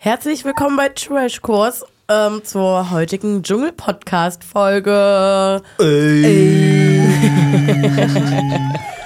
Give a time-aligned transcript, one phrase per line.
[0.00, 5.60] Herzlich willkommen bei Trash Kurs ähm, zur heutigen Dschungel-Podcast-Folge.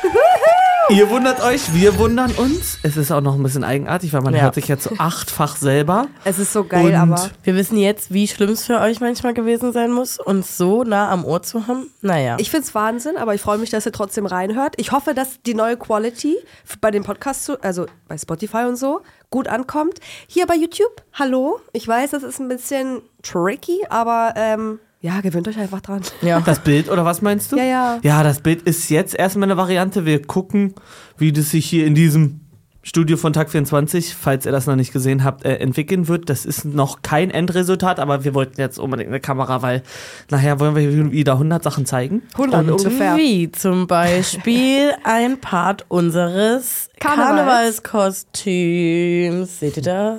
[0.92, 2.78] Ihr wundert euch, wir wundern uns.
[2.82, 4.42] Es ist auch noch ein bisschen eigenartig, weil man Ja.
[4.42, 6.08] hört sich jetzt so achtfach selber.
[6.24, 9.32] Es ist so geil, Und aber Wir wissen jetzt, wie schlimm es für euch manchmal
[9.32, 11.90] gewesen sein muss, uns so nah am Ohr zu haben.
[12.02, 12.36] Naja.
[12.38, 14.74] ich find's Wahnsinn, aber ich freue mich, dass ihr trotzdem reinhört.
[14.76, 16.36] Ich hoffe, dass die neue Quality
[16.80, 19.00] bei den Podcasts, zu- also bei Spotify und so,
[19.30, 19.98] gut ankommt.
[20.26, 21.60] Hier bei YouTube, hallo.
[21.72, 26.00] Ich weiß, das ist ein bisschen tricky, aber ähm, ja, gewöhnt euch einfach dran.
[26.22, 26.40] ja.
[26.40, 27.56] Das Bild, oder was meinst du?
[27.56, 27.98] Ja, ja.
[28.02, 30.06] Ja, das Bild ist jetzt erstmal eine Variante.
[30.06, 30.74] Wir gucken,
[31.18, 32.38] wie das sich hier in diesem
[32.84, 36.28] Studio von Tag 24, falls ihr das noch nicht gesehen habt, äh, entwickeln wird.
[36.28, 39.82] Das ist noch kein Endresultat, aber wir wollten jetzt unbedingt eine Kamera, weil
[40.30, 42.22] nachher wollen wir wieder 100 Sachen zeigen.
[42.34, 43.16] 100 Und ungefähr.
[43.16, 47.82] wie zum Beispiel ein Part unseres Karnevals.
[47.84, 49.60] Karnevalskostüms.
[49.60, 50.18] Seht ihr das?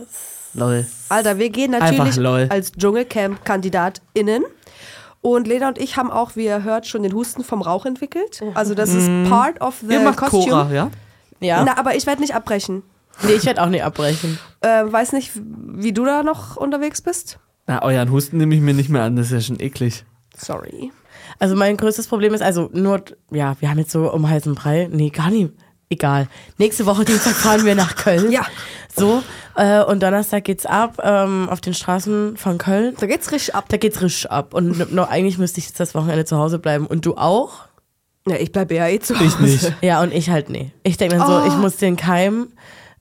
[0.53, 0.85] Lol.
[1.09, 4.43] Alter, wir gehen natürlich als Dschungelcamp-KandidatInnen.
[5.23, 8.43] Und Lena und ich haben auch, wie ihr hört, schon den Husten vom Rauch entwickelt.
[8.55, 10.43] Also das ist part of the Ihr macht costume.
[10.43, 10.91] Cora, ja?
[11.39, 11.63] Ja.
[11.63, 12.83] Na, aber ich werde nicht abbrechen.
[13.23, 14.37] nee, ich werde auch nicht abbrechen.
[14.59, 17.39] Äh, weiß nicht, wie du da noch unterwegs bist.
[17.67, 20.03] Na, euren Husten nehme ich mir nicht mehr an, das ist ja schon eklig.
[20.35, 20.91] Sorry.
[21.39, 24.89] Also mein größtes Problem ist also nur, ja, wir haben jetzt so um heißen Brei.
[24.91, 25.53] Nee, gar nicht.
[25.93, 26.27] Egal.
[26.57, 28.31] Nächste Woche Dienstag fahren wir nach Köln.
[28.31, 28.41] Ja.
[28.95, 29.21] So,
[29.55, 32.95] äh, und Donnerstag geht's ab ähm, auf den Straßen von Köln.
[32.99, 33.65] Da geht's richtig ab.
[33.69, 34.55] Da geht's richtig ab.
[34.55, 36.87] Und noch, eigentlich müsste ich jetzt das Wochenende zu Hause bleiben.
[36.87, 37.65] Und du auch?
[38.27, 39.25] Ja, ich bleibe ja eh zu Hause.
[39.25, 39.73] Ich nicht.
[39.81, 40.71] Ja, und ich halt nee.
[40.81, 41.47] Ich denke dann so, Oh.
[41.47, 42.47] ich muss den Keim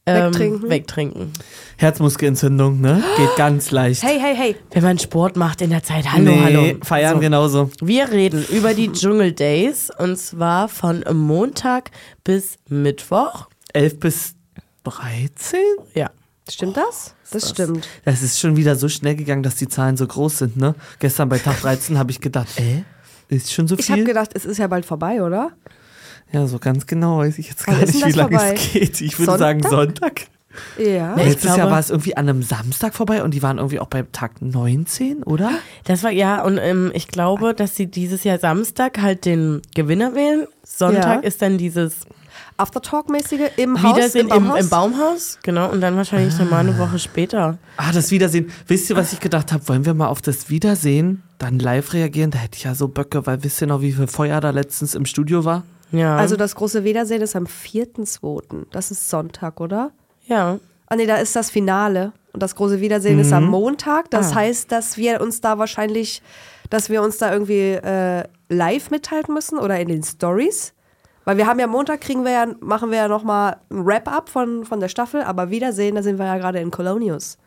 [0.06, 0.68] ähm, Wegtrinken.
[0.70, 1.32] wegtrinken.
[1.76, 3.02] Herzmuskelentzündung, ne?
[3.16, 4.02] Geht ganz leicht.
[4.02, 4.56] Hey, hey, hey.
[4.72, 6.10] Wenn man Sport macht in der Zeit.
[6.12, 6.74] Hallo, nee, hallo.
[6.82, 7.20] feiern So.
[7.20, 7.70] genauso.
[7.80, 11.90] Wir reden über die Dschungel Days und zwar von Montag
[12.24, 13.48] bis Mittwoch.
[13.74, 14.34] 11 bis
[14.84, 15.58] 13?
[15.94, 16.10] Ja.
[16.50, 17.14] Stimmt das?
[17.30, 17.88] Das stimmt.
[18.04, 20.74] Das ist schon wieder so schnell gegangen, dass die Zahlen so groß sind, ne?
[20.98, 22.82] Gestern bei Tag 13 habe ich gedacht, äh,
[23.28, 24.06] ist schon so Ich habe viel?
[24.06, 25.52] gedacht, es ist ja bald vorbei, oder?
[26.32, 28.54] Ja, so ganz genau weiß ich jetzt Wann gar ist nicht, wie lange vorbei?
[28.56, 29.00] es geht.
[29.00, 30.22] Ich würde sagen Sonntag.
[30.78, 31.16] Ja.
[31.16, 33.80] Ich Letztes Jahr glaube- war es irgendwie an einem Samstag vorbei und die waren irgendwie
[33.80, 35.50] auch bei Tag 19, oder?
[35.84, 40.14] Das war ja, und ähm, ich glaube, dass sie dieses Jahr Samstag halt den Gewinner
[40.14, 40.46] wählen.
[40.62, 41.28] Sonntag Ja.
[41.28, 42.00] ist dann dieses
[42.58, 44.60] Aftertalk-mäßige im Haus, Wiedersehen im im, Baumhaus.
[44.60, 45.38] im Baumhaus.
[45.42, 47.58] Genau, und dann wahrscheinlich nochmal eine Woche später.
[47.76, 48.50] Ah, das Wiedersehen.
[48.66, 49.66] Wisst ihr, was ich gedacht habe?
[49.68, 52.30] Wollen wir mal auf das Wiedersehen dann live reagieren?
[52.30, 54.94] Da hätte ich ja so Böcke, weil wisst ihr noch, wie viel Feuer da letztens
[54.94, 55.64] im Studio war?
[55.92, 56.16] Ja.
[56.16, 58.66] Also das große Wiedersehen ist am 4.2.
[58.70, 59.92] Das ist Sonntag, oder?
[60.26, 60.58] ja.
[60.88, 62.12] Ah nee, da ist das Finale.
[62.34, 64.10] Und das große Wiedersehen ist am Montag.
[64.10, 64.36] Das Ah.
[64.36, 66.20] heißt, dass wir uns da wahrscheinlich,
[66.68, 70.74] dass wir uns da irgendwie äh, live mitteilen müssen oder in den Stories.
[71.24, 74.66] Weil wir haben ja Montag kriegen wir ja, machen wir ja nochmal ein Wrap-up von,
[74.66, 77.38] von der Staffel, aber Wiedersehen, da sind wir ja gerade in Colonius.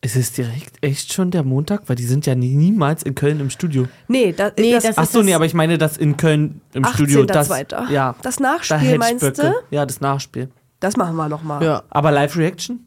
[0.00, 1.82] Ist es direkt echt schon der Montag?
[1.88, 3.88] Weil die sind ja nie, niemals in Köln im Studio.
[4.06, 6.84] Nee, da, Nee, das, das Ach so, nee, aber ich meine das in Köln im
[6.84, 7.24] Studio.
[7.24, 7.90] Das, 18.02..
[7.90, 9.42] ja, Das da Nachspiel ich meinst Böcke.
[9.70, 9.74] du?
[9.74, 10.50] Ja, das Nachspiel.
[10.78, 11.64] Das machen wir nochmal.
[11.64, 11.82] Ja.
[11.90, 12.78] Aber Live-Reaction?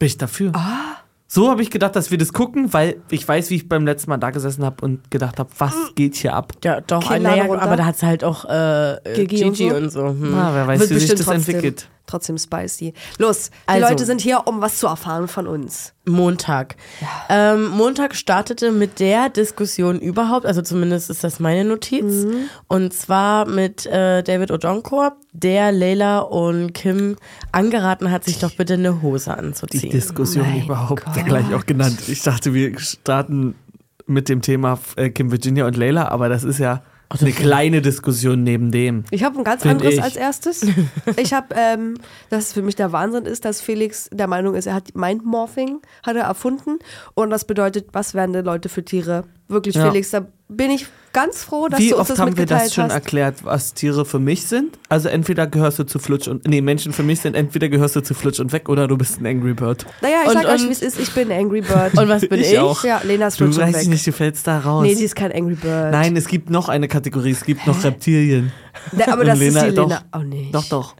[0.00, 0.50] Bin ich dafür.
[0.54, 0.96] Ah.
[1.30, 4.10] So habe ich gedacht, dass wir das gucken, weil ich weiß, wie ich beim letzten
[4.10, 5.94] Mal da gesessen habe und gedacht habe, was Mm.
[5.94, 6.54] geht hier ab?
[6.64, 9.76] Ja, doch, naja, aber da hat es halt auch äh, äh, Gigi und Gigi so.
[9.76, 10.06] und so.
[10.08, 10.34] Hm.
[10.34, 11.88] Ah, wer weiß, Wird wie sich das trotzdem, entwickelt.
[12.08, 12.92] Trotzdem spicy.
[13.18, 13.88] Los, die Also.
[13.88, 15.92] Leute sind hier, um was zu erfahren von uns.
[16.06, 16.76] Montag.
[17.28, 22.26] Ähm, Montag startete mit der Diskussion überhaupt, also zumindest ist das meine Notiz,
[22.66, 27.16] und zwar mit äh, David Ojonkor, der Leila und Kim
[27.52, 29.90] angeraten hat, sich doch bitte eine Hose Die anzuziehen.
[29.90, 31.16] Diskussion Mein überhaupt Gott.
[31.16, 31.98] ja gleich auch genannt.
[32.08, 33.54] Ich dachte, wir starten
[34.06, 38.42] mit dem Thema äh, Kim Virginia und Layla, aber das ist ja eine kleine Diskussion
[38.42, 39.04] neben dem.
[39.10, 40.02] Ich habe ein ganz anderes ich.
[40.02, 40.66] als erstes.
[41.16, 41.94] Ich habe, ähm,
[42.28, 46.16] das für mich der Wahnsinn ist, dass Felix der Meinung ist, er hat Mindmorphing hat
[46.16, 46.78] er erfunden
[47.14, 49.24] und das bedeutet, was werden denn Leute für Tiere?
[49.48, 49.90] Wirklich, Ja.
[49.90, 52.74] Felix, da bin ich ganz froh, dass Wie du uns oft das haben wir das
[52.74, 52.92] schon hast.
[52.92, 54.78] erklärt, was Tiere für mich sind?
[54.88, 58.00] Also entweder gehörst du zu Flutsch und nee, Menschen für mich sind entweder gehörst du
[58.02, 59.86] zu Flutsch und weg oder du bist ein Angry Bird.
[60.02, 61.94] Naja, ich Und- sag euch, und- wie es ist, ich bin Angry Bird.
[61.98, 62.52] Und was bin ich?
[62.52, 62.82] Ich auch.
[62.84, 63.82] ja, Lena ist Du schon weißt weg.
[63.82, 64.82] ich nicht, du fällst da raus.
[64.84, 65.92] Nee, sie ist kein Angry Bird.
[65.92, 68.52] Nein, es gibt noch eine Kategorie, es gibt noch Reptilien.
[68.92, 69.88] Ne, aber Und das Lena, ist die doch.
[69.88, 70.02] Lena.
[70.14, 70.48] Oh nee.
[70.52, 70.94] Doch, doch.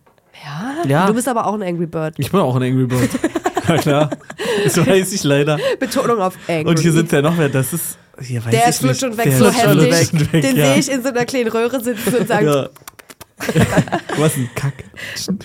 [0.45, 0.89] Ja?
[0.89, 1.07] Ja.
[1.07, 2.15] Du bist aber auch ein Angry Bird.
[2.19, 3.11] Ich bin auch ein Angry Bird.
[3.69, 4.11] ja klar.
[4.65, 5.59] Das weiß ich leider.
[5.79, 6.65] Betonung auf Angry.
[6.69, 7.99] Und hier sind ja noch mehr, das ist.
[8.21, 9.03] Hier weiß der ich nicht.
[9.05, 10.33] und weg Der so heftig.
[10.33, 10.67] weg, Den ja.
[10.73, 12.69] sehe ich in so einer kleinen Röhre sitzen und sagen, Ja.
[14.17, 14.73] Was ein Kack.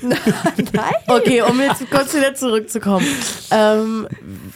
[0.02, 0.94] nein.
[1.08, 3.06] Okay, um jetzt kurz wieder zurückzukommen.
[3.52, 4.08] Ähm,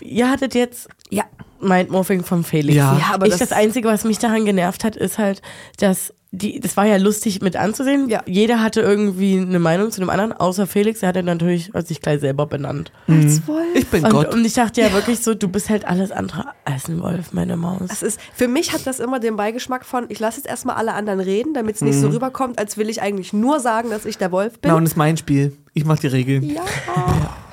[0.02, 1.24] ihr hattet jetzt Ja,
[1.60, 2.76] Mindmorphing von Felix.
[2.76, 2.98] Ja.
[2.98, 5.44] Ja, aber ich, das- das, Einzige, was mich daran genervt hat, ist halt,
[5.80, 8.10] dass die, das war ja lustig mit anzusehen.
[8.10, 8.22] Ja.
[8.26, 12.02] Jeder hatte irgendwie eine Meinung zu dem anderen, außer Felix, der hat dann natürlich sich
[12.02, 12.92] gleich selber benannt.
[13.08, 13.66] Als Wolf.
[13.76, 14.34] Ich bin Und, Gott.
[14.34, 17.56] und ich dachte ja wirklich so, du bist halt alles andere als ein Wolf, meine
[17.56, 17.88] Maus.
[17.88, 20.94] Das ist, für mich hat das immer den Beigeschmack von, ich lasse jetzt erstmal alle
[20.94, 24.18] anderen reden, damit es nicht so rüberkommt, als will ich eigentlich nur sagen, dass ich
[24.18, 24.72] der Wolf bin.
[24.72, 25.56] Na, und ist mein Spiel.
[25.74, 26.44] Ich mach die Regeln.
[26.44, 26.62] Ja.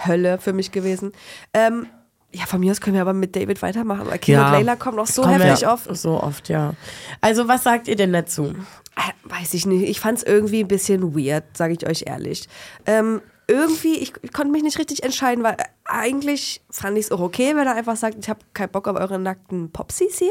[0.06, 1.12] Hölle für mich gewesen.
[1.52, 1.86] Ähm,
[2.34, 4.06] ja, von mir aus können wir aber mit David weitermachen.
[4.08, 4.46] Weil Kim Ja.
[4.46, 5.94] und Layla kommen noch so heftig oft.
[5.96, 6.75] So oft, ja.
[7.20, 8.54] Also, was sagt ihr denn dazu?
[8.96, 9.88] Äh, Weiß ich nicht.
[9.88, 12.48] Ich fand es irgendwie ein bisschen weird, sage ich euch ehrlich.
[12.86, 17.12] Ähm, irgendwie, ich, ich konnte mich nicht richtig entscheiden, weil äh, eigentlich fand ich es
[17.12, 20.28] auch okay, wenn er einfach sagt, ich habe keinen Bock auf eure nackten Popsis hier.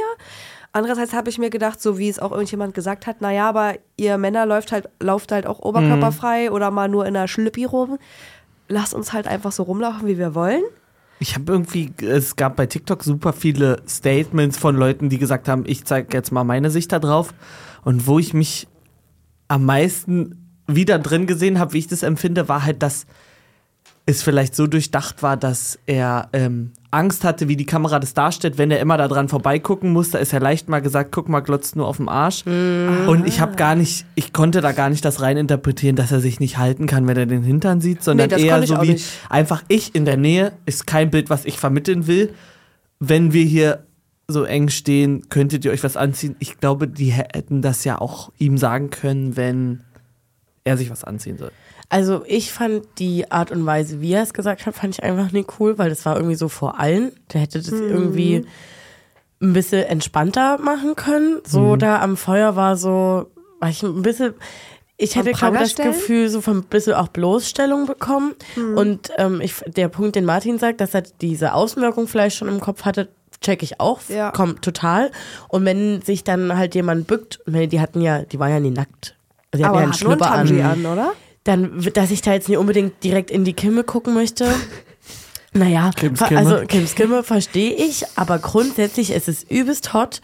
[0.72, 4.18] Andererseits habe ich mir gedacht, so wie es auch irgendjemand gesagt hat, naja, aber ihr
[4.18, 8.00] Männer läuft halt, lauft halt auch oberkörperfrei oder mal nur in einer Schlüppi rum.
[8.68, 10.64] Lasst uns halt einfach so rumlaufen, wie wir wollen.
[11.20, 15.64] Ich habe irgendwie, es gab bei TikTok super viele Statements von Leuten, die gesagt haben,
[15.66, 17.34] ich zeige jetzt mal meine Sicht da drauf.
[17.84, 18.68] Und wo ich mich
[19.48, 23.06] am meisten wieder drin gesehen habe, wie ich das empfinde, war halt, dass
[24.06, 28.58] es vielleicht so durchdacht war, dass er ähm, Angst hatte, wie die Kamera das darstellt,
[28.58, 30.12] wenn er immer da dran vorbeigucken muss.
[30.12, 32.46] Da ist er leicht mal gesagt, guck mal, glotzt nur auf dem Arsch.
[32.46, 36.40] Und ich habe gar nicht, ich konnte da gar nicht das reininterpretieren, dass er sich
[36.40, 39.08] nicht halten kann, wenn er den Hintern sieht, sondern das eher so wie nicht.
[39.30, 42.34] einfach ich in der Nähe ist kein Bild, was ich vermitteln will.
[43.00, 43.84] Wenn wir hier
[44.28, 46.36] so eng stehen, könntet ihr euch was anziehen.
[46.40, 49.82] Ich glaube, die hätten das ja auch ihm sagen können, wenn
[50.64, 51.52] er sich was anziehen soll.
[51.90, 55.32] Also ich fand die Art und Weise, wie er es gesagt hat, fand ich einfach
[55.32, 57.12] nicht cool, weil das war irgendwie so vor allen.
[57.34, 58.46] Der hätte das irgendwie
[59.42, 61.42] ein bisschen entspannter machen können.
[61.46, 63.28] So da am Feuer war so,
[63.60, 64.34] war ich ein bisschen,
[64.98, 65.76] ich hätte glaube das?
[65.76, 68.34] Gefühl so von ein bisschen auch Bloßstellung bekommen.
[68.76, 72.62] Und ähm, ich, der Punkt, den Martin sagt, dass er diese Auswirkung vielleicht schon im
[72.62, 73.10] Kopf hatte,
[73.42, 74.32] check ich auch, Ja.
[74.32, 75.12] kommt total.
[75.50, 79.16] Und wenn sich dann halt jemand bückt, die hatten ja, die war ja nie nackt.
[79.54, 80.18] Also Die hatten Aber ja einen hat nur ein
[80.48, 81.12] Schlüpper an an, oder?
[81.46, 84.46] dann, wird- dass ich da jetzt nicht unbedingt direkt in die Kimme gucken möchte.
[85.56, 86.40] Naja, Kims ver- Kimme.
[86.40, 90.20] also Kims Kimme verstehe ich, aber grundsätzlich ist es übelst hot,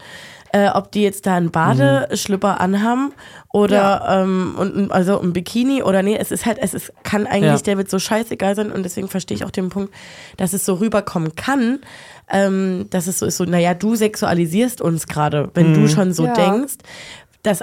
[0.52, 3.12] äh, ob die jetzt da einen Badeschlüpper anhaben
[3.52, 7.28] oder ähm, und, ein- also ein Bikini oder nee, es ist halt, es ist, kann
[7.28, 7.74] eigentlich Ja.
[7.74, 9.94] David so scheißegal sein und deswegen verstehe ich auch den Punkt,
[10.36, 11.78] dass es so rüberkommen kann,
[12.28, 16.26] ähm, dass es so ist, so, naja, du sexualisierst uns gerade, wenn du schon so
[16.26, 16.34] Ja.
[16.34, 16.74] denkst,
[17.44, 17.60] dass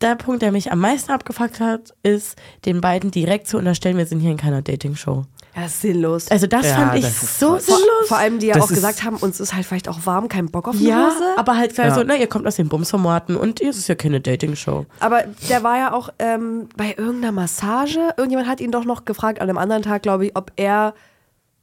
[0.00, 4.06] der Punkt, der mich am meisten abgefuckt hat, ist, den beiden direkt zu unterstellen, wir
[4.06, 5.24] sind hier in keiner Dating-Show.
[5.56, 6.30] Ja, ist sinnlos.
[6.30, 8.06] Also das Ja, fand ich das ist so vor, sinnlos.
[8.06, 10.46] vor allem, die ja Das auch gesagt haben, uns ist halt vielleicht auch warm, kein
[10.50, 11.24] Bock auf eine ja, Hose.
[11.36, 11.92] aber halt Ja.
[11.94, 14.86] so, na, ihr kommt aus den Bumsformaten und es ist ja keine Dating-Show.
[15.00, 17.98] Aber der war ja auch ähm, bei irgendeiner Massage.
[18.16, 20.94] Irgendjemand hat ihn doch noch gefragt, an einem anderen Tag, glaube ich, ob er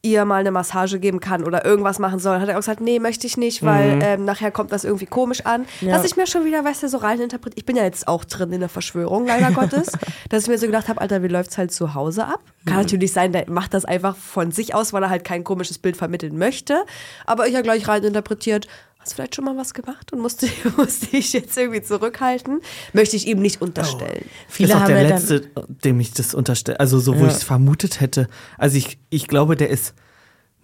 [0.05, 2.39] ihr mal eine Massage geben kann oder irgendwas machen soll.
[2.39, 5.45] Hat er auch gesagt, nee, möchte ich nicht, weil ähm, nachher kommt das irgendwie komisch
[5.45, 5.65] an.
[5.81, 5.93] Ja.
[5.93, 7.57] Dass ich mir schon wieder, weißt du, so reininterpretiere.
[7.57, 9.91] Ich bin ja jetzt auch drin in der Verschwörung, leider Gottes.
[10.29, 12.39] Dass ich mir so gedacht habe, Alter, wie läuft's halt zu Hause ab?
[12.65, 15.79] Kann natürlich sein, der macht das einfach von sich aus, weil er halt kein komisches
[15.79, 16.85] Bild vermitteln möchte.
[17.25, 18.67] Aber ich habe gleich reininterpretiert,
[19.05, 20.47] hast du vielleicht schon mal was gemacht und musste,
[20.77, 22.61] musste ich jetzt irgendwie zurückhalten?
[22.93, 24.25] Möchte ich ihm nicht unterstellen.
[24.47, 27.27] Viele ist auch der letzte, dem ich das unterstelle, also so, wo Ja.
[27.27, 28.27] ich es vermutet hätte.
[28.57, 29.93] Also ich, ich glaube, der ist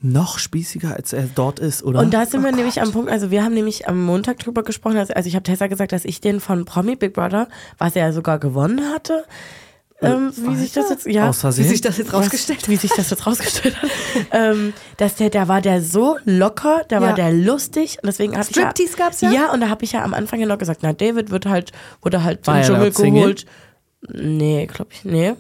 [0.02, 2.00] noch spießiger, als er dort ist, oder?
[2.00, 4.98] Und da sind wir nämlich am Punkt, also wir haben nämlich am Montag drüber gesprochen,
[4.98, 7.48] also, ich habe Tessa gesagt, dass ich den von Promi Big Brother,
[7.78, 9.24] was er sogar gewonnen hatte,
[10.02, 11.32] ähm, wie sich das jetzt, ja?
[11.32, 13.90] Wie sich das jetzt rausgestellt was, wie sich das jetzt rausgestellt hat,
[14.32, 17.16] ähm, dass der, da war der so locker, da war Ja.
[17.16, 19.32] der lustig und deswegen habe ich ja, gab's ja?
[19.32, 21.72] Ja, und da habe ich ja am Anfang ja noch gesagt, na David wird halt,
[22.02, 23.36] wurde halt War er Dschungel laut Single?
[24.10, 25.34] Nee, glaube ich, nee.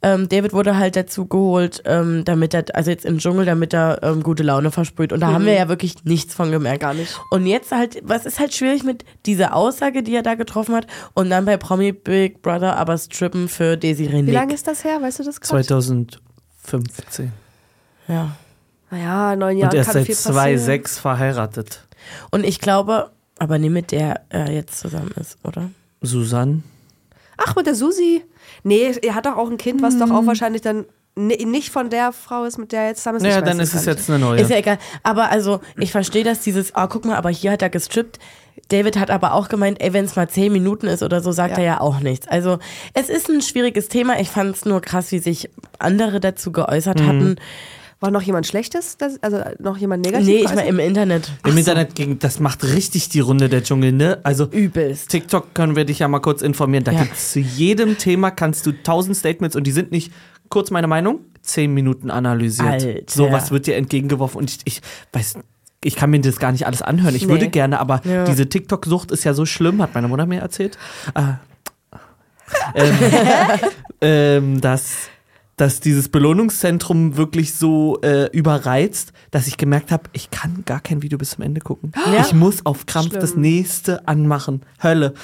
[0.00, 4.02] Ähm, David wurde halt dazu geholt, ähm, damit er, also jetzt im Dschungel, damit er
[4.02, 5.12] ähm, gute Laune versprüht.
[5.12, 6.80] Und da haben wir ja wirklich nichts von gemerkt.
[6.80, 7.20] Gar nicht.
[7.30, 10.86] Und jetzt halt, was ist halt schwierig mit dieser Aussage, die er da getroffen hat,
[11.12, 15.02] und dann bei Promi Big Brother aber strippen für Desiree Wie lange ist das her?
[15.02, 15.62] Weißt du das gerade?
[15.62, 17.32] 2015.
[18.08, 18.34] Ja.
[18.90, 20.34] Naja, neun Und Jahre er ist kann seit viel passieren.
[20.34, 21.86] 2006 verheiratet.
[22.30, 25.70] Und ich glaube, aber nicht mit der er jetzt zusammen ist, oder?
[26.00, 26.62] Susanne.
[27.36, 28.24] Ach, mit der Susi.
[28.62, 30.12] Nee, er hat doch auch ein Kind, was doch Hm.
[30.16, 33.22] auch wahrscheinlich dann ni- nicht von der Frau ist, mit der er jetzt zusammen ist.
[33.22, 34.40] Naja, dann ist es jetzt eine neue.
[34.40, 34.78] Ist ja egal.
[35.02, 38.18] Aber also, ich verstehe, dass dieses, ah, guck mal, aber hier hat er gestrippt.
[38.68, 41.52] David hat aber auch gemeint, ey, wenn es mal zehn Minuten ist oder so, sagt
[41.52, 41.58] Ja.
[41.58, 42.26] er ja auch nichts.
[42.26, 42.58] Also,
[42.94, 44.18] es ist ein schwieriges Thema.
[44.18, 47.06] Ich fand es nur krass, wie sich andere dazu geäußert Mhm.
[47.06, 47.36] hatten.
[48.06, 48.96] War noch jemand Schlechtes?
[48.98, 50.28] Das, also noch jemand negativ?
[50.28, 51.28] Nee, ich meine im Internet.
[51.44, 54.20] Im Internet ging, das macht richtig die Runde der Dschungel, ne?
[54.22, 55.10] Also Übelst.
[55.10, 56.84] TikTok können wir dich ja mal kurz informieren.
[56.84, 57.02] Da Ja.
[57.02, 60.12] gibt's zu jedem Thema kannst du tausend Statements und die sind nicht,
[60.50, 62.68] kurz meine Meinung, zehn Minuten analysiert.
[62.68, 63.00] Alter.
[63.08, 64.82] Sowas wird dir entgegengeworfen und ich, ich
[65.12, 65.38] weiß,
[65.82, 67.16] ich kann mir das gar nicht alles anhören.
[67.16, 67.32] Ich Nee.
[67.32, 68.22] würde gerne, aber Ja.
[68.24, 70.78] diese TikTok-Sucht ist ja so schlimm, hat meine Mutter mir erzählt.
[71.16, 71.22] Äh,
[72.76, 72.94] ähm,
[74.00, 75.08] ähm, dass,
[75.56, 81.02] dass dieses Belohnungszentrum wirklich so äh, überreizt, dass ich gemerkt habe, ich kann gar kein
[81.02, 81.92] Video bis zum Ende gucken.
[82.12, 82.20] Ja.
[82.20, 83.20] Ich muss auf Krampf Schlimm.
[83.20, 84.62] das nächste anmachen.
[84.82, 85.14] Hölle.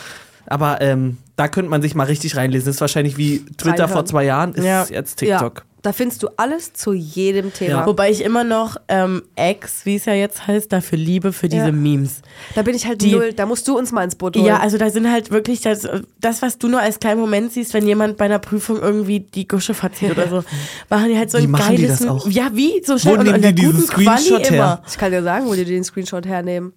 [0.47, 2.67] Aber ähm, da könnte man sich mal richtig reinlesen.
[2.67, 3.91] Das ist wahrscheinlich wie Twitter Reinhören.
[3.91, 4.85] vor zwei Jahren, ist Ja.
[4.89, 5.59] jetzt TikTok.
[5.59, 7.81] Ja, da findest du alles zu jedem Thema.
[7.81, 7.87] Ja.
[7.87, 11.65] Wobei ich immer noch ähm, X, wie es ja jetzt heißt, dafür liebe für diese
[11.67, 11.73] Ja.
[11.73, 12.23] Memes.
[12.55, 13.33] Da bin ich halt Die- null.
[13.33, 14.47] Da musst du uns mal ins Boot holen.
[14.47, 15.89] Ja, also da sind halt wirklich das,
[16.21, 19.49] das, was du nur als kleinen Moment siehst, wenn jemand bei einer Prüfung irgendwie die
[19.49, 20.45] Gusche verzieht oder so,
[20.89, 22.29] machen die halt so Wie ein machen die geiles, das auch?
[22.29, 24.57] ja wie so Wo schnell und nehmen in die der diesen guten Quali Screenshot her?
[24.57, 24.83] immer.
[24.89, 26.73] ich kann dir sagen, wo die den Screenshot hernehmen.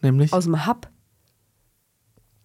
[0.00, 0.88] Nämlich, Aus dem Hub.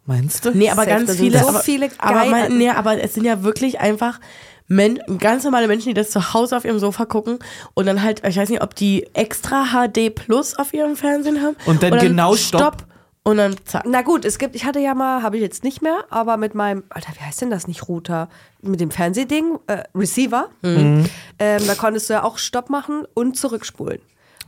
[0.05, 0.51] meinst du?
[0.51, 3.43] Nee, aber Safe, ganz viele, so aber, viele aber, man, nee, aber es sind ja
[3.43, 4.19] wirklich einfach
[4.67, 7.39] Men ganz normale Menschen, die das zu Hause auf ihrem Sofa gucken
[7.73, 11.55] und dann halt, ich weiß nicht, ob die extra HD Plus auf ihrem Fernsehen haben
[11.65, 12.85] Und dann genau Stopp.
[13.23, 13.83] und dann zack.
[13.87, 16.53] Na gut, es gibt, ich hatte ja mal, habe ich jetzt nicht mehr, aber mit
[16.53, 18.27] meinem, Alter, wie heißt denn das nicht, Router?
[18.61, 21.05] Mit dem Fernsehding, äh, Receiver, Mhm.
[21.39, 23.99] ähm, da konntest du ja auch Stopp machen und zurückspulen.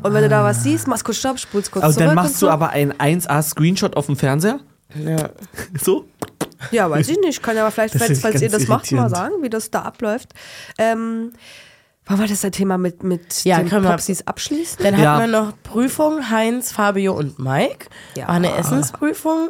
[0.01, 2.07] Und wenn du da was siehst, machst kurz Stopp, spulst kurz Aber zurück.
[2.07, 2.45] dann und machst so.
[2.47, 4.59] du aber einen 1A-Screenshot auf dem Fernseher?
[4.95, 5.29] Ja.
[5.81, 6.05] So?
[6.71, 7.41] Ja, weiß ich nicht.
[7.43, 10.29] Kann ja aber vielleicht, falls, falls ihr das macht, mal sagen, wie das da abläuft.
[10.77, 11.33] Ähm,
[12.05, 14.83] wollen wir das ein Thema mit, mit Ja, den können wir- Popsis abschließen?
[14.83, 15.11] Dann Ja.
[15.13, 17.85] hat man noch Prüfung, Heinz, Fabio und Mike.
[18.17, 18.27] Ja.
[18.27, 19.49] War eine Essensprüfung.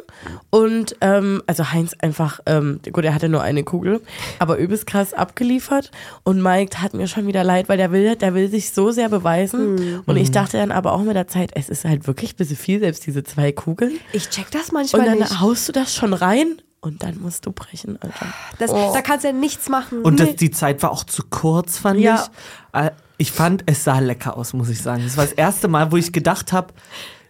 [0.50, 4.02] Und ähm, also Heinz einfach, ähm, gut, er hatte nur eine Kugel,
[4.38, 5.90] aber übelst krass abgeliefert.
[6.22, 9.08] Und Mike hat mir schon wieder leid, weil der will, der will sich so sehr
[9.08, 10.02] beweisen.
[10.04, 10.22] Und Mhm.
[10.22, 12.80] ich dachte dann aber auch mit der Zeit, es ist halt wirklich ein bisschen viel,
[12.80, 13.98] selbst diese zwei Kugeln.
[14.12, 15.40] Ich check das Und manchmal dann nicht.
[15.40, 18.26] haust du das schon rein und dann musst du brechen, Alter.
[18.58, 18.92] Das, Oh.
[18.94, 20.02] Da kannst du ja nichts machen.
[20.02, 22.26] Und das, die Zeit war auch zu kurz, fand Ja.
[22.74, 22.80] ich.
[22.80, 25.02] Äh, Ich fand, es sah lecker aus, muss ich sagen.
[25.04, 26.72] Das war das erste Mal, wo ich gedacht habe,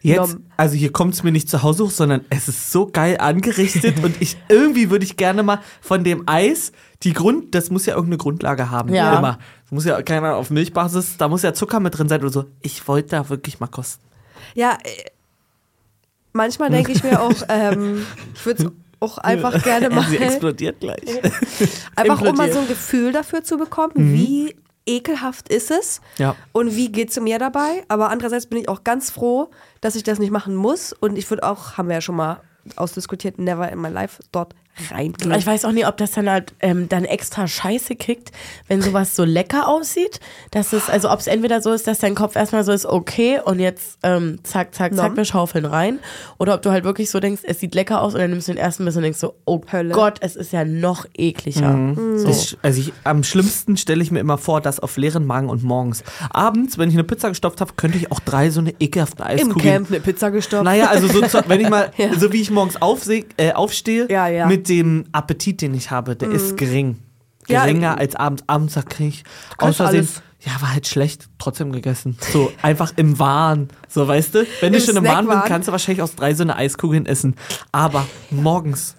[0.03, 0.45] jetzt, Nom.
[0.57, 4.03] also hier kommt es mir nicht zu Hause hoch, sondern es ist so geil angerichtet
[4.05, 6.71] und ich irgendwie würde ich gerne mal von dem Eis,
[7.03, 8.95] die Grund, das muss ja irgendeine Grundlage haben.
[8.95, 9.19] Ja.
[9.19, 9.39] Immer.
[9.65, 12.31] Das muss ja, keine Ahnung, auf Milchbasis, da muss ja Zucker mit drin sein oder
[12.31, 12.45] so.
[12.63, 14.05] Ich wollte da wirklich mal kosten.
[14.55, 15.11] Ja, äh,
[16.33, 20.81] manchmal denke ich mir auch, ähm, ich würde es auch einfach gerne mal, Sie explodiert
[20.81, 21.03] gleich.
[21.97, 24.55] einfach um mal so ein Gefühl dafür zu bekommen, wie
[24.87, 26.37] ekelhaft ist es Ja.
[26.53, 27.85] und wie geht es mir dabei.
[27.89, 31.29] Aber andererseits bin ich auch ganz froh, dass ich das nicht machen muss und ich
[31.31, 32.41] würde auch, haben wir ja schon mal
[32.77, 34.55] ausdiskutiert, never in my life dort
[34.91, 35.33] reingehen.
[35.33, 38.33] Ich weiß auch nie, ob das dann halt ähm, dann extra scheiße kickt,
[38.69, 40.21] wenn sowas so lecker aussieht.
[40.53, 43.41] Dass es, also ob es entweder so ist, dass dein Kopf erstmal so ist, okay,
[43.45, 45.17] und jetzt ähm, zack, zack, zack, Nom.
[45.17, 45.99] wir schaufeln rein.
[46.39, 48.53] Oder ob du halt wirklich so denkst, es sieht lecker aus und dann nimmst du
[48.53, 49.93] den ersten Biss und denkst so, oh Hölle.
[49.93, 51.95] Gott, es ist ja noch ekliger.
[52.17, 52.29] So.
[52.29, 55.63] Ich, also ich, am schlimmsten stelle ich mir immer vor, das auf leeren Magen und
[55.63, 56.03] morgens.
[56.31, 59.29] Abends, wenn ich eine Pizza gestopft habe, könnte ich auch drei so eine ekelhafte Im
[59.29, 59.59] Eiskugeln.
[59.75, 60.65] Camp eine Pizza gestopft.
[60.65, 62.15] Naja, also so, wenn ich mal, Ja.
[62.19, 64.47] so wie ich morgens aufseh, äh, aufstehe, Ja, ja.
[64.47, 66.99] mit dem Appetit, den ich habe, der ist gering.
[67.49, 68.45] Ja, Geringer ich- als abends.
[68.47, 69.25] Abends kriege ich
[69.59, 70.23] alles.
[70.41, 72.17] ja, war halt schlecht, trotzdem gegessen.
[72.33, 73.69] So, einfach im Wahn.
[73.89, 74.47] So, weißt du?
[74.61, 77.35] Wenn du schon im Wahn bist, kannst du wahrscheinlich aus drei so eine Eiskugeln essen.
[77.73, 78.97] Aber morgens.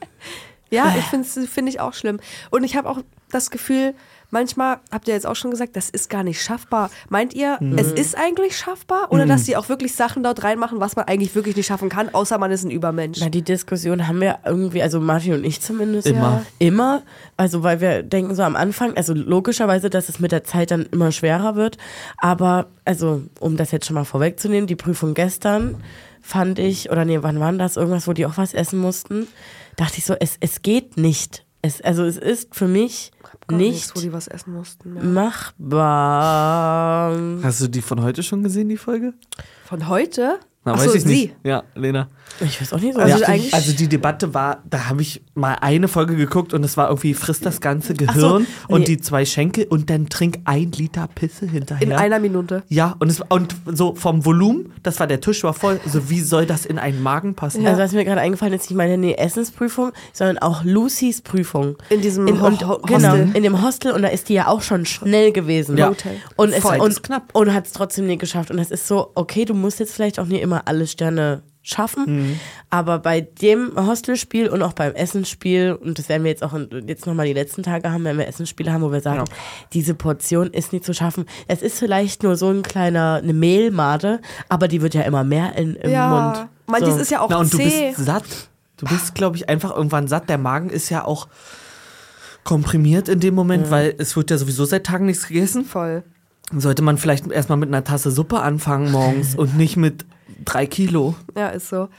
[0.70, 2.20] Ja, ich finde find ich auch schlimm.
[2.50, 3.00] Und ich habe auch
[3.30, 3.94] das Gefühl,
[4.32, 6.90] manchmal, habt ihr jetzt auch schon gesagt, das ist gar nicht schaffbar.
[7.10, 7.78] Meint ihr, Mhm.
[7.78, 9.12] es ist eigentlich schaffbar?
[9.12, 12.10] Oder dass sie auch wirklich Sachen dort reinmachen, was man eigentlich wirklich nicht schaffen kann,
[12.14, 13.20] außer man ist ein Übermensch?
[13.22, 16.08] Na, die Diskussion haben wir irgendwie, also Martin und ich zumindest.
[16.08, 16.20] Immer.
[16.20, 16.46] Ja.
[16.60, 17.02] Immer.
[17.38, 20.86] Also, weil wir denken so am Anfang, also logischerweise, dass es mit der Zeit dann
[20.92, 21.78] immer schwerer wird.
[22.18, 25.76] Aber, also, um das jetzt schon mal vorwegzunehmen, die Prüfung gestern
[26.22, 27.78] fand ich, oder nee, wann war das?
[27.78, 29.28] Irgendwas, wo die auch was essen mussten.
[29.76, 31.46] Dachte ich so, es, es geht nicht.
[31.64, 33.12] Es, also, es ist für mich
[33.52, 34.96] Gar nicht nichts, wo die was essen mussten.
[34.96, 35.04] Ja.
[35.04, 37.16] machbar.
[37.44, 39.14] Hast du die von heute schon gesehen, die Folge?
[39.66, 40.40] Von heute?
[40.64, 41.08] Na, Ach weiß so, ich sie.
[41.10, 41.36] nicht.
[41.44, 42.08] Ja, Lena.
[42.40, 43.00] Ich weiß auch nicht so.
[43.00, 43.30] Also richtig.
[43.34, 46.88] eigentlich- also die Debatte war, da habe ich mal eine Folge geguckt und es war
[46.90, 48.74] irgendwie, frisst das ganze Gehirn nee.
[48.76, 51.82] und die zwei Schenkel und dann trink ein Liter Pisse hinterher.
[51.86, 52.62] In einer Minute.
[52.70, 56.22] ja, und, es, und so vom Volumen, das war der Tisch war voll, so wie
[56.22, 57.66] soll das in einen Magen passen?
[57.66, 61.76] Also was mir gerade eingefallen ist, ich meine nee, Essensprüfung, sondern auch Lucys Prüfung.
[61.90, 63.32] In diesem in, und, Ho- genau, Hostel.
[63.34, 65.76] in dem Hostel und da ist die ja auch schon schnell gewesen.
[65.78, 65.90] Ja.
[65.90, 66.18] Hotel.
[66.36, 67.24] Und es Voll, das und, ist knapp.
[67.34, 68.52] und hat es trotzdem nie geschafft.
[68.52, 72.06] Und es ist so, okay, du musst jetzt vielleicht auch nie immer alle Sterne schaffen,
[72.08, 72.40] Mhm.
[72.72, 76.68] aber bei dem Hostelspiel und auch beim Essensspiel, und das werden wir jetzt auch in,
[76.88, 79.36] jetzt nochmal die letzten Tage haben, wenn wir Essensspiele haben, wo wir sagen, Ja.
[79.72, 81.26] diese Portion ist nicht zu schaffen.
[81.48, 85.56] Es ist vielleicht nur so ein kleiner, eine Mehlmade, aber die wird ja immer mehr
[85.56, 86.10] in, im ja.
[86.34, 86.48] Mund.
[86.66, 87.00] Manches So.
[87.02, 87.90] ist ja auch Na, und du zäh.
[87.92, 88.24] bist satt.
[88.78, 90.30] Du bist, glaube ich, einfach irgendwann satt.
[90.30, 91.28] Der Magen ist ja auch
[92.44, 95.64] komprimiert in dem Moment, weil es wird ja sowieso seit Tagen nichts gegessen.
[95.66, 96.02] Voll.
[96.58, 100.06] Sollte man vielleicht erstmal mit einer Tasse Suppe anfangen morgens und nicht mit
[100.46, 101.16] drei Kilo.
[101.36, 101.90] Ja, ist so.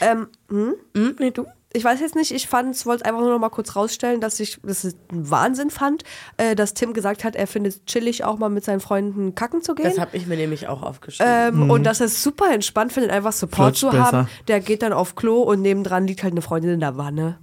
[0.00, 0.74] Ähm, hm?
[0.96, 1.46] Hm, nee, du?
[1.72, 4.40] ich weiß jetzt nicht, ich fand, es wollte einfach nur noch mal kurz rausstellen, dass
[4.40, 6.02] ich das ist ein Wahnsinn fand,
[6.36, 9.62] äh, dass Tim gesagt hat, er findet es chillig, auch mal mit seinen Freunden kacken
[9.62, 9.84] zu gehen.
[9.88, 11.32] Das habe ich mir nämlich auch aufgeschrieben.
[11.62, 14.18] Ähm, Und dass er es super entspannt findet, einfach Support Flutscht zu besser.
[14.18, 14.28] haben.
[14.48, 17.38] Der geht dann auf Klo und nebendran liegt halt eine Freundin in der Wanne.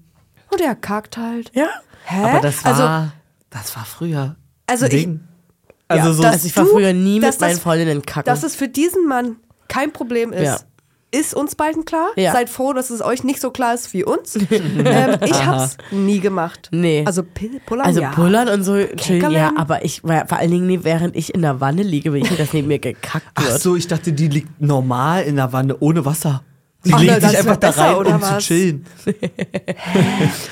[0.52, 1.52] Und er kackt halt.
[1.54, 1.68] ja?
[2.06, 2.24] Hä?
[2.24, 3.12] Aber das war, also,
[3.50, 4.36] das war früher.
[4.66, 5.20] Also ein ich- Ding.
[5.90, 8.26] Also Ja, so das- Also ich war früher nie mit meinen das- Freundinnen kacken.
[8.26, 10.44] dass es für diesen Mann kein Problem ist.
[10.44, 10.58] Ja.
[11.10, 12.10] Ist uns beiden klar?
[12.18, 12.34] Ja.
[12.34, 14.36] Seid froh, dass es euch nicht so klar ist wie uns.
[14.52, 16.68] ähm, ich hab's nie gemacht.
[16.74, 17.04] Nee.
[17.06, 18.12] Also Pullern, also ja.
[18.12, 21.62] pullern und so chillen, ja, aber ich war vor allen Dingen, während ich in der
[21.62, 23.62] Wanne liege, will ich nicht, dass neben mir gekackt Ach wird.
[23.62, 26.44] so, ich dachte, die liegt normal in der Wanne ohne Wasser.
[26.84, 28.44] Die Ach, legt sich einfach da rein, um zu was?
[28.46, 28.86] chillen.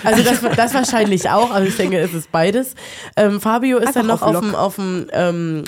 [0.04, 2.76] Also das, das wahrscheinlich auch, aber ich denke, es ist beides.
[3.18, 4.60] Ähm, Fabio ist Einfach dann noch auf auf dem, Lock.
[4.60, 5.64] auf dem ähm,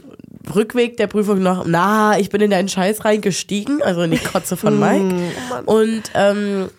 [0.56, 4.58] Rückweg der Prüfung noch, na, ich bin in deinen Scheiß reingestiegen, also in die Kotze
[4.58, 5.16] von Mike.
[5.66, 6.70] Und ähm,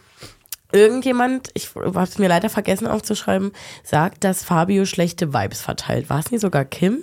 [0.73, 3.53] irgendjemand, ich habe es mir leider vergessen aufzuschreiben,
[3.85, 6.11] sagt, dass Fabio schlechte Vibes verteilt.
[6.11, 6.99] War es nicht sogar Kim?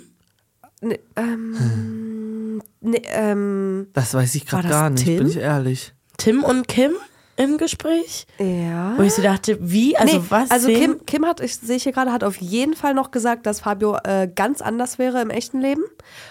[0.80, 5.18] Nee, ähm, nee, ähm, Das weiß ich gerade gar nicht, Tim?
[5.18, 5.92] bin ich ehrlich.
[6.18, 6.92] Tim und Kim
[7.36, 8.26] im Gespräch?
[8.38, 8.94] ja.
[8.96, 10.50] Wo ich so dachte, wie, also nee, was?
[10.50, 10.80] also wen?
[10.80, 13.96] Kim, Kim hat, ich sehe hier gerade, hat auf jeden Fall noch gesagt, dass Fabio
[14.04, 15.82] äh, ganz anders wäre im echten Leben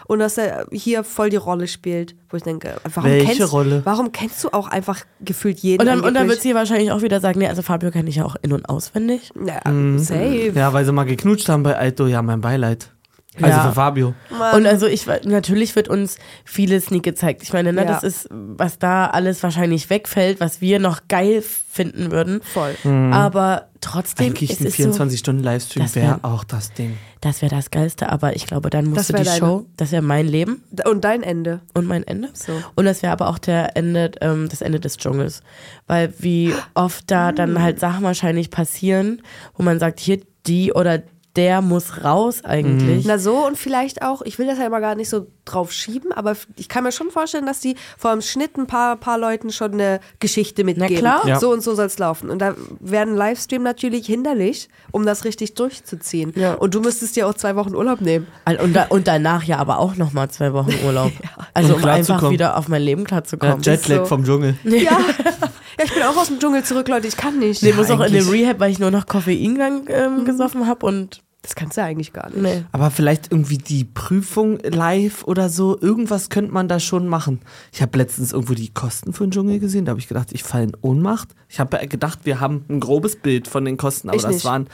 [0.07, 2.15] und dass er hier voll die Rolle spielt.
[2.29, 3.81] Wo ich denke, warum Welche kennst, Rolle?
[3.85, 5.81] Warum kennst du auch einfach gefühlt jeden?
[5.81, 8.15] und dann, und dann wird sie wahrscheinlich auch wieder sagen, nee, also Fabio kenne ich
[8.15, 9.31] ja auch in- und auswendig.
[9.35, 9.61] Ja,
[9.97, 10.51] safe.
[10.55, 12.94] Ja, weil sie mal geknutscht haben bei Alto, ja, mein Beileid.
[13.41, 13.67] Also Ja.
[13.69, 14.13] für Fabio.
[14.53, 17.43] Und also ich natürlich wird uns vieles nie gezeigt.
[17.43, 17.87] Ich meine, ne, Ja.
[17.87, 22.41] das ist, was da alles wahrscheinlich wegfällt, was wir noch geil finden würden.
[22.41, 22.75] Voll.
[23.11, 26.97] Aber trotzdem Eigentlich es ein ist so, 24-Stunden-Livestream das wäre wär- auch das Ding.
[27.21, 30.27] das wäre das Geilste, aber ich glaube, dann musste die deine- Show, das wäre mein
[30.27, 31.59] Leben Und dein Ende.
[31.73, 32.29] und mein Ende.
[32.33, 32.53] So.
[32.75, 35.41] Und das wäre aber auch der Ende, ähm, das Ende des Dschungels.
[35.87, 37.35] Weil wie oft da Mm.
[37.35, 39.21] dann halt Sachen wahrscheinlich passieren,
[39.55, 41.01] wo man sagt, hier die oder
[41.35, 43.05] der muss raus eigentlich.
[43.05, 46.11] Na so und vielleicht auch, ich will das ja immer gar nicht so drauf schieben,
[46.11, 49.51] aber ich kann mir schon vorstellen, dass die vor dem Schnitt ein paar, paar Leuten
[49.51, 50.95] schon eine Geschichte mitgeben.
[50.97, 51.27] klar.
[51.27, 51.39] Ja.
[51.39, 52.29] So und so soll es laufen.
[52.29, 56.33] Und da wäre ein Livestream natürlich hinderlich, um das richtig durchzuziehen.
[56.35, 56.53] Ja.
[56.55, 58.27] Und du müsstest dir auch zwei Wochen Urlaub nehmen.
[58.61, 61.11] Und, da, und danach ja aber auch nochmal zwei Wochen Urlaub.
[61.53, 63.61] Also Um um, einfach wieder auf mein Leben Ja, klarzukommen.
[63.61, 64.05] Jetlag so.
[64.05, 64.55] vom Dschungel.
[64.63, 64.81] Ja.
[64.81, 67.61] ja, ich bin auch aus dem Dschungel zurück, Leute, ich kann nicht.
[67.63, 70.25] Nee, muss auch in den Rehab, weil ich nur noch Koffein dann ähm, Mhm.
[70.25, 72.41] gesoffen habe und Das kannst du ja eigentlich gar nicht.
[72.41, 72.63] nee.
[72.71, 75.79] Aber vielleicht irgendwie die Prüfung live oder so.
[75.79, 77.39] Irgendwas könnte man da schon machen.
[77.71, 79.85] Ich habe letztens irgendwo die Kosten für den Dschungel gesehen.
[79.85, 81.35] Da habe ich gedacht, ich falle in Ohnmacht.
[81.47, 84.09] Ich habe gedacht, wir haben ein grobes Bild von den Kosten.
[84.09, 84.45] Aber Ich das nicht.
[84.45, 84.67] waren,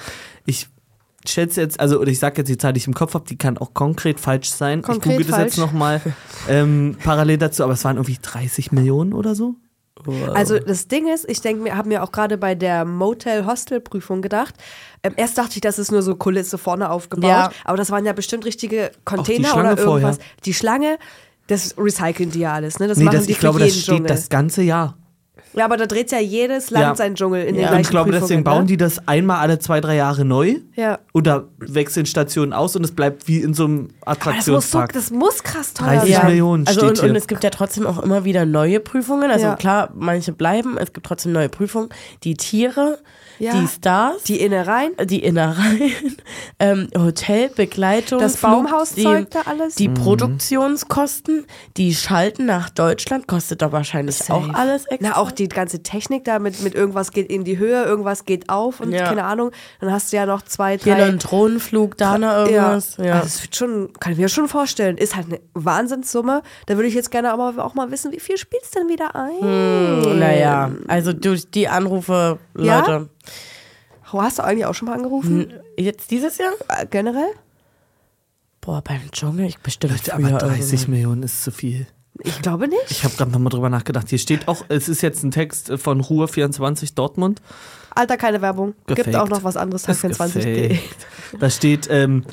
[0.45, 0.69] ich
[1.27, 3.37] schätze jetzt, also oder ich sage jetzt die Zahl, die ich im Kopf habe, die
[3.37, 4.81] kann auch konkret falsch sein.
[4.81, 6.01] Konkret ich google das jetzt nochmal
[6.47, 7.63] ähm, parallel dazu.
[7.65, 9.55] Aber es waren irgendwie 30 Millionen oder so.
[10.33, 14.55] Also das Ding ist, ich denke mir, habe mir auch gerade bei der Motel-Hostel-Prüfung gedacht.
[15.03, 17.51] Ähm, erst dachte ich, das ist nur so Kulisse vorne aufgebaut, Ja.
[17.65, 19.85] aber das waren ja bestimmt richtige Container oder irgendwas.
[19.85, 20.17] vorher.
[20.45, 20.97] Die Schlange,
[21.47, 22.87] das recyceln die ja alles, ne?
[22.87, 24.07] Das nee, machen das, die ich glaube, das steht Dschungel.
[24.07, 24.95] das ganze Jahr.
[25.53, 26.95] Ja, aber da dreht ja jedes Land Ja.
[26.95, 27.61] seinen Dschungel in den Ja.
[27.69, 28.65] gleichen Und ich glaube, Prüfungen, deswegen bauen ne?
[28.67, 30.55] die das einmal alle zwei, drei Jahre neu.
[30.75, 30.99] Ja.
[31.13, 34.51] Oder wechseln Stationen aus und es bleibt wie in so einem Aber das muss, so,
[34.81, 34.93] Attraktionspark.
[34.93, 36.25] das muss krass teuer 30 sein.
[36.27, 37.09] Millionen Also steht und, hier.
[37.09, 39.29] und es gibt ja trotzdem auch immer wieder neue Prüfungen.
[39.31, 39.55] Also Ja.
[39.55, 41.89] klar, manche bleiben, es gibt trotzdem neue Prüfungen.
[42.23, 42.99] Die Tiere,
[43.41, 43.53] Ja.
[43.59, 46.17] die Stars, Die Innereien, die Innereien,
[46.59, 49.75] ähm, Hotel, Begleitung, das Baumhauszeug da alles.
[49.75, 49.93] die Mhm.
[49.95, 51.45] Produktionskosten,
[51.77, 54.33] die Schalten nach Deutschland kostet doch wahrscheinlich Safe.
[54.33, 55.09] auch alles extra.
[55.09, 58.49] Na, auch die ganze Technik da mit, mit irgendwas geht in die Höhe, irgendwas geht
[58.49, 59.05] auf und Ja.
[59.05, 59.51] keine Ahnung.
[59.79, 61.01] Dann hast du ja noch zwei, Hier drei.
[61.01, 62.97] noch ein Drohnenflug, da noch irgendwas.
[62.97, 63.13] Ja.
[63.15, 64.97] Also das wird schon, kann ich mir schon vorstellen.
[64.97, 66.43] Ist halt eine Wahnsinnssumme.
[66.67, 68.89] Da würde ich jetzt gerne auch mal, auch mal wissen, wie viel spielst du denn
[68.89, 70.19] wieder ein?
[70.19, 72.50] Naja, also durch die Anrufe, Ja?
[72.53, 73.09] Leute.
[74.13, 75.53] Oh, Hast du eigentlich auch schon mal angerufen?
[75.77, 76.51] Jetzt dieses Jahr?
[76.67, 77.31] Äh, generell?
[78.59, 80.91] Boah, beim Dschungel, ich bestimmt Leute, aber 30 irgendwann.
[80.91, 81.87] Millionen ist zu viel.
[82.23, 82.91] Ich glaube nicht.
[82.91, 84.09] Ich habe gerade nochmal drüber nachgedacht.
[84.09, 87.41] Hier steht auch, es ist jetzt ein Text von Ruhr24 Dortmund.
[87.95, 88.73] Alter, keine Werbung.
[88.85, 89.15] Gibt Gefaked.
[89.15, 91.07] auch noch was anderes, Tag Ist 24 gefaked.
[91.39, 92.25] Da steht, ähm,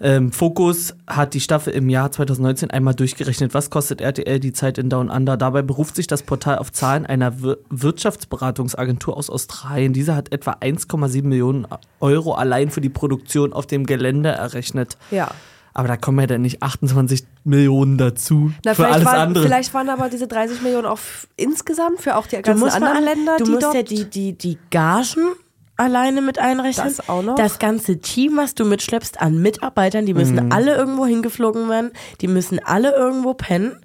[0.00, 3.54] ähm, Focus hat die Staffel im Jahr 2019 einmal durchgerechnet.
[3.54, 5.36] Was kostet RTL die Zeit in Down Under?
[5.36, 9.92] Dabei beruft sich das Portal auf Zahlen einer Wir Wirtschaftsberatungsagentur aus Australien.
[9.92, 11.66] Diese hat etwa 1,7 Millionen
[12.00, 14.98] Euro allein für die Produktion auf dem Gelände errechnet.
[15.10, 15.30] Ja.
[15.72, 19.44] Aber da kommen ja dann nicht 28 Millionen dazu Na, für vielleicht, alles waren, andere.
[19.44, 20.98] vielleicht waren aber diese 30 Millionen auch
[21.36, 23.82] insgesamt für auch die Du ganzen musst anderen mal, Länder, du die musst dort ja
[23.82, 25.34] die, die, die Gagen
[25.76, 26.86] alleine mit einrechnen.
[26.86, 27.34] Das auch noch?
[27.36, 30.52] Das ganze Team, was du mitschleppst an Mitarbeitern, die müssen Mhm.
[30.52, 33.76] alle irgendwo hingeflogen werden, die müssen alle irgendwo pennen.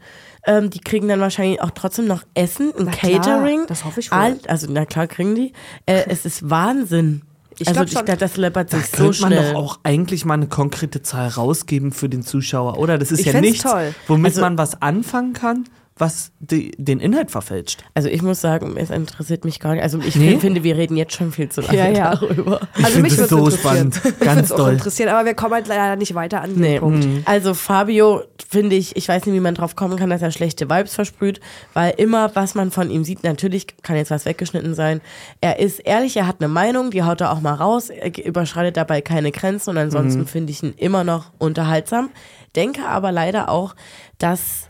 [0.48, 3.66] Ähm, die kriegen dann wahrscheinlich auch trotzdem noch Essen, ein Na klar, Catering.
[3.68, 4.40] das hoffe ich wohl.
[4.48, 5.54] Also, na klar, kriegen die.
[5.86, 7.22] Äh, es ist Wahnsinn.
[7.60, 9.54] Ich also, glaub ich glaube, das läppert sich Da so könnte man schnell.
[9.54, 12.98] doch auch eigentlich mal eine konkrete Zahl rausgeben für den Zuschauer, oder?
[12.98, 13.94] Das ist Ich ja nichts, toll.
[14.08, 15.66] womit Also- man was anfangen kann,
[16.02, 17.84] was die, den Inhalt verfälscht.
[17.94, 19.84] Also ich muss sagen, es interessiert mich gar nicht.
[19.84, 20.38] Also ich Nee?
[20.40, 22.16] finde, wir reden jetzt schon viel zu lange Ja, ja.
[22.16, 22.60] darüber.
[22.76, 23.94] Ich Also finde mich das so interessieren.
[23.94, 24.02] spannend.
[24.06, 24.74] Ich Ganz würde es auch doll.
[24.74, 26.80] interessieren, aber wir kommen halt leider nicht weiter an den Nee.
[26.80, 27.08] Punkt.
[27.26, 30.70] Also Fabio, finde ich, ich weiß nicht, wie man drauf kommen kann, dass er schlechte
[30.70, 31.40] Vibes versprüht,
[31.74, 35.00] weil immer, was man von ihm sieht, natürlich kann jetzt was weggeschnitten sein.
[35.40, 38.76] Er ist ehrlich, er hat eine Meinung, die haut er auch mal raus, er überschreitet
[38.76, 42.10] dabei keine Grenzen und ansonsten finde ich ihn immer noch unterhaltsam.
[42.56, 43.76] Denke aber leider auch,
[44.18, 44.68] dass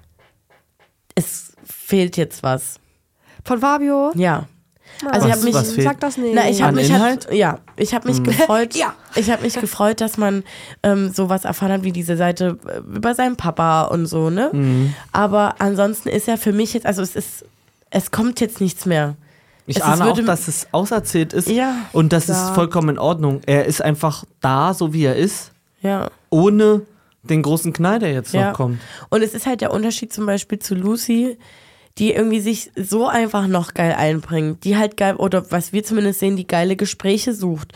[1.26, 2.76] es fehlt jetzt was.
[3.46, 4.12] Von Fabio?
[4.16, 4.48] Ja.
[5.12, 5.88] Also ich Was- habe mich, was fehlt?
[5.88, 6.36] Sag das nicht.
[6.36, 7.26] na, ich habe mich Inhalt?
[7.28, 8.76] halt, ja, ich habe mich gefreut.
[8.76, 8.94] Ja.
[9.16, 10.44] Ich habe mich gefreut, dass man
[10.84, 14.50] ähm, sowas erfahren hat wie diese Seite äh, über seinen Papa und so, ne?
[14.54, 14.94] Mhm.
[15.12, 17.46] Aber ansonsten ist er für mich jetzt, also es ist,
[17.90, 19.16] es kommt jetzt nichts mehr.
[19.66, 21.76] Ich Es ist- ahne auch, würde- dass es auserzählt ist Ja.
[21.94, 22.34] und das Ja.
[22.50, 23.42] ist vollkommen in Ordnung.
[23.46, 26.10] Er ist einfach da, so wie er ist, Ja.
[26.30, 26.82] ohne
[27.24, 28.50] den großen Knall, der jetzt Ja.
[28.50, 28.80] noch kommt.
[29.10, 31.38] Und es ist halt der Unterschied zum Beispiel zu Lucy,
[31.98, 36.20] die irgendwie sich so einfach noch geil einbringt, die halt geil, oder was wir zumindest
[36.20, 37.74] sehen, die geile Gespräche sucht.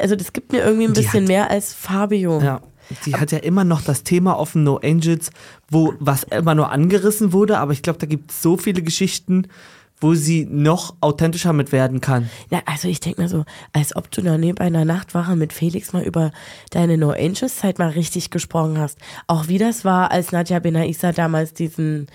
[0.00, 2.40] Also das gibt mir irgendwie ein Die bisschen hat- mehr als Fabio.
[2.40, 2.60] Ja.
[3.06, 5.30] Die hat ja immer noch das Thema offen, No Angels,
[5.68, 9.46] wo was immer nur angerissen wurde, aber ich glaube, da gibt es so viele Geschichten,
[10.00, 12.30] wo sie noch authentischer mit werden kann.
[12.50, 15.92] Ja, also ich denke mir so, als ob du da neben einer Nachtwache mit Felix
[15.92, 16.32] mal über
[16.70, 18.98] deine No Angels Zeit mal richtig gesprochen hast.
[19.26, 22.06] Auch wie das war, als Nadja Benaisa damals diesen,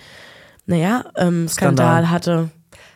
[0.66, 2.10] naja, ähm, Skandal, Skandal.
[2.10, 2.50] hatte.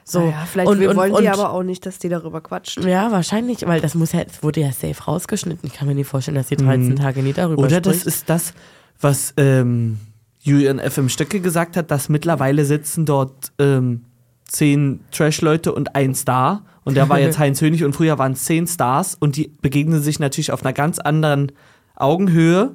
[0.05, 0.21] So.
[0.21, 2.83] Naja, vielleicht und, wir und, wollen und, die aber auch nicht, dass die darüber quatscht.
[2.85, 5.69] Ja, wahrscheinlich, weil das muss ja, es wurde ja safe rausgeschnitten.
[5.69, 7.67] Ich kann mir nicht vorstellen, dass sie 13 Tage nie darüber Mhm.
[7.67, 7.87] Oder spricht.
[7.87, 8.55] das ist das,
[9.01, 10.01] was ähm,
[10.41, 10.99] Julian F.
[10.99, 14.05] im Stöcke gesagt hat, dass mittlerweile sitzen dort ähm,
[14.51, 16.65] zehn Trash-Leute und ein Star.
[16.85, 20.03] Und der war jetzt Heinz Hönig und früher waren es zehn Stars und die begegnen
[20.03, 21.53] sich natürlich auf einer ganz anderen
[21.95, 22.73] Augenhöhe,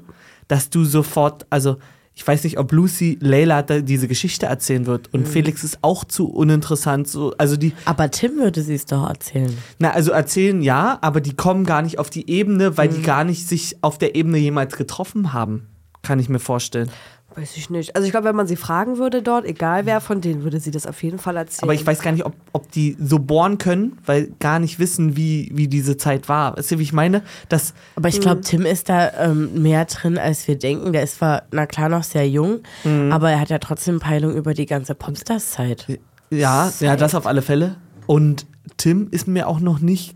[0.47, 1.77] dass du sofort, also
[2.17, 6.29] ich weiß nicht, ob Lucy Layla diese Geschichte erzählen wird und Felix ist auch zu
[6.29, 7.09] uninteressant.
[7.09, 9.55] So, also die, aber Tim würde sie es doch erzählen.
[9.79, 13.25] na, also erzählen ja, aber die kommen gar nicht auf die Ebene, weil die gar
[13.25, 15.67] nicht sich auf der Ebene jemals getroffen haben.
[16.03, 16.89] Kann ich mir vorstellen.
[17.35, 17.95] Weiß ich nicht.
[17.95, 20.71] Also ich glaube, wenn man sie fragen würde dort, egal wer von denen, würde sie
[20.71, 21.63] das auf jeden Fall erzählen.
[21.63, 25.17] Aber ich weiß gar nicht, ob, ob die so bohren können, weil gar nicht wissen,
[25.17, 26.57] wie, wie diese Zeit war.
[26.57, 27.23] Weißt du, wie ich meine?
[27.49, 30.93] Das, Aber ich glaube, Tim ist da ähm, mehr drin, als wir denken.
[30.93, 32.59] Der ist zwar, na klar, noch sehr jung,
[33.11, 35.99] aber er hat ja trotzdem Peilung über die ganze Popstars-Zeit.
[36.29, 37.75] ja, ja, das auf alle Fälle.
[38.07, 38.45] Und
[38.77, 40.15] Tim ist mir auch noch nicht,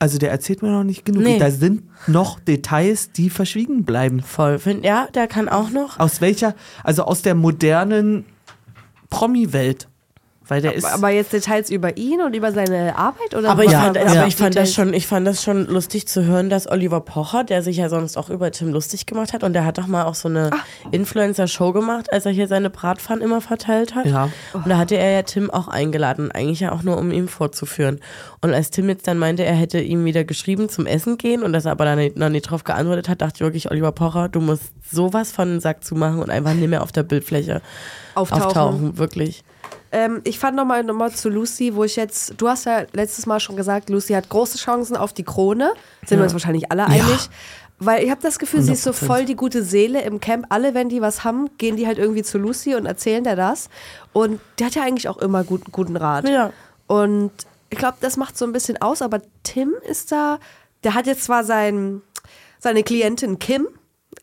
[0.00, 1.22] also der erzählt mir noch nicht genug.
[1.22, 1.38] Nee.
[1.38, 4.22] Da sind noch Details, die verschwiegen bleiben.
[4.22, 4.58] Voll.
[4.82, 6.00] Ja, der kann auch noch.
[6.00, 8.24] Aus welcher, also aus der modernen
[9.10, 9.88] Promi-Welt.
[10.50, 10.84] Weil der ist.
[10.84, 14.16] aber jetzt Details über ihn und über seine Arbeit oder Aber ich, was- fand, was
[14.16, 17.44] aber ich, fand das schon, ich fand das schon lustig zu hören, dass Oliver Pocher,
[17.44, 20.04] der sich ja sonst auch über Tim lustig gemacht hat, und der hat doch mal
[20.04, 20.50] auch so eine
[20.90, 24.06] Influencer-Show gemacht, als er hier seine Bratpfannen immer verteilt hat.
[24.06, 24.28] Ja.
[24.52, 28.00] Und da hatte er ja Tim auch eingeladen, eigentlich ja auch nur, um ihm vorzuführen.
[28.40, 31.52] Und als Tim jetzt dann meinte, er hätte ihm wieder geschrieben zum Essen gehen und
[31.52, 34.28] dass er aber dann nicht, noch nicht drauf geantwortet hat, dachte ich wirklich, Oliver Pocher,
[34.28, 37.62] du musst sowas von den Sack zumachen und einfach nicht mehr auf der Bildfläche
[38.14, 38.42] Auftauchen.
[38.44, 39.44] auftauchen, wirklich.
[39.92, 43.26] Ähm, ich fand nochmal noch mal zu Lucy, wo ich jetzt, du hast ja letztes
[43.26, 45.72] Mal schon gesagt, Lucy hat große Chancen auf die Krone.
[46.06, 47.28] Sind wir uns wahrscheinlich alle einig.
[47.82, 49.06] Weil ich habe das Gefühl, sie ist so 100%.
[49.06, 50.46] voll die gute Seele im Camp.
[50.50, 53.70] Alle, wenn die was haben, gehen die halt irgendwie zu Lucy und erzählen der das.
[54.12, 56.28] Und der hat ja eigentlich auch immer guten, guten Rat.
[56.28, 56.52] Ja.
[56.86, 57.32] Und
[57.70, 60.38] ich glaube, das macht so ein bisschen aus, aber Tim ist da,
[60.84, 62.02] der hat jetzt zwar sein,
[62.58, 63.66] seine Klientin Kim,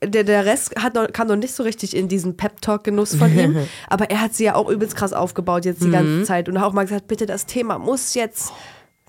[0.03, 3.57] der, der Rest hat noch, kam noch nicht so richtig in diesen Pep-Talk-Genuss von ihm,
[3.89, 6.67] aber er hat sie ja auch übelst krass aufgebaut jetzt die ganze Zeit und hat
[6.67, 8.51] auch mal gesagt, bitte, das Thema muss jetzt,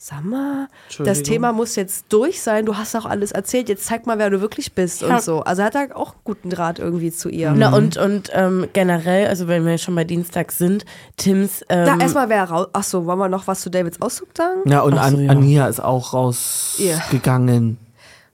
[0.01, 1.23] sag mal, das.
[1.25, 4.41] Thema muss jetzt durch sein, du hast auch alles erzählt, jetzt zeig mal, wer du
[4.41, 5.17] wirklich bist Ja.
[5.17, 5.41] und so.
[5.41, 7.53] Also er hat da auch einen guten Draht irgendwie zu ihr.
[7.55, 10.85] Na und, und ähm, generell, also wenn wir schon bei Dienstag sind,
[11.17, 11.63] Tims.
[11.69, 12.69] Ähm, Da erstmal wer raus.
[12.73, 14.61] Achso, wollen wir noch was zu Davids Auszug sagen?
[14.71, 15.31] Ja, und so, An ja.
[15.33, 17.79] Ania ist auch rausgegangen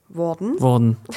[0.09, 0.61] Worden.
[0.61, 0.97] worden.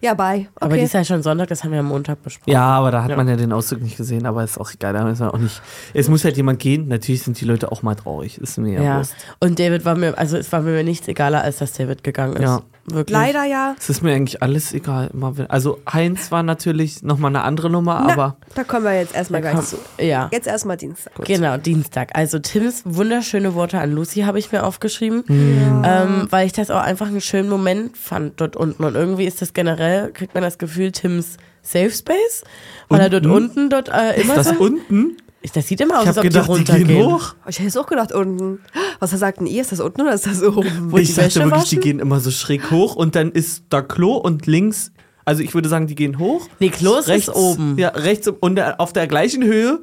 [0.00, 0.40] Ja, bye.
[0.40, 0.48] Okay.
[0.56, 2.50] Aber die ist ja schon Sonntag, das haben wir am Montag besprochen.
[2.50, 5.08] Ja, aber da hat man ja den Auszug nicht gesehen, aber ist auch egal, da
[5.08, 5.60] ist man auch nicht.
[5.94, 8.82] Es muss halt jemand gehen, natürlich sind die Leute auch mal traurig, ist mir ja,
[8.82, 9.02] Ja,
[9.40, 12.42] und David war mir, also es war mir nichts egaler, als dass David gegangen ist.
[12.42, 12.62] Ja.
[12.86, 13.12] Wirklich.
[13.16, 13.74] Leider ja.
[13.78, 15.10] Es ist mir eigentlich alles egal.
[15.48, 19.40] Also Heinz war natürlich nochmal eine andere Nummer, Na, aber da kommen wir jetzt erstmal
[19.40, 19.76] gleich zu.
[19.98, 20.28] Ja.
[20.32, 21.12] Jetzt erstmal Dienstag.
[21.24, 22.10] Genau, Dienstag.
[22.14, 25.82] Also Tims wunderschöne Worte an Lucy habe ich mir aufgeschrieben, Hm.
[25.84, 28.84] ähm, weil ich das auch einfach einen schönen Moment fand dort unten.
[28.84, 32.44] Und irgendwie ist das generell, kriegt man das Gefühl, Tims Safe Space,
[32.88, 34.54] weil er dort unten dort äh, immer das so.
[34.54, 35.16] unten,
[35.54, 36.88] Das sieht immer aus, ich als habe ob gedacht, die die runtergehen.
[36.88, 37.34] gehen hoch.
[37.48, 38.60] Ich hätte es auch gedacht, unten.
[39.00, 39.60] Was sagt denn ihr?
[39.60, 40.66] Ist das unten oder ist das oben?
[40.90, 41.70] Wo ich die dachte Wäsche wirklich, waschen?
[41.70, 44.92] die gehen immer so schräg hoch und dann ist da Klo und links,
[45.24, 46.48] also ich würde sagen, die gehen hoch.
[46.58, 47.76] Nee, Klo ist rechts oben.
[47.78, 49.80] Ja, rechts und der- auf der gleichen Höhe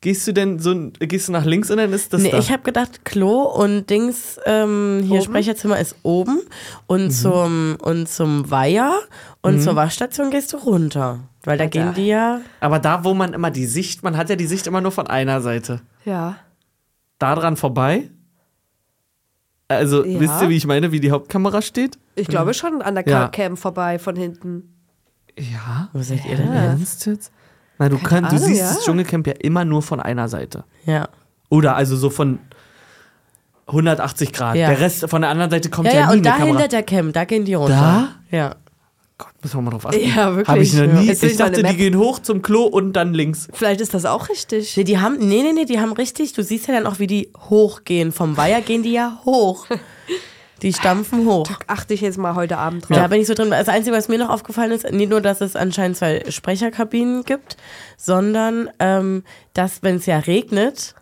[0.00, 2.38] gehst du denn so, gehst du nach links und dann ist das Nee, da.
[2.38, 5.22] ich habe gedacht, Klo und Dings, ähm, hier Oben?
[5.24, 6.40] Sprecherzimmer ist oben
[6.88, 7.10] und, Mhm.
[7.10, 8.94] zum, und zum Weiher
[9.42, 11.20] und zur Waschstation gehst du runter.
[11.44, 11.80] Weil da Alter.
[11.84, 12.40] gehen die ja.
[12.60, 15.06] Aber da, wo man immer die Sicht, man hat ja die Sicht immer nur von
[15.08, 15.80] einer Seite.
[16.04, 16.36] Ja.
[17.18, 18.10] Da dran vorbei.
[19.68, 20.20] Also, Ja.
[20.20, 21.98] wisst ihr, wie ich meine, wie die Hauptkamera steht?
[22.14, 23.28] Ich glaube schon an der Ja.
[23.28, 24.74] Cam vorbei von hinten.
[25.38, 25.88] Ja.
[25.92, 26.52] Wo seid ihr denn?
[26.52, 27.32] Ernst jetzt?
[27.78, 28.68] Na, du, kann, du Ahnung, siehst ja.
[28.68, 30.64] das Dschungelcamp ja immer nur von einer Seite.
[30.84, 31.08] Ja.
[31.48, 32.38] Oder also so von
[33.66, 34.56] 180 Grad.
[34.56, 34.68] Ja.
[34.68, 36.46] Der Rest von der anderen Seite kommt Ja, ja, ja, nie und da Kamera.
[36.48, 38.08] hinter der Cam, da gehen die runter.
[38.30, 38.56] Ja.
[39.24, 40.00] Gott, müssen wir mal drauf achten.
[40.00, 40.48] Ja, wirklich.
[40.48, 41.06] Habe ich noch nie.
[41.06, 43.48] Jetzt Ich dachte, die gehen hoch zum Klo und dann links.
[43.52, 44.76] Vielleicht ist das auch richtig.
[44.76, 47.06] Nee, die haben, nee, nee, nee, die haben richtig, du siehst ja dann auch, wie
[47.06, 48.10] die hochgehen.
[48.12, 49.66] Vom Weiher gehen die ja hoch.
[50.62, 51.48] Die stampfen hoch.
[51.66, 52.96] Achte ich jetzt mal heute Abend drauf.
[52.96, 53.50] Da bin ich so drin.
[53.50, 57.56] Das Einzige, was mir noch aufgefallen ist, nicht nur, dass es anscheinend zwei Sprecherkabinen gibt,
[57.96, 60.94] sondern ähm, dass, wenn es ja regnet,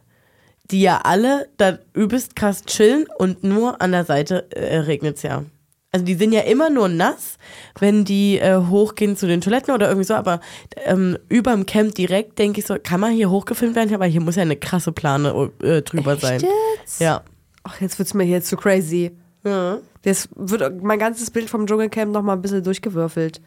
[0.70, 5.22] die ja alle da übelst krass chillen und nur an der Seite äh, regnet es
[5.22, 5.44] ja.
[5.92, 7.36] Also die sind ja immer nur nass,
[7.78, 10.40] wenn die äh, hochgehen zu den Toiletten oder irgendwie so, aber
[10.84, 13.92] ähm, überm Camp direkt denke ich so, kann man hier hochgefilmt werden?
[13.92, 16.40] Aber hier muss ja eine krasse Plane äh, drüber sein.
[16.76, 17.00] jetzt?
[17.00, 17.22] Ja.
[17.64, 19.10] Ach, jetzt wird's mir hier zu crazy.
[19.44, 19.78] ja.
[20.02, 23.42] Das wird mein ganzes Bild vom Dschungelcamp noch mal ein bisschen durchgewürfelt.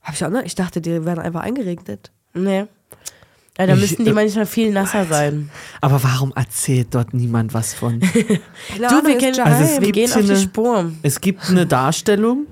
[0.00, 0.44] Hab ich auch, ne?
[0.44, 2.12] Ich dachte, die werden einfach eingeregnet.
[2.34, 2.66] Nee.
[3.58, 5.50] Ja, da müssten die äh, manchmal viel nasser sein.
[5.82, 8.00] Aber warum erzählt dort niemand was von?
[8.00, 9.34] Du, wir, geheim.
[9.44, 10.92] Also es wir gibt gehen hier auf die eine- Spur.
[11.02, 12.46] es gibt eine Darstellung,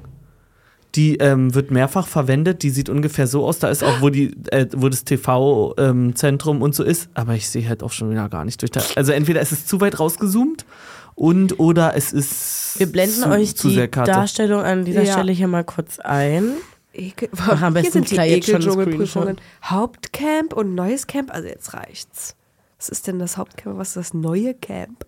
[0.95, 2.63] die ähm, wird mehrfach verwendet.
[2.63, 3.59] Die sieht ungefähr so aus.
[3.61, 7.09] Da ist auch, wo, die, äh, wo das TV-Zentrum und so ist.
[7.15, 8.71] Aber ich sehe halt auch schon wieder gar nicht durch.
[8.71, 8.83] Da.
[8.97, 10.67] Also entweder ist es zu weit rausgezoomt
[11.15, 13.89] und oder es ist Wir blenden zu, euch zu die.
[13.91, 15.13] Darstellung an dieser Ja.
[15.15, 16.53] Stelle hier mal kurz ein.
[16.93, 17.29] Ekel.
[17.37, 19.37] Mach am Hier besten sind die Ekel-Dschungelprüfungen.
[19.65, 21.33] Hauptcamp und neues Camp.
[21.33, 22.37] Also jetzt reicht's.
[22.79, 23.79] Was ist denn das Hauptcamp?
[23.79, 25.05] Was ist das neue Camp?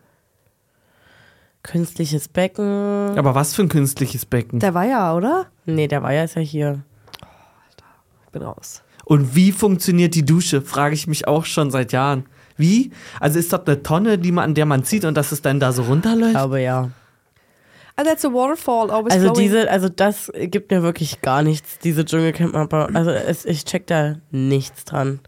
[1.63, 3.17] Künstliches Becken.
[3.17, 4.59] Aber was für ein künstliches Becken.
[4.59, 5.47] Der war ja, oder?
[5.65, 6.83] Nee, der war ja ist ja hier.
[8.27, 8.83] Ich bin raus.
[9.05, 10.63] Und wie funktioniert die Dusche?
[10.63, 12.27] Frage ich mich auch schon seit Jahren.
[12.57, 12.93] Wie?
[13.21, 15.61] Also ist das eine Tonne, die man, an der man zieht und dass es dann
[15.61, 16.33] da so Ich runterläuft?
[16.33, 16.91] glaube ja.
[18.03, 19.41] Also that's a waterfall, always Also flowing.
[19.49, 22.89] diese, also das gibt mir wirklich gar nichts, diese Dschungelcamp-Mappe.
[22.95, 25.21] Also es, ich check da nichts dran.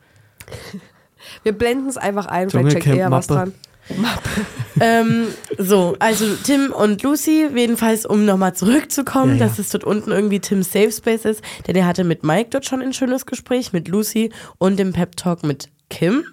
[1.43, 3.53] Wir blenden es einfach ein, vielleicht checkt eher was Dschungelcamp-Mappe.
[3.53, 3.53] dran.
[4.81, 5.27] ähm,
[5.59, 9.47] so, also Tim und Lucy, jedenfalls, um nochmal zurückzukommen, Ja, ja.
[9.49, 12.65] dass es dort unten irgendwie Tim's Safe Space ist, denn der hatte mit Mike dort
[12.65, 16.25] schon ein schönes Gespräch, mit Lucy und dem Pep Talk mit Kim.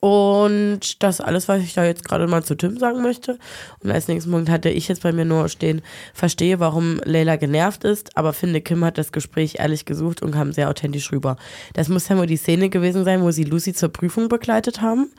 [0.00, 3.38] Und das alles, was ich da jetzt gerade mal zu Tim sagen möchte.
[3.82, 5.82] Und als nächsten Punkt hatte ich jetzt bei mir nur stehen,
[6.12, 10.52] verstehe, warum Leila genervt ist, aber finde, Kim hat das Gespräch ehrlich gesucht und kam
[10.52, 11.36] sehr authentisch rüber.
[11.72, 15.10] Das muss ja wohl die Szene gewesen sein, wo sie Lucy zur Prüfung begleitet haben.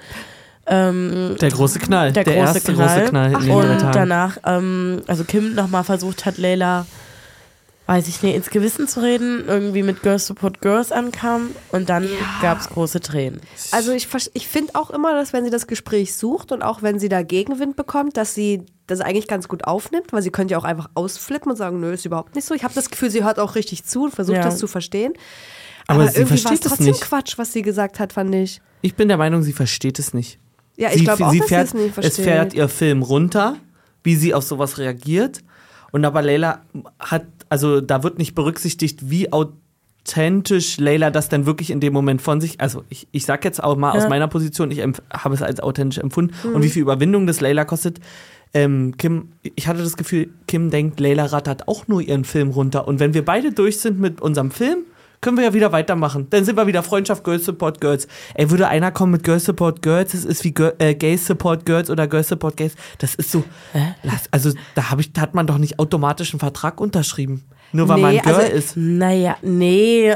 [0.68, 2.12] Ähm, Der große Knall.
[2.12, 3.00] der, der große erste Knall.
[3.00, 6.86] große Knall den und danach, ähm, also Kim nochmal versucht hat, Leila,
[7.88, 12.08] weiß ich nicht, ins Gewissen zu reden, irgendwie mit Girls Support Girls ankam und dann
[12.42, 13.40] gab's große Tränen.
[13.72, 17.00] Also ich, ich finde auch immer, dass wenn sie das Gespräch sucht und auch wenn
[17.00, 20.58] sie da Gegenwind bekommt, dass sie das eigentlich ganz gut aufnimmt, weil sie könnte ja
[20.58, 22.54] auch einfach ausflippen und sagen, nö, ist überhaupt nicht so.
[22.54, 24.44] Ich habe das Gefühl, sie hört auch richtig zu und versucht Ja.
[24.44, 25.14] das zu verstehen.
[25.88, 27.02] Aber sie irgendwie war es versteht es trotzdem nicht.
[27.02, 28.62] Quatsch, was sie gesagt hat, fand ich.
[28.82, 30.40] Ich bin der Meinung, sie versteht es nicht.
[30.76, 32.20] Ja, ich glaube auch, sie dass fährt, sie es nicht versteht.
[32.20, 33.56] Es fährt ihr Film runter,
[34.04, 35.40] wie sie auf sowas reagiert.
[35.92, 36.62] Und aber Leila
[37.00, 42.22] hat, also da wird nicht berücksichtigt, wie authentisch Leila das denn wirklich in dem Moment
[42.22, 44.10] von sich, also ich, ich sag jetzt auch mal aus Ja.
[44.10, 46.56] meiner Position, ich habe es als authentisch empfunden Mhm.
[46.56, 48.00] und wie viel Überwindung das Leila kostet.
[48.54, 52.88] Ähm, Kim, ich hatte das Gefühl, Kim denkt, Leila rattert auch nur ihren Film runter.
[52.88, 54.80] Und wenn wir beide durch sind mit unserem Film,
[55.22, 56.28] können wir ja wieder weitermachen.
[56.30, 58.08] Dann sind wir wieder Freundschaft Girls Support Girls.
[58.36, 61.66] Ey, würde einer kommen mit Girls Support Girls, das ist wie Girl, äh, Gays Support
[61.66, 62.74] Girls oder Girls Support Gays.
[63.00, 63.44] Das ist so,
[64.04, 67.44] lass, also da, hab ich, da hat man doch nicht automatisch einen Vertrag unterschrieben.
[67.74, 68.78] Nur weil Nee, man ein Girl also- ist.
[68.78, 70.10] Naja, nee,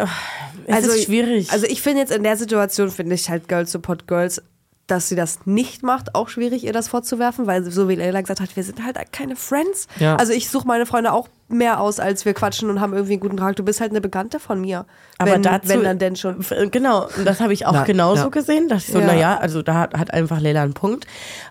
[0.68, 1.52] es also, ist schwierig.
[1.52, 4.42] Also ich finde jetzt in der Situation, finde ich halt Girls Support Girls,
[4.92, 8.40] dass sie das nicht macht, auch schwierig, ihr das vorzuwerfen, weil so wie Leila gesagt
[8.42, 9.88] hat, wir sind halt keine Friends.
[10.00, 10.18] Ja.
[10.18, 13.22] Also ich suche meine Freunde auch mehr aus, als wir quatschen und haben irgendwie einen
[13.22, 13.56] guten Tag.
[13.56, 14.86] Du bist halt eine Bekannte von mir.
[15.18, 16.46] Aber wenn, dazu, wenn dann denn schon.
[16.72, 18.30] Genau, das habe ich auch Na, genauso ja.
[18.30, 18.68] gesehen.
[18.70, 19.08] Dass ich so, Ja.
[19.08, 21.08] naja, also da hat, hat einfach Leila einen Punkt.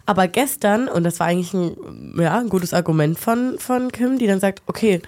[0.07, 1.77] Aber gestern, und das war eigentlich ein,
[2.19, 5.01] ja, ein gutes Argument von, von Kim, die dann sagt, okay,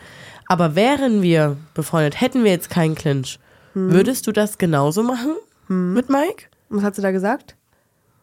[0.49, 3.39] aber wären wir befreundet, hätten wir jetzt keinen Clinch,
[3.75, 3.93] Hm.
[3.93, 5.37] würdest du das genauso machen
[5.69, 6.45] mit Mike?
[6.69, 7.57] Was hat sie da gesagt?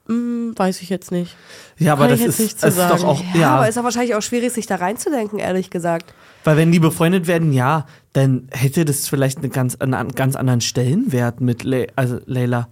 [0.10, 1.36] Hm, weiß ich jetzt nicht.
[1.78, 3.04] Ja, aber Kann das ist, das ist doch sagen.
[3.04, 6.13] auch, Ja, ja, aber ist auch wahrscheinlich auch schwierig, sich da reinzudenken, ehrlich gesagt.
[6.43, 10.62] weil wenn die befreundet werden, ja, dann hätte das vielleicht eine ganz, einen, ganz anderen
[10.62, 12.69] Stellenwert mit Le also Leila.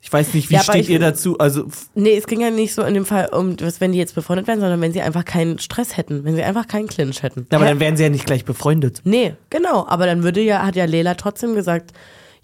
[0.00, 1.36] Ich weiß nicht, wie Ja, steht ich- ihr dazu?
[1.38, 4.14] Also, Nee, es ging ja nicht so in dem Fall um, was, wenn die jetzt
[4.14, 7.46] befreundet wären, sondern wenn sie einfach keinen Stress hätten, wenn sie einfach keinen Clinch hätten.
[7.50, 9.00] aber dann wären sie ja nicht gleich befreundet.
[9.04, 9.86] Nee, genau.
[9.88, 11.92] Aber dann würde ja, hat ja Leila trotzdem gesagt,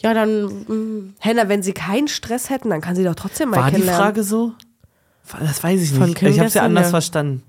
[0.05, 3.57] ja, dann, mm, Henna, wenn sie keinen Stress hätten, dann kann sie doch trotzdem mal
[3.57, 4.03] War die kennenlernen.
[4.03, 4.53] Frage so?
[5.41, 6.19] Das weiß ich Von nicht.
[6.19, 6.91] Kim ich habe es ja gestern, anders ja.
[6.91, 7.43] verstanden.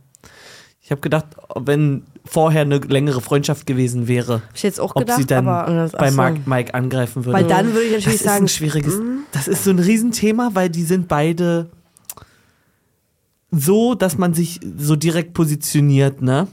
[0.82, 5.02] Ich habe gedacht, wenn vorher eine längere Freundschaft gewesen wäre, Hab ich jetzt auch ob
[5.02, 6.22] gedacht, sie dann aber Ach bei so.
[6.22, 7.39] Mike, Mike angreifen würde.
[7.39, 9.02] weil dann würde ich das natürlich ist ein sagen, schwieriges.
[9.34, 11.70] Das ist so ein Riesenthema, weil die sind beide
[13.52, 16.48] so, dass man sich so direkt positioniert, ne?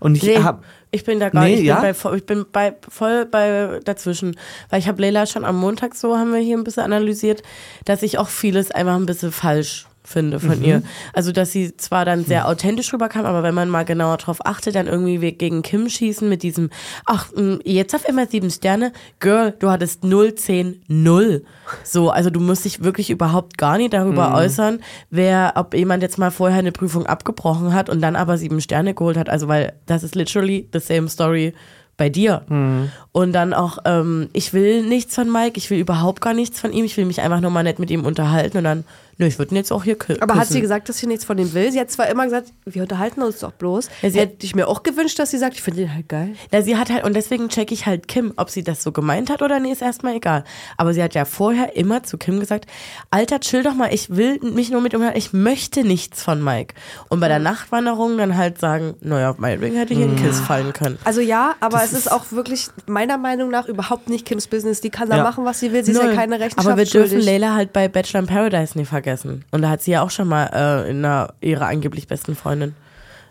[0.00, 1.74] Und ich nee, hab, ich bin da gar Nee, nicht, ich, ja?
[1.76, 4.36] bin bei, voll- ich bin bei, voll bei dazwischen.
[4.70, 7.42] Weil ich habe Leila schon am Montag so, haben wir hier ein bisschen analysiert,
[7.84, 10.64] dass ich auch vieles einfach ein bisschen falsch finde von Mhm.
[10.64, 10.82] ihr.
[11.14, 14.74] Also, dass sie zwar dann sehr authentisch rüberkam, aber wenn man mal genauer drauf achtet,
[14.74, 16.68] dann irgendwie gegen Kim schießen mit diesem,
[17.06, 17.28] ach,
[17.64, 21.44] jetzt auf immer sieben Sterne, Girl, du hattest 0, 10, 0.
[21.84, 24.34] So, also du musst dich wirklich überhaupt gar nicht darüber Mhm.
[24.34, 28.60] äußern, wer, ob jemand jetzt mal vorher eine Prüfung abgebrochen hat und dann aber sieben
[28.60, 29.30] Sterne geholt hat.
[29.30, 31.54] Also, weil das ist literally the same story
[31.96, 32.42] bei dir.
[32.48, 32.90] Mhm.
[33.12, 36.72] Und dann auch, ähm, ich will nichts von Mike, ich will überhaupt gar nichts von
[36.72, 38.84] ihm, ich will mich einfach nur mal nett mit ihm unterhalten und dann,
[39.18, 40.52] nö, ich würde ihn jetzt auch hier kü Aber hat küssen.
[40.54, 41.70] sie gesagt, dass sie nichts von ihm will?
[41.72, 43.88] Sie hat zwar immer gesagt, wir unterhalten uns doch bloß.
[44.02, 46.34] Ja, sie Hätte ich mir auch gewünscht, dass sie sagt, ich finde ihn halt geil.
[46.52, 49.30] Na, sie hat halt, und deswegen checke ich halt Kim, ob sie das so gemeint
[49.30, 50.44] hat oder nee, ist erstmal egal.
[50.76, 52.66] Aber sie hat ja vorher immer zu Kim gesagt,
[53.10, 56.74] Alter, chill doch mal, ich will mich nur mit ihm, ich möchte nichts von Mike.
[57.08, 60.72] Und bei der Nachtwanderung dann halt sagen, naja, meinetwegen hätte ich in einen Kiss fallen
[60.72, 60.98] können.
[61.04, 64.80] Also ja, aber es ist auch wirklich meiner Meinung nach überhaupt nicht Kims Business.
[64.80, 65.22] Die kann da Ja.
[65.22, 65.84] machen, was sie will.
[65.84, 66.10] Sie ist Null.
[66.10, 67.26] ja keine Rechenschaft Aber wir dürfen schuldig.
[67.26, 69.03] Leila halt bei Bachelor in Paradise nie vergessen.
[69.50, 72.74] Und da hat sie ja auch schon mal äh, in einer, ihrer angeblich besten Freundin.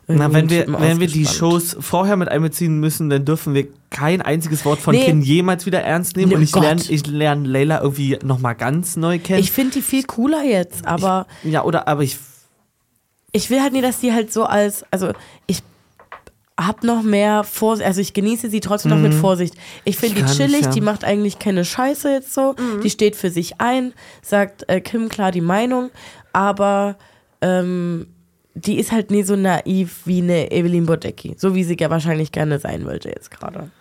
[0.07, 1.25] na, wenn wir, wenn wir die.
[1.25, 5.05] Shows vorher mit einbeziehen müssen, dann dürfen wir kein einziges Wort von Nee.
[5.05, 6.29] Kim jemals wieder ernst nehmen.
[6.29, 9.39] Nee, Und ich lerne ich lerne Leila irgendwie nochmal ganz neu kennen.
[9.39, 12.17] Ich finde die viel cooler jetzt, aber ja, oder, aber ich
[13.33, 15.11] ich will halt nie, dass die halt so als, also
[15.47, 15.63] ich
[16.59, 19.55] hab noch mehr Vorsicht, also ich genieße sie trotzdem noch mit Vorsicht.
[19.85, 20.25] Ich finde Mhm.
[20.27, 20.69] Die chillig, ja.
[20.69, 25.09] die macht eigentlich keine Scheiße jetzt so, die steht für sich ein, sagt äh, Kim
[25.09, 25.89] klar die Meinung,
[26.31, 26.95] aber
[27.41, 28.07] ähm,
[28.55, 32.31] die ist halt nie so naiv wie eine Evelyn Bodecki, so wie sie ja wahrscheinlich
[32.31, 33.71] gerne sein wollte jetzt gerade.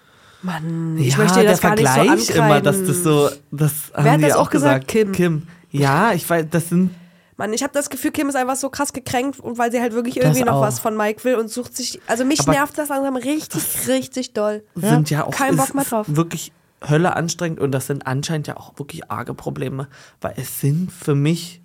[0.43, 2.45] Mann, ich ja, möchte dir der das gar nicht so Vergleich ankreiden.
[2.45, 4.89] immer, dass das so, das haben hat das auch auch gesagt?
[4.89, 5.13] Kim.
[5.13, 5.43] Kim.
[5.71, 6.91] Ja, ich weiß, das sind
[7.37, 9.93] Mann, ich habe das Gefühl, Kim ist einfach so krass gekränkt und weil sie halt
[9.95, 10.63] wirklich irgendwie Das noch auch.
[10.63, 12.01] was von Mike will und sucht sich.
[12.07, 14.63] Also mich Aber- nervt das langsam richtig, richtig doll.
[14.75, 16.07] sind ja auch Kein Bock mehr drauf.
[16.09, 16.53] wirklich
[16.87, 19.89] Hölle anstrengend und das sind anscheinend ja auch wirklich arge Probleme,
[20.21, 21.63] weil es sind für mich,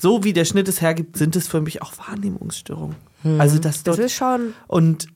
[0.00, 2.96] so wie der Schnitt es hergibt, sind es für mich auch Wahrnehmungsstörungen.
[3.22, 3.40] Hm.
[3.40, 4.54] Also das Das dort ist schon.
[4.68, 5.06] und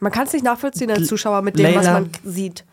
[0.00, 2.64] Man kann es nicht nachvollziehen als Zuschauer mit dem, was Leila- man sieht.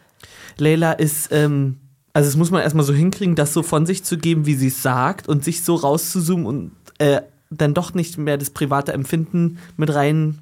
[0.57, 1.79] Leila ist, ähm,
[2.17, 4.69] also es muss man erstmal so hinkriegen, das so von sich zu geben, wie sie
[4.69, 9.59] es sagt und sich so rauszuzoomen und äh, dann doch nicht mehr das private Empfinden
[9.77, 10.39] mit rein,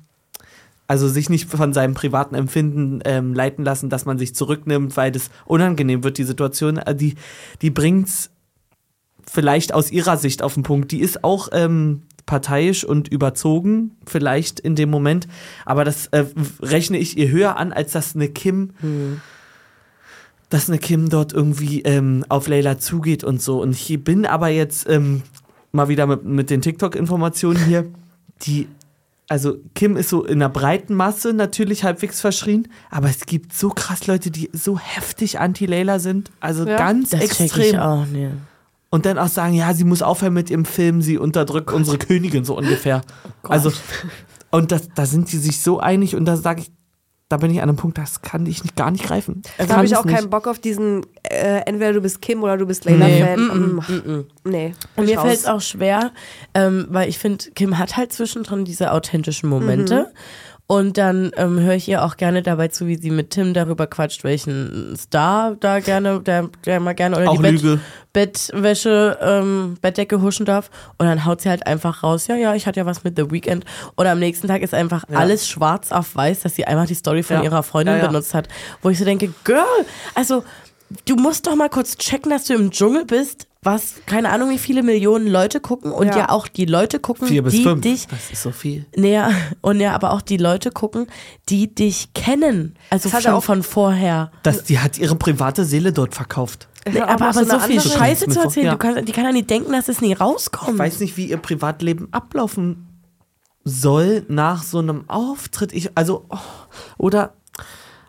[0.88, 5.12] also sich nicht von seinem privaten Empfinden ähm, leiten lassen, dass man sich zurücknimmt, weil
[5.12, 6.78] das unangenehm wird, die Situation.
[6.78, 7.16] Äh, die,
[7.62, 8.30] die bringt's
[9.30, 10.94] vielleicht aus ihrer Sicht auf den Punkt.
[10.94, 15.28] Die ist auch ähm, parteiisch und überzogen, vielleicht in dem Moment,
[15.66, 16.24] aber das äh,
[16.62, 18.70] rechne ich ihr höher an, als dass eine Kim
[20.56, 23.62] dass eine Kim dort irgendwie ähm, auf Layla zugeht und so.
[23.62, 25.22] Und ich bin aber jetzt ähm,
[25.74, 27.86] mal wieder mit, mit den TikTok-Informationen hier,
[28.44, 28.70] die,
[29.28, 33.68] also Kim ist so in der breiten Masse natürlich halbwegs verschrien, aber es gibt so
[33.68, 37.80] krass Leute, die so heftig anti-Layla sind, also Ja, ganz Das check ich extrem.
[37.82, 38.38] auch, ne.
[38.90, 42.46] Und dann auch sagen, ja, sie muss aufhören mit ihrem Film, sie unterdrückt unsere Königin
[42.46, 43.02] so ungefähr.
[43.44, 43.74] also,
[44.52, 46.72] und das, da sind die sich so einig und da sage ich,
[47.30, 49.42] da bin ich an einem Punkt, das kann ich nicht, gar nicht greifen.
[49.58, 50.16] Da habe ich auch nicht.
[50.16, 53.40] keinen Bock auf diesen, äh, entweder du bist Kim oder du bist Layla-Fan.
[53.76, 54.74] Mm, Nee.
[54.96, 56.12] Und mir fällt es auch schwer,
[56.54, 60.12] ähm, weil ich finde, Kim hat halt zwischendrin diese authentischen Momente.
[60.68, 63.86] Und dann ähm, höre ich ihr auch gerne dabei zu, wie sie mit Tim darüber
[63.86, 67.80] quatscht, welchen Star da gerne, der, der mal gerne oder Auch die Bett.
[68.14, 70.72] Bettwäsche, ähm, Bettdecke huschen darf.
[70.98, 73.30] Und dann haut sie halt einfach raus, ja, ja, ich hatte ja was mit The
[73.30, 73.64] Weeknd.
[73.96, 75.20] Oder am nächsten Tag ist einfach Ja.
[75.20, 77.44] alles schwarz auf weiß, dass sie einfach die Story von Ja.
[77.44, 78.08] ihrer Freundin ja.
[78.08, 78.48] benutzt hat.
[78.82, 79.64] Wo ich so denke, Girl,
[80.16, 80.44] also
[81.06, 84.58] du musst doch mal kurz checken, dass du im Dschungel bist, was, keine Ahnung, wie
[84.58, 86.30] viele Millionen Leute gucken und ja, Ja.
[86.30, 87.82] auch die Leute gucken, Vier bis die fünf.
[87.82, 88.86] dich Das ist so viel.
[88.96, 91.08] näher und ja, aber auch die Leute gucken,
[91.50, 92.76] die dich kennen.
[92.90, 94.32] Also Das schon auch- von vorher.
[94.44, 96.68] Das, die hat ihre private Seele dort verkauft.
[96.88, 98.44] Nee, Ja, aber aber eine so viel Scheiße zu Ja.
[98.46, 100.74] erzählen, du kannst, die kann ja nicht denken, dass es nie rauskommt.
[100.74, 102.88] Ich weiß nicht, wie ihr Privatleben ablaufen
[103.64, 105.74] soll nach so einem Auftritt.
[105.74, 106.38] Ich, also, oh,
[106.98, 107.34] oder,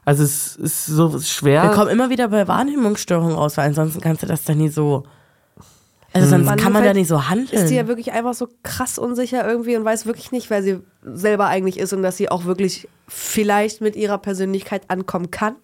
[0.05, 1.63] also es ist so schwer.
[1.63, 5.05] Wir kommen immer wieder bei Wahrnehmungsstörungen raus, weil ansonsten kannst du das dann nie so.
[6.17, 7.49] Also sonst Man kann man da fällt- nicht so handeln.
[7.63, 10.81] Ist die ja wirklich einfach so krass unsicher irgendwie und weiß wirklich nicht, wer sie
[11.03, 15.55] selber eigentlich ist und dass sie auch wirklich vielleicht mit ihrer Persönlichkeit ankommen kann.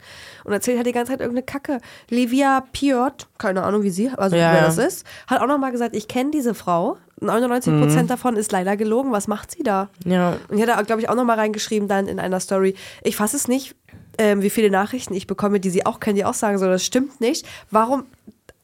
[0.44, 1.78] Und erzählt halt die ganze Zeit irgendeine Kacke.
[2.08, 5.96] Livia Piot, keine Ahnung wie sie, also Ja, wer das ist, hat auch nochmal gesagt,
[5.96, 6.96] ich kenne diese Frau.
[7.20, 9.12] 99% davon ist leider gelogen.
[9.12, 9.88] Was macht sie da?
[10.04, 10.36] ja.
[10.48, 12.74] Und ich hatte, glaube ich, auch nochmal reingeschrieben dann in einer Story.
[13.02, 13.76] Ich fasse es nicht,
[14.18, 16.84] ähm, wie viele Nachrichten ich bekomme, die sie auch kennen, die auch sagen so, das
[16.84, 17.46] stimmt nicht.
[17.70, 18.04] Warum,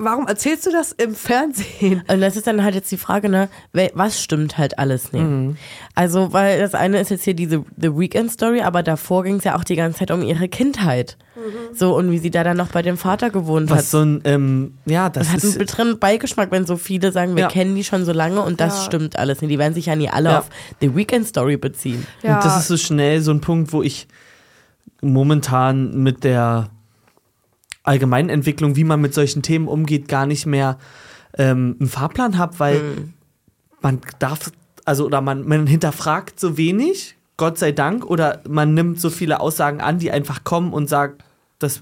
[0.01, 2.03] warum erzählst du das im Fernsehen?
[2.09, 3.49] Und das ist dann halt jetzt die Frage, ne,
[3.95, 5.57] was stimmt halt alles nicht?
[5.95, 9.45] Also, weil das eine ist jetzt hier diese The Weekend Story, aber davor ging es
[9.45, 11.17] ja auch die ganze Zeit um ihre Kindheit.
[11.73, 13.79] So, und wie sie da dann noch bei dem Vater gewohnt hat.
[13.79, 17.37] was so ein, ähm, ja, das Das hat einen bitteren Beigeschmack, wenn so viele sagen,
[17.37, 17.49] wir Ja.
[17.49, 18.85] kennen die schon so lange und das Ja.
[18.85, 19.51] stimmt alles nicht.
[19.51, 20.39] Die werden sich ja nie alle Ja.
[20.41, 22.07] auf The Weekend Story beziehen.
[22.23, 24.09] Und das ist so schnell so ein Punkt, wo ich
[25.01, 26.71] momentan mit der
[27.89, 30.78] allgemeinen Entwicklung, wie man mit solchen Themen umgeht, gar nicht mehr
[31.36, 32.80] ähm, einen Fahrplan habe, weil
[33.80, 34.51] man darf,
[34.84, 39.41] also oder man, man hinterfragt so wenig, Gott sei Dank, oder man nimmt so viele
[39.41, 41.24] Aussagen an, die einfach kommen und sagt,
[41.59, 41.80] das,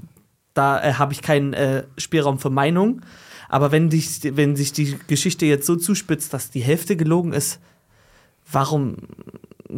[0.54, 3.02] da äh, habe ich keinen äh, Spielraum für Meinung.
[3.48, 7.61] Aber wenn, dich, wenn sich die Geschichte jetzt so zuspitzt, dass die Hälfte gelogen ist,
[8.50, 8.96] warum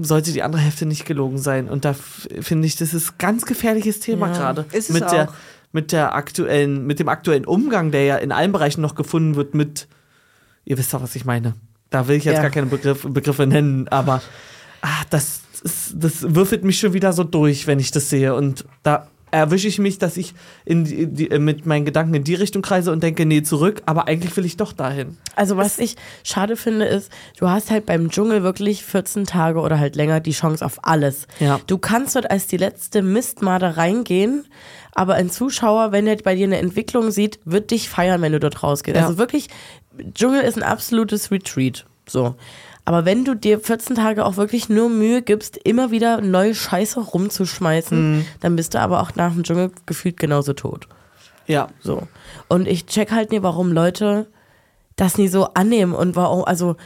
[0.00, 1.68] sollte die andere Hälfte nicht gelogen sein?
[1.68, 4.66] Und da finde ich, das ist ein ganz gefährliches Thema Ja, gerade.
[4.72, 5.34] ist es mit der auch.
[5.72, 9.54] Mit der aktuellen, mit dem aktuellen Umgang, der ja in allen Bereichen noch gefunden wird,
[9.54, 9.88] mit,
[10.64, 11.54] ihr wisst doch, was ich meine.
[11.90, 12.42] Da will ich jetzt Ja.
[12.42, 14.22] gar keine Begriff, Begriffe nennen, aber
[14.82, 18.34] ah, das, ist, das würfelt mich schon wieder so durch, wenn ich das sehe.
[18.34, 22.24] Und da erwische ich mich, dass ich in die, die, äh, mit meinen Gedanken in
[22.24, 25.16] die Richtung kreise und denke, nee, zurück, aber eigentlich will ich doch dahin.
[25.36, 29.78] Also was ich schade finde ist, du hast halt beim Dschungel wirklich 14 Tage oder
[29.78, 31.26] halt länger die Chance auf alles.
[31.40, 31.60] Ja.
[31.66, 34.46] Du kannst dort als die letzte Mistmade reingehen,
[34.92, 38.40] aber ein Zuschauer, wenn er bei dir eine Entwicklung sieht, wird dich feiern, wenn du
[38.40, 38.96] dort rausgehst.
[38.96, 39.06] Ja.
[39.06, 39.48] Also wirklich,
[40.14, 41.86] Dschungel ist ein absolutes Retreat.
[42.08, 42.34] So.
[42.88, 46.98] Aber wenn du dir 14 Tage auch wirklich nur Mühe gibst, immer wieder neue Scheiße
[47.00, 48.24] rumzuschmeißen, Mhm.
[48.40, 50.88] dann bist du aber auch nach dem Dschungel gefühlt genauso tot.
[51.46, 51.68] Ja.
[51.80, 52.08] So.
[52.48, 54.26] Und ich check halt nie, warum Leute
[54.96, 56.76] das nie so annehmen und warum, also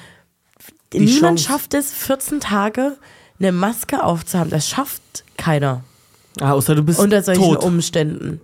[0.92, 1.44] niemand Chance.
[1.44, 2.96] schafft es, 14 Tage
[3.38, 4.50] eine Maske aufzuhaben.
[4.50, 5.02] Das schafft
[5.36, 5.82] keiner
[6.40, 7.62] Ah, außer du bist unter solchen tot.
[7.64, 8.40] Umständen.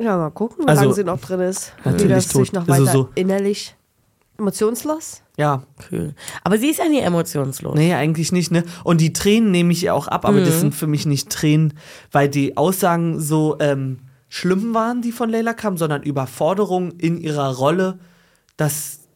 [0.00, 1.72] Ja, mal gucken, wie Also, lange sie noch drin ist.
[1.84, 2.52] Wie natürlich das sich tot.
[2.54, 3.74] noch Also weiter so- innerlich
[4.38, 5.22] emotionslos.
[5.36, 6.14] Ja, Cool.
[6.42, 7.74] Aber sie ist ja nie emotionslos.
[7.74, 8.64] Nee, eigentlich nicht, ne?
[8.84, 11.74] Und die Tränen nehme ich ihr auch ab, aber das sind für mich nicht Tränen,
[12.10, 17.54] weil die Aussagen so ähm, schlimm waren, die von Leila kamen, sondern Überforderung in ihrer
[17.56, 17.98] Rolle,
[18.56, 19.07] dass,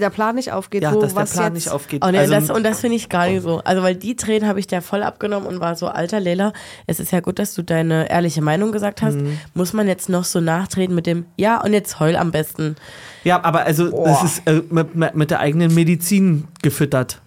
[0.00, 2.04] Der Plan nicht aufgeht, ja, wo dass der was Plan jetzt nicht aufgeht.
[2.04, 3.60] Oh, nee, also, das, und das finde ich gar nicht so.
[3.64, 6.52] Also, weil die Tränen habe ich dir voll abgenommen und war so, alter Leila,
[6.86, 9.16] es ist ja gut, dass du deine ehrliche Meinung gesagt hast.
[9.16, 9.38] Mhm.
[9.54, 12.76] Muss man jetzt noch so nachtreten mit dem, ja, und jetzt heul am besten.
[13.24, 17.20] ja, aber also das ist äh, mit, mit der eigenen Medizin gefüttert.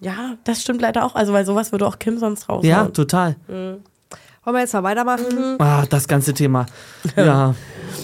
[0.00, 1.14] Ja, das stimmt leider auch.
[1.14, 2.68] Also, weil sowas würde auch Kim sonst raushauen.
[2.68, 3.36] Ja, total.
[3.48, 5.56] Wollen wir jetzt mal weitermachen?
[5.58, 6.66] Ah, das ganze Thema.
[7.16, 7.54] Ja,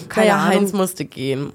[0.09, 0.61] Keine naja, Ahnung.
[0.61, 1.53] Heinz musste gehen.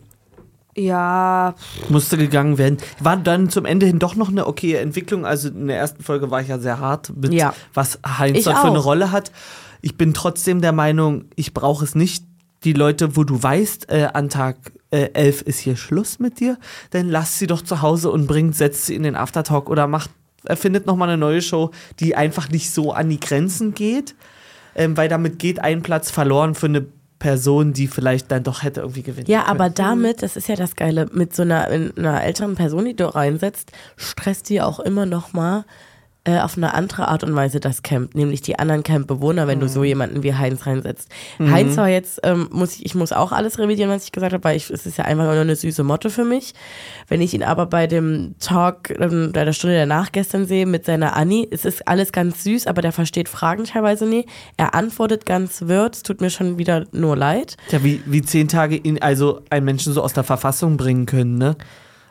[0.75, 1.55] Ja,
[1.89, 2.77] musste gegangen werden.
[2.99, 5.25] War dann zum Ende hin doch noch eine okaye Entwicklung.
[5.25, 7.53] Also in der ersten Folge war ich ja sehr hart mit, Ja.
[7.73, 8.79] was Heinz dort für eine.
[8.79, 9.31] Rolle hat.
[9.81, 12.23] Ich bin trotzdem der Meinung, ich brauche es nicht.
[12.63, 14.55] Die Leute, wo du weißt, äh, an Tag
[14.91, 16.57] äh, 11 ist hier Schluss mit dir,
[16.91, 20.11] dann lass sie doch zu Hause und bringt, setzt sie in den Aftertalk oder macht,
[20.45, 24.13] erfindet nochmal eine neue Show, die einfach nicht so an die Grenzen geht,
[24.75, 26.85] ähm, weil damit geht ein Platz verloren für eine
[27.21, 29.51] Person, die vielleicht dann doch hätte irgendwie gewinnen Ja, können.
[29.61, 32.95] aber damit, das ist ja das Geile, mit so einer, in einer älteren Person, die
[32.95, 35.63] du reinsetzt, stresst die auch immer noch mal
[36.23, 39.67] äh, auf eine andere Art und Weise das Camp, nämlich die anderen Campbewohner, wenn du
[39.67, 41.09] so jemanden wie Heinz reinsetzt.
[41.39, 44.43] Heinz war jetzt, ähm, muss ich, ich muss auch alles revidieren, was ich gesagt habe,
[44.43, 46.53] weil ich, es ist ja einfach nur eine süße Motte für mich.
[47.07, 50.85] Wenn ich ihn aber bei dem Talk ähm, bei der Stunde danach gestern sehe mit
[50.85, 54.27] seiner Annie, es ist alles ganz süß, aber der versteht Fragen teilweise nie.
[54.57, 57.57] Er antwortet ganz wirr, es tut mir schon wieder nur leid.
[57.71, 61.39] Ja, wie, wie zehn Tage ihn, also einen Menschen so aus der Verfassung bringen können,
[61.39, 61.55] ne?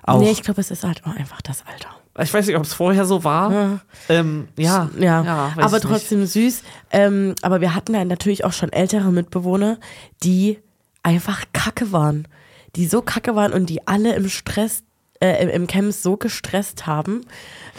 [0.02, 0.20] Auch.
[0.20, 1.99] Nee, ich glaube, es ist halt auch einfach das Alter.
[2.22, 3.52] Ich weiß nicht, ob es vorher so war.
[3.52, 3.80] Ja.
[4.08, 5.92] Ähm, ja, Ja, weiß aber ich nicht.
[5.92, 6.62] trotzdem süß.
[6.90, 9.78] Ähm, aber wir hatten dann natürlich auch schon ältere Mitbewohner,
[10.22, 10.58] die
[11.02, 12.26] einfach kacke waren.
[12.76, 14.82] Die so kacke waren und die alle im Stress,
[15.20, 17.22] äh, im- Camp so gestresst haben,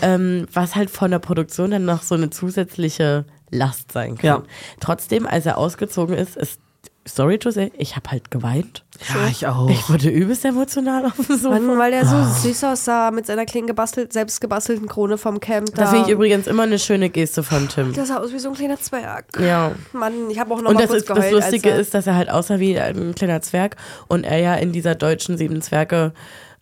[0.01, 4.25] ähm, was halt von der Produktion dann noch so eine zusätzliche Last sein kann.
[4.27, 4.43] Ja.
[4.79, 6.59] Trotzdem, als er ausgezogen ist, ist,
[7.05, 8.83] sorry to say, ich habe halt geweint.
[9.09, 9.69] Ja, ich auch.
[9.69, 11.59] Ich wurde übelst emotional auf dem Sofa.
[11.59, 15.73] Mann, weil der so süß aussah mit seiner kleinen gebastelt, selbst gebastelten Krone vom Camp.
[15.73, 15.81] Da.
[15.83, 17.93] das finde ich übrigens immer eine schöne Geste von Tim.
[17.93, 19.25] Der sah aus wie so ein kleiner Zwerg.
[19.39, 19.71] Ja.
[19.93, 21.33] Mann, ich habe auch noch Und mal das, kurz ist, das geheult.
[21.33, 23.75] Lustige als er, ist, dass er halt aussah wie ein kleiner Zwerg
[24.07, 26.13] und er ja in dieser deutschen Sieben Zwerge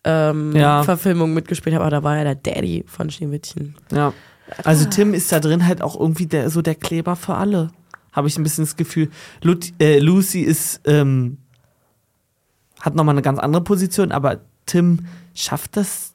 [0.04, 0.82] ähm, Ja.
[0.82, 3.74] Verfilmung mitgespielt hat, aber da war er der Daddy von Schneewittchen.
[3.92, 4.12] Ja.
[4.64, 7.70] Also Tim ist da drin halt auch irgendwie der, so der Kleber für alle.
[8.12, 9.10] Habe ich ein bisschen das Gefühl.
[9.42, 11.38] Lut, äh, Lucy ist, ähm,
[12.80, 16.12] hat nochmal eine ganz andere Position, aber Tim schafft das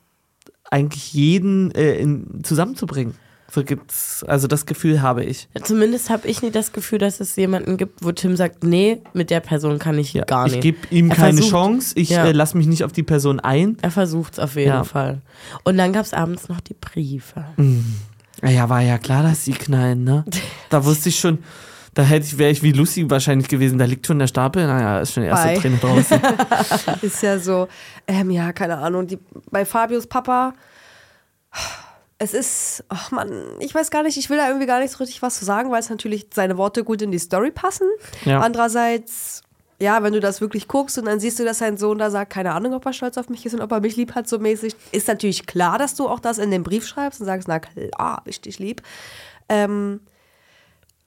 [0.72, 3.13] eigentlich jeden äh, in, zusammenzubringen.
[3.51, 5.47] So gibt's, also das Gefühl habe ich.
[5.63, 9.30] Zumindest habe ich nie das Gefühl, dass es jemanden gibt, wo Tim sagt, nee, mit
[9.30, 10.55] der Person kann ich Ja, gar nicht.
[10.55, 12.26] ich gebe ihm Er keine versucht- Chance, ich Ja.
[12.26, 13.78] äh, lasse mich nicht auf die Person ein.
[13.82, 14.84] er versucht es auf jeden Ja.
[14.84, 15.22] Fall.
[15.63, 17.45] Und dann gab es abends noch die Briefe.
[18.43, 20.26] Ja, war ja klar, dass sie knallen, ne?
[20.70, 21.38] Da wusste ich schon,
[21.96, 23.80] da hätte ich, wäre ich wie Lucy wahrscheinlich gewesen.
[23.80, 25.58] Da liegt schon der Stapel, naja, ist schon die erste Bye.
[25.60, 26.22] Träne draußen.
[27.02, 27.70] ist ja so,
[28.06, 29.08] ähm, ja, keine Ahnung.
[29.08, 29.18] Die,
[29.50, 30.54] bei Fabius Papa,
[32.18, 33.32] es ist, ach Mann,
[33.62, 35.72] ich weiß gar nicht, ich will da irgendwie gar nicht so richtig was zu sagen,
[35.72, 37.88] weil es natürlich seine Worte gut in die Story passen.
[38.26, 38.41] Ja.
[38.41, 39.41] Andererseits,
[39.80, 42.34] ja, wenn du das wirklich guckst und dann siehst du, dass sein Sohn da sagt,
[42.34, 44.38] keine Ahnung, ob er stolz auf mich ist und ob er mich lieb hat, so
[44.38, 47.60] mäßig, ist natürlich klar, dass du auch das in den Brief schreibst und sagst, na
[47.60, 48.82] klar, ich dich lieb.
[49.48, 50.02] Ähm,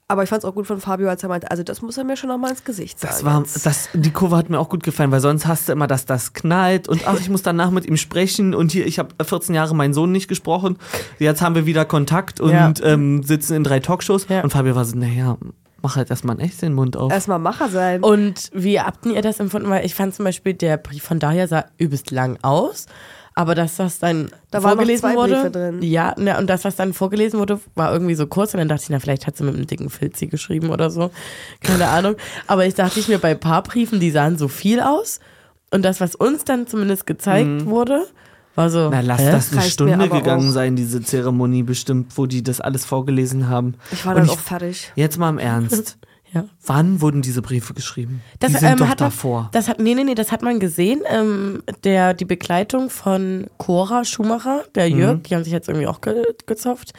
[0.09, 2.03] aber ich fand es auch gut von Fabio, als er meinte, also das muss er
[2.03, 3.13] mir schon noch mal ins Gesicht sagen.
[3.13, 5.85] Das war, das, die Kurve hat mir auch gut gefallen, weil sonst hast du immer,
[5.87, 9.09] dass das knallt und ach, ich muss danach mit ihm sprechen und hier, ich habe
[9.23, 10.77] 14 Jahre meinen Sohn nicht gesprochen.
[11.19, 12.73] Jetzt haben wir wieder Kontakt und Ja.
[12.83, 14.27] ähm, sitzen in drei Talkshows.
[14.29, 14.41] Ja.
[14.41, 15.37] Und Fabio war so, naja,
[15.81, 17.11] mach halt erstmal echt den Mund auf.
[17.11, 18.03] Erstmal Macher sein.
[18.03, 19.69] Und wie habt ihr das empfunden?
[19.69, 22.87] Weil ich fand zum Beispiel, der Brief von Dahlia sah übelst lang aus.
[23.39, 25.81] Aber dass das dann Da waren noch vorgelesen zwei wurde, Briefe drin.
[25.81, 28.53] ja, ne, und das, was dann vorgelesen wurde, war irgendwie so kurz.
[28.53, 31.09] Und dann dachte ich, na, vielleicht hat sie mit einem dicken Filzi geschrieben oder so.
[31.61, 32.15] Keine Ahnung.
[32.47, 35.21] Aber ich dachte ich mir, bei ein paar Briefen, die sahen so viel aus.
[35.71, 38.05] Und das, was uns dann zumindest gezeigt wurde,
[38.55, 38.85] war so.
[38.87, 38.89] Mhm.
[38.91, 39.31] Na, lass hä?
[39.31, 40.53] das eine Reicht Stunde gegangen auch.
[40.53, 43.75] sein, diese Zeremonie bestimmt, wo die das alles vorgelesen haben.
[43.91, 44.91] Ich war Und dann ich- auch fertig.
[44.95, 45.97] Jetzt mal im Ernst.
[46.33, 46.45] Ja.
[46.65, 48.21] Wann wurden diese Briefe geschrieben?
[48.39, 49.49] Das, die sind ähm, doch hat man, davor.
[49.51, 51.01] Das hat, nee, nee, nee, das hat man gesehen.
[51.09, 54.99] Ähm, der, die Begleitung von Cora Schumacher, der Mhm.
[54.99, 56.93] Jörg, die haben sich jetzt irgendwie auch ge gezopft.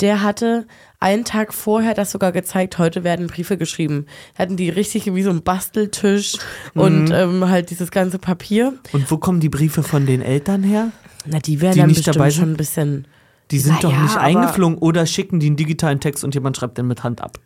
[0.00, 0.66] Der hatte
[1.00, 4.06] einen Tag vorher das sogar gezeigt, heute werden Briefe geschrieben.
[4.38, 6.38] Hatten die richtig wie so ein Basteltisch
[6.74, 7.12] und Mhm.
[7.12, 8.72] ähm, halt dieses ganze Papier.
[8.92, 10.92] Und wo kommen die Briefe von den Eltern her?
[11.26, 12.40] Na, die werden Die dann nicht dabei sind?
[12.40, 13.06] schon ein bisschen.
[13.50, 16.56] Die sind doch Naja, nicht aber- eingeflogen oder schicken die einen digitalen Text und jemand
[16.56, 17.38] schreibt den mit Hand ab.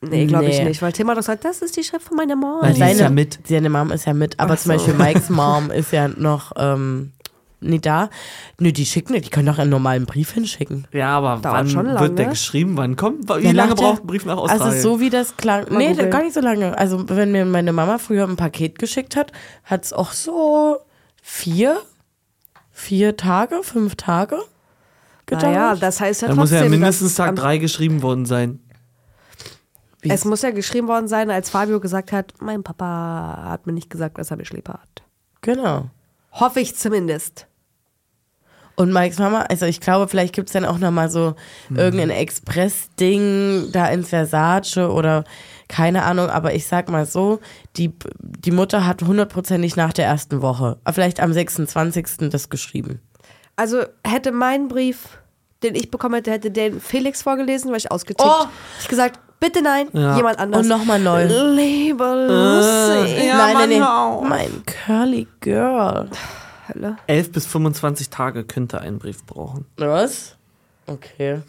[0.00, 0.66] Nee, glaube ich Nee.
[0.66, 2.62] nicht, weil Tim hat doch gesagt, das ist die Schrift von meiner Mom.
[2.62, 3.38] Weil die ist ja mit.
[3.44, 4.76] Seine Mom ist ja mit, aber Ach zum so.
[4.78, 7.10] Beispiel Mikes Mom ist ja noch ähm,
[7.60, 8.08] nie da.
[8.60, 10.86] Nö, die schicken, die können doch einen normalen Brief hinschicken.
[10.92, 11.98] Ja, aber Dauert wann schon lange.
[12.00, 12.76] wird der geschrieben?
[12.76, 13.28] Wann kommt?
[13.28, 14.66] Wie Ja, lange braucht ein Brief nach Australien?
[14.76, 15.64] Also so wie das klang.
[15.68, 16.10] Mal nee, googeln.
[16.10, 16.78] gar nicht so lange.
[16.78, 19.32] Also wenn mir meine Mama früher ein Paket geschickt hat,
[19.64, 20.76] hat es auch so
[21.20, 21.76] vier,
[22.70, 24.38] vier Tage, fünf Tage
[25.26, 25.42] gedauert.
[25.52, 28.60] naja, das heißt ja da trotzdem, muss ja mindestens Tag drei geschrieben worden sein.
[30.00, 33.72] Wie- Es muss ja geschrieben worden sein, als Fabio gesagt hat, mein Papa hat mir
[33.72, 35.02] nicht gesagt, dass er mich lieb hat.
[35.40, 35.90] Genau.
[36.32, 37.46] Hoffe ich zumindest.
[38.76, 41.34] Und Mikes Mama, also ich glaube, vielleicht gibt es dann auch nochmal so
[41.74, 45.24] irgendein Express-Ding da ins Versace oder
[45.68, 47.40] keine Ahnung, aber ich sag mal so,
[47.76, 52.30] die, die Mutter hat hundertprozentig nach der ersten Woche, vielleicht am 26.
[52.30, 53.00] das geschrieben.
[53.56, 55.18] Also hätte mein Brief,
[55.64, 58.22] den ich bekommen hätte, hätte den Felix vorgelesen, weil ich ausgetickt.
[58.24, 58.46] Oh!
[58.80, 60.16] Ich gesagt, bitte nein, Ja.
[60.16, 60.62] jemand anders.
[60.62, 61.24] Und nochmal neu.
[61.54, 63.26] Liebe Lucy.
[63.26, 64.28] Ja, nein, Mann, nein, nein.
[64.28, 66.08] Mein Curly Girl.
[66.68, 66.96] Hölle.
[67.06, 69.64] 11 bis 25 Tage könnte ein Brief brauchen.
[69.78, 70.36] Was?
[70.86, 71.40] Okay.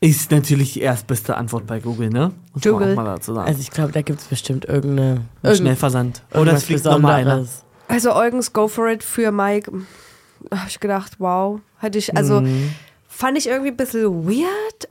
[0.00, 2.32] Ist natürlich die erstbeste Antwort bei Google, ne?
[2.54, 2.92] Muss Google.
[2.92, 3.46] auch mal dazu sagen.
[3.46, 5.10] Also ich glaube, da gibt es bestimmt irgendeine.
[5.12, 6.22] Ein irgend- Schnellversand.
[6.34, 7.44] Oder es fliegt nochmal einer.
[7.88, 9.70] Also Eugens Go for it für Mike.
[10.50, 11.60] Habe ich gedacht, wow.
[11.78, 12.74] Hätte ich, also, Mhm.
[13.08, 14.88] Fand ich irgendwie ein bisschen weird.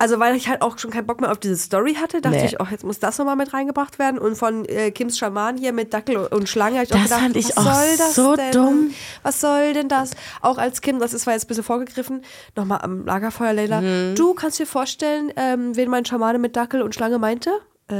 [0.00, 2.46] Also, weil ich halt auch schon keinen Bock mehr auf diese Story hatte, dachte Nee.
[2.46, 4.18] ich, oh, jetzt muss das nochmal mit reingebracht werden.
[4.18, 7.20] Und von äh, Kims Schaman hier mit Dackel und Schlange, hab ich auch Das gedacht,
[7.20, 8.50] fand ich was auch soll das so denn?
[8.52, 8.90] dumm.
[9.22, 10.10] Was soll denn das?
[10.42, 12.22] Auch als Kim, das ist zwar jetzt ein bisschen vorgegriffen,
[12.56, 13.80] nochmal am Lagerfeuer, Leila.
[13.80, 14.14] Mhm.
[14.16, 17.50] Du kannst dir vorstellen, ähm, wen mein Schamane mit Dackel und Schlange meinte?
[17.88, 17.94] Äh,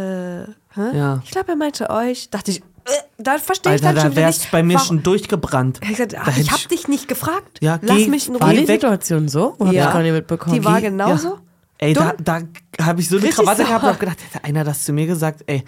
[0.75, 0.97] hä?
[0.97, 1.21] Ja.
[1.25, 2.29] Ich glaube, er meinte euch.
[2.31, 2.63] Dachte ich, äh,
[3.19, 4.51] da verstehe ich Alter, dann schon da wieder wär's nicht.
[4.51, 5.79] bei mir warum- schon durchgebrannt.
[5.83, 7.59] Ich, gesagt, ach, ich ich- hab dich nicht gefragt.
[7.61, 8.67] Ja, Lass geh- mich in geh War die Ruhe.
[8.67, 9.55] Situation so?
[9.61, 9.83] Oder Ja.
[9.85, 10.55] hab ich gar nicht mitbekommen?
[10.57, 11.39] Die war genauso.
[11.79, 12.25] Ey, da, Dumm.
[12.25, 13.93] da habe ich so eine Richtig Krawatte gehabt und sauer.
[13.93, 15.65] hab gedacht, hätte einer das zu mir gesagt, ey.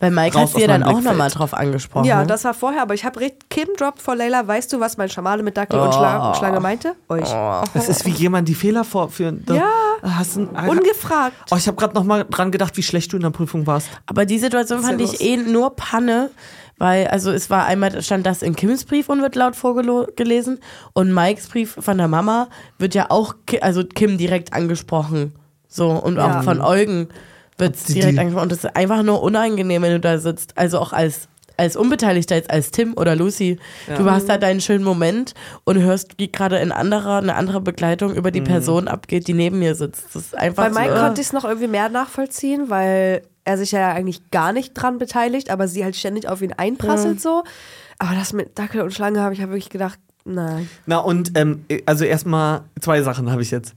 [0.00, 2.04] Weil Mike hat aus dann auch nochmal drauf angesprochen.
[2.04, 3.48] Ja, das war vorher, aber ich habe recht.
[3.48, 6.34] Kim droppt vor Leila, weißt du, was mein Schamane mit Dackel und Oh.
[6.34, 6.94] Schlange, meinte?
[7.08, 7.28] Euch.
[7.72, 9.44] Das ist wie jemand die Fehler vorführen.
[9.46, 9.70] Da Ja.
[10.02, 11.34] Hast du, Ungefragt.
[11.50, 13.88] oh, ich habe gerade noch mal dran gedacht, wie schlecht du in der Prüfung warst.
[14.06, 16.30] Aber die Situation fand ich eh nur Panne,
[16.76, 20.58] weil, also es war einmal, stand das in Kims Brief und wird laut vorgelesen
[20.92, 22.48] und Mikes Brief von der Mama
[22.78, 25.32] wird ja auch, also Kim direkt angesprochen.
[25.74, 26.38] So, und Ja.
[26.40, 27.08] auch von Eugen
[27.58, 28.44] wird die- direkt angesprochen.
[28.44, 30.56] Und das ist einfach nur unangenehm, wenn du da sitzt.
[30.56, 33.60] Also auch als als Unbeteiligter, jetzt als Tim oder Lucy,
[33.96, 38.12] du hast da deinen schönen Moment und hörst, wie gerade ein anderer, eine andere Begleitung
[38.16, 40.06] über die Person abgeht, die neben mir sitzt.
[40.16, 43.56] Das ist einfach Bei Mike so, konnte ich es noch irgendwie mehr nachvollziehen, weil er
[43.56, 47.44] sich ja eigentlich gar nicht dran beteiligt, aber sie halt ständig auf ihn einprasselt so.
[48.00, 50.68] Aber das mit Dackel und Schlange habe ich ja wirklich gedacht, nein.
[50.86, 53.74] Na und ähm, also erstmal zwei Sachen habe ich jetzt.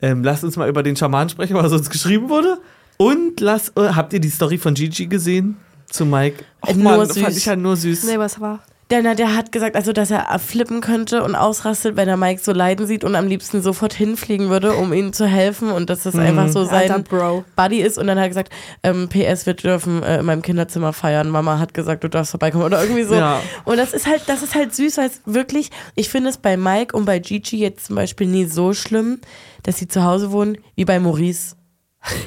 [0.00, 2.58] Ähm, lasst uns mal über den Schaman sprechen, was uns geschrieben wurde.
[2.98, 6.44] Und lass, äh, habt ihr die Story von Gigi gesehen zu Mike?
[6.62, 7.18] Och, Äh, nur Mann, süß.
[7.22, 8.04] fand ich ja nur süß.
[8.04, 8.60] Nee, was war?
[8.90, 12.52] Der, der hat gesagt, also dass er flippen könnte und ausrastet, wenn er Mike so
[12.52, 16.14] leiden sieht und am liebsten sofort hinfliegen würde, um ihm zu helfen und dass das
[16.14, 17.44] einfach so Alter sein Bro.
[17.56, 17.98] Buddy ist.
[17.98, 18.52] Und dann hat er gesagt,
[18.84, 21.30] ähm, PS, wir dürfen äh, in meinem Kinderzimmer feiern.
[21.30, 23.16] Mama hat gesagt, du darfst vorbeikommen oder irgendwie so.
[23.16, 23.42] Ja.
[23.64, 26.56] Und das ist halt, das ist halt süß, weil es wirklich, ich finde es bei
[26.56, 29.18] Mike und bei Gigi jetzt zum Beispiel nie so schlimm,
[29.66, 31.56] dass sie zu Hause wohnen, wie bei Maurice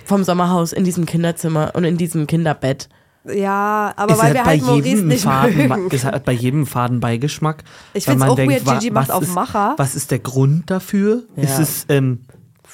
[0.06, 2.90] vom Sommerhaus in diesem Kinderzimmer und in diesem Kinderbett.
[3.26, 5.90] Ja, aber Ist weil halt wir halt Maurice jedem nicht Faden, mögen.
[5.92, 7.64] ist halt bei jedem Faden Beigeschmack.
[7.94, 9.74] Ich find's man auch denkt, weird, Gigi macht auf ist, Macher.
[9.78, 11.24] Was ist der Grund dafür?
[11.36, 11.44] Ja.
[11.44, 12.22] Ist es ähm,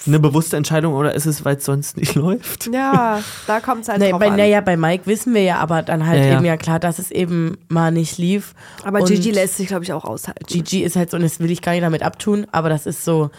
[0.08, 2.70] eine bewusste Entscheidung oder ist es, weil es sonst nicht läuft?
[2.72, 4.38] Ja, da kommt es halt Nee, drauf bei, an.
[4.38, 6.36] naja, bei Mike wissen wir ja aber dann halt Ja, ja.
[6.38, 8.54] eben ja klar, dass es eben mal nicht lief.
[8.84, 10.46] aber Gigi lässt sich, glaube ich, auch aushalten.
[10.48, 13.04] Gigi ist halt so, und das will ich gar nicht damit abtun, aber das ist
[13.04, 13.32] so,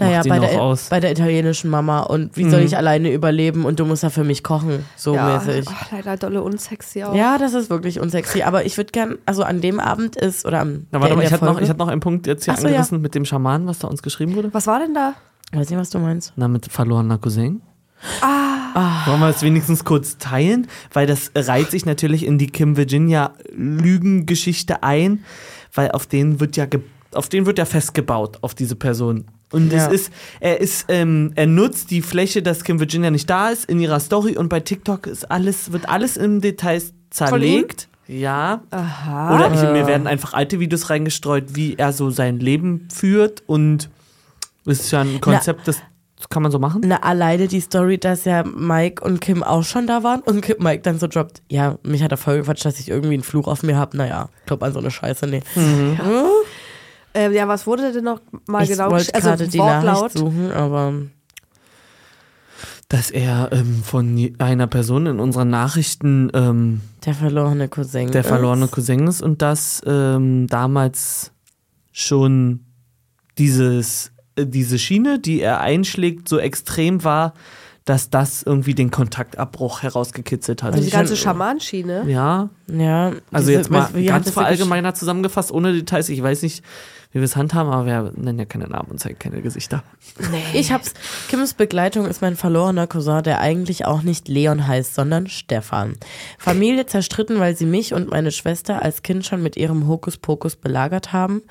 [0.00, 0.88] naja, bei der, aus.
[0.88, 4.24] bei der italienischen Mama und wie soll ich alleine überleben und du musst ja für
[4.24, 5.38] mich kochen, so ja.
[5.38, 5.66] mäßig.
[5.68, 7.14] Ach, leider dolle unsexy auch.
[7.14, 10.60] Ja, das ist wirklich unsexy, aber ich würde gern, also an dem Abend ist, oder
[10.60, 12.58] am Na, warte mal, ich hatte noch, ich hatte noch einen Punkt jetzt hier Ach
[12.58, 12.74] so, ja.
[12.74, 14.52] angerissen mit dem Schaman, was da uns geschrieben wurde.
[14.52, 15.14] Was war denn da?
[15.52, 16.32] Weiß nicht, was du meinst.
[16.36, 17.60] Na, mit verlorener Cousin.
[18.20, 19.06] Ah.
[19.06, 20.66] Wollen wir es wenigstens kurz teilen?
[20.92, 25.24] Weil das reiht sich natürlich in die Kim Virginia Lügengeschichte ein,
[25.74, 26.80] weil auf den wird ja ge
[27.14, 29.26] auf den wird ja festgebaut, auf diese Person.
[29.52, 29.86] Und Ja.
[29.86, 33.66] es ist, er ist, ähm, er nutzt die Fläche, dass Kim Virginia nicht da ist,
[33.66, 37.88] in ihrer Story und bei TikTok ist alles, wird alles im Detail zerlegt.
[38.08, 38.62] Ja.
[38.70, 39.34] Aha.
[39.36, 43.88] Oder ich, mir werden einfach alte Videos reingestreut, wie er so sein Leben führt und
[44.66, 45.80] es ist ja ein Konzept, das
[46.30, 46.82] kann man so machen.
[46.84, 50.58] Na, alleine die Story, dass ja Mike und Kim auch schon da waren und Kim-
[50.62, 53.48] Mike dann so droppt, ja, mich hat er voll gequatscht, dass ich irgendwie einen Fluch
[53.48, 53.96] auf mir habe.
[53.96, 55.40] Naja, glaub an so eine Scheiße, nee.
[55.56, 56.22] Ähm, ja,
[57.14, 59.84] was wurde denn noch mal ich genau wollte gesch- gerade die Wortlaut?
[59.84, 60.92] Nachricht suchen, aber
[62.88, 68.26] dass er ähm, von einer Person in unseren Nachrichten ähm, der verlorene Cousin der ist.
[68.26, 71.32] verlorene Cousin ist und dass ähm, damals
[71.90, 72.60] schon
[73.38, 77.32] dieses, äh, diese Schiene, die er einschlägt, so extrem war,
[77.84, 80.72] dass das irgendwie den Kontaktabbruch herausgekitzelt hat.
[80.74, 82.04] Also die ganze Schamanschiene.
[82.08, 86.08] ja, Ja, also diese- jetzt mal ganz verallgemeiner zusammengefasst, ohne Details.
[86.08, 86.62] Ich weiß nicht,
[87.12, 89.82] wie wir es handhaben, aber wir nennen ja keine Namen und zeigen keine Gesichter.
[90.54, 90.94] Ich hab's.
[91.28, 95.96] Kims Begleitung ist mein verlorener Cousin, der eigentlich auch nicht Leon heißt, sondern Stefan.
[96.38, 101.12] Familie zerstritten, weil sie mich und meine Schwester als Kind schon mit ihrem Hokuspokus belagert
[101.12, 101.42] haben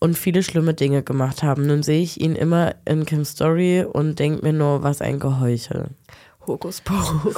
[0.00, 1.66] und viele schlimme Dinge gemacht haben.
[1.66, 5.88] Nun sehe ich ihn immer in Kims Story und denke mir nur, was ein Geheuchel.
[6.46, 7.34] Hokus Pokus.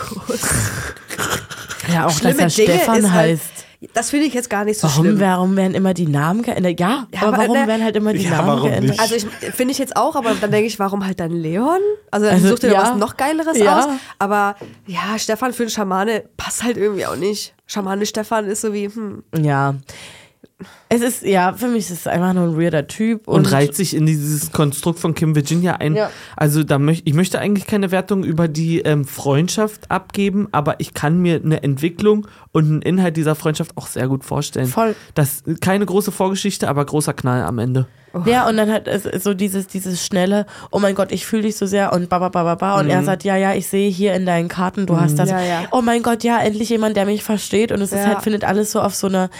[1.92, 3.66] Ja, auch Schlimme dass er Dinge Stefan ist halt- heißt.
[3.94, 5.20] Das finde ich jetzt gar nicht so Warum, schlimm.
[5.20, 6.78] warum werden immer die Namen geändert?
[6.78, 8.90] Ja, Ja, aber aber, warum ne, werden halt immer die ja, Namen geändert?
[8.90, 9.00] nicht?
[9.00, 11.78] Also ich finde ich jetzt auch, aber dann denke ich, warum halt dann Leon?
[12.10, 12.82] Also dann Also, sucht ihr ja.
[12.82, 13.78] was noch Geileres Ja.
[13.78, 13.88] aus.
[14.18, 14.56] Aber
[14.86, 17.54] ja, Stefan für einen Schamane passt halt irgendwie auch nicht.
[17.66, 19.24] Schamane Stefan ist so wie, hm.
[19.40, 19.74] Ja.
[20.88, 23.28] Es ist, ja, für mich ist es einfach nur ein weirder Typ.
[23.28, 25.94] Und, und reiht sich in dieses Konstrukt von Kim Virginia ein.
[25.94, 26.10] Ja.
[26.36, 30.94] Also da möcht, ich möchte eigentlich keine Wertung über die ähm, Freundschaft abgeben, aber ich
[30.94, 34.66] kann mir eine Entwicklung und einen Inhalt dieser Freundschaft auch sehr gut vorstellen.
[34.66, 34.96] Voll.
[35.14, 37.86] Das keine große Vorgeschichte, aber großer Knall am Ende.
[38.26, 41.56] Ja, und dann hat es so dieses, dieses schnelle, oh mein Gott, ich fühle dich
[41.56, 42.80] so sehr und ba, ba, ba, ba, ba.
[42.80, 42.90] Und Mhm.
[42.90, 45.30] er sagt, ja, ja, ich sehe hier in deinen Karten, du hast das.
[45.30, 45.62] Ja, ja.
[45.70, 47.70] Oh mein Gott, ja, endlich jemand, der mich versteht.
[47.70, 48.06] Und es ist Ja.
[48.06, 49.30] halt, findet alles so auf so einer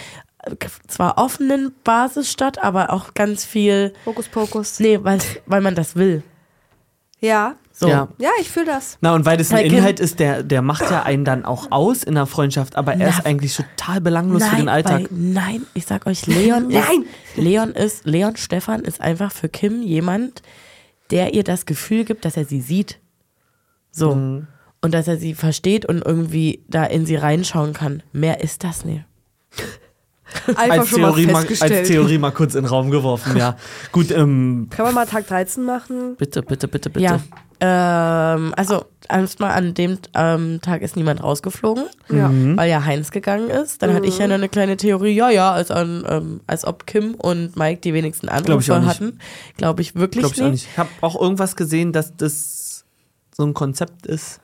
[0.87, 4.79] zwar offenen Basis statt, aber auch ganz viel, Hokus Pokus.
[4.79, 6.23] nee, weil, weil man das will.
[7.19, 7.55] Ja.
[7.71, 7.87] So.
[7.87, 8.09] Ja.
[8.17, 8.97] Ja, ich fühle das.
[9.01, 12.03] Na, und weil das ein Inhalt ist, der, der macht ja einen dann auch aus
[12.03, 15.03] in der Freundschaft, aber er Na, ist eigentlich total belanglos für den Alltag.
[15.03, 17.05] Weil, nein, ich sag euch, Leon Nein!
[17.35, 20.41] ist, Leon ist, Leon Stefan ist einfach für Kim jemand,
[21.11, 22.99] der ihr das Gefühl gibt, dass er sie sieht.
[23.91, 24.15] So.
[24.15, 24.47] Mhm.
[24.81, 28.03] Und dass er sie versteht und irgendwie da in sie reinschauen kann.
[28.11, 29.05] Mehr ist das nicht.
[30.55, 31.73] Einfach als, Theorie mal, festgestellt.
[31.79, 33.55] als Theorie mal kurz in den Raum geworfen, ja.
[33.91, 36.15] Gut, ähm, Kann man mal Tag 13 machen?
[36.17, 37.03] bitte, bitte, bitte, bitte.
[37.05, 37.19] Ja.
[37.63, 42.27] Ähm, also erstmal an dem ähm, Tag ist niemand rausgeflogen, Ja.
[42.29, 42.57] Mhm.
[42.57, 43.83] weil ja Heinz gegangen ist.
[43.83, 46.87] Dann hatte ich ja noch eine kleine Theorie, ja, ja, als, an, ähm, als ob
[46.87, 49.19] Kim und Mike die wenigsten Glaub auch Anrufe hatten.
[49.57, 50.51] Glaube ich wirklich Glaube ich auch nicht.
[50.63, 50.69] nicht.
[50.71, 52.83] Ich habe auch irgendwas gesehen, dass das
[53.35, 54.40] so ein Konzept ist.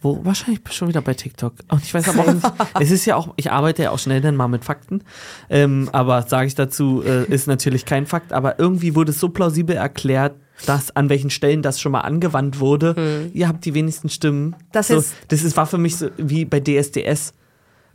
[0.00, 1.54] Wo, wahrscheinlich schon wieder bei TikTok.
[1.70, 2.46] Und ich weiß aber auch nicht.
[2.80, 5.02] Es ist ja auch, ich arbeite ja auch schnell dann mal mit Fakten.
[5.50, 8.32] Ähm, aber sage ich dazu, äh, ist natürlich kein Fakt.
[8.32, 10.36] Aber irgendwie wurde es so plausibel erklärt,
[10.66, 13.28] dass an welchen Stellen das schon mal angewandt wurde.
[13.34, 14.54] Ihr habt die wenigsten Stimmen.
[14.72, 17.32] Das so, ist- das ist, war für mich so wie bei DSDS.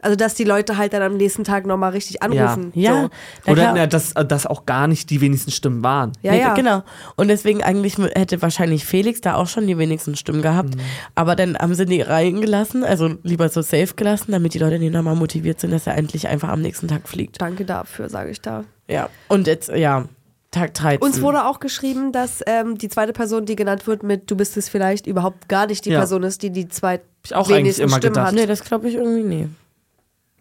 [0.02, 2.72] Also, dass die Leute halt dann am nächsten Tag nochmal richtig anrufen.
[2.76, 3.10] Ja,
[3.46, 3.52] So.
[3.52, 6.12] Oder na, dass, dass auch gar nicht die wenigsten Stimmen waren.
[6.22, 6.54] Ja, nee, ja.
[6.54, 6.84] Genau.
[7.16, 10.76] Und deswegen eigentlich hätte wahrscheinlich Felix da auch schon die wenigsten Stimmen gehabt.
[10.76, 10.82] Mhm.
[11.16, 14.94] Aber dann haben sie die reingelassen, also lieber so safe gelassen, damit die Leute nicht
[14.94, 17.42] nochmal motiviert sind, dass er endlich einfach am nächsten Tag fliegt.
[17.42, 18.64] Danke dafür, sage ich da.
[18.88, 19.10] Ja.
[19.28, 20.06] Und jetzt, ja,
[20.52, 21.02] Tag 13.
[21.02, 24.58] Uns wurde auch geschrieben, dass ähm, die zweite Person, die genannt wird mit Du bist
[24.58, 26.00] es vielleicht, überhaupt gar nicht die Ja.
[26.00, 28.28] Person ist, die die zwei ich auch eigentlich wenigsten immer Stimmen gedacht.
[28.28, 28.34] hat.
[28.36, 29.50] Nee, das glaube ich irgendwie nie.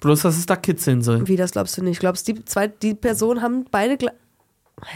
[0.01, 1.27] Bloß, dass es da kitzeln soll.
[1.29, 2.01] Wie, das glaubst du nicht?
[2.01, 3.99] Glaubst du, die, zwei, die Personen haben beide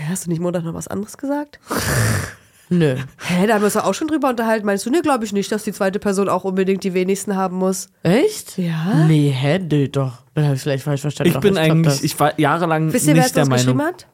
[0.08, 1.60] Hast du nicht Montag noch was anderes gesagt?
[2.70, 2.96] Nö.
[3.18, 4.64] Hä, da haben wir uns auch schon drüber unterhalten.
[4.64, 7.56] Meinst du, nee, glaube ich nicht, dass die zweite Person auch unbedingt die wenigsten haben
[7.56, 7.90] muss.
[8.02, 8.56] Echt?
[8.56, 9.04] Ja?
[9.06, 9.58] Nee, hä?
[9.58, 10.22] Nee, doch.
[10.32, 11.28] Dann habe ich vielleicht falsch verstanden.
[11.28, 13.52] Ich Doch, bin glaub eigentlich, ich war jahrelang Wisst ihr, wer nicht es der uns
[13.52, 13.92] geschrieben Meinung.
[13.92, 14.06] hat?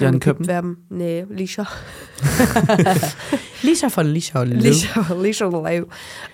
[0.00, 0.46] Jan, Köppen.
[0.46, 0.86] werden.
[0.88, 1.66] Nee, Lisha.
[3.62, 4.62] Lisha von Lisha und.
[4.62, 5.84] Lisha, Lisha Leu.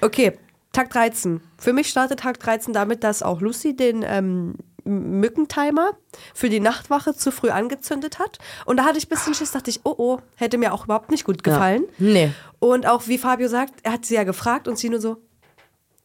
[0.01, 0.39] Okay,
[0.73, 1.41] Tag 13.
[1.59, 4.55] Für mich startet Tag 13 damit, dass auch Lucy den ähm,
[4.85, 5.93] Mückentimer
[6.35, 8.39] für die Nachtwache zu früh angezündet hat.
[8.65, 11.11] Und da hatte ich ein bisschen Schiss, dachte ich, oh oh, hätte mir auch überhaupt
[11.11, 11.85] nicht gut gefallen.
[11.99, 12.33] Nee.
[12.59, 15.17] Und auch wie Fabio sagt, er hat sie ja gefragt und sie nur so,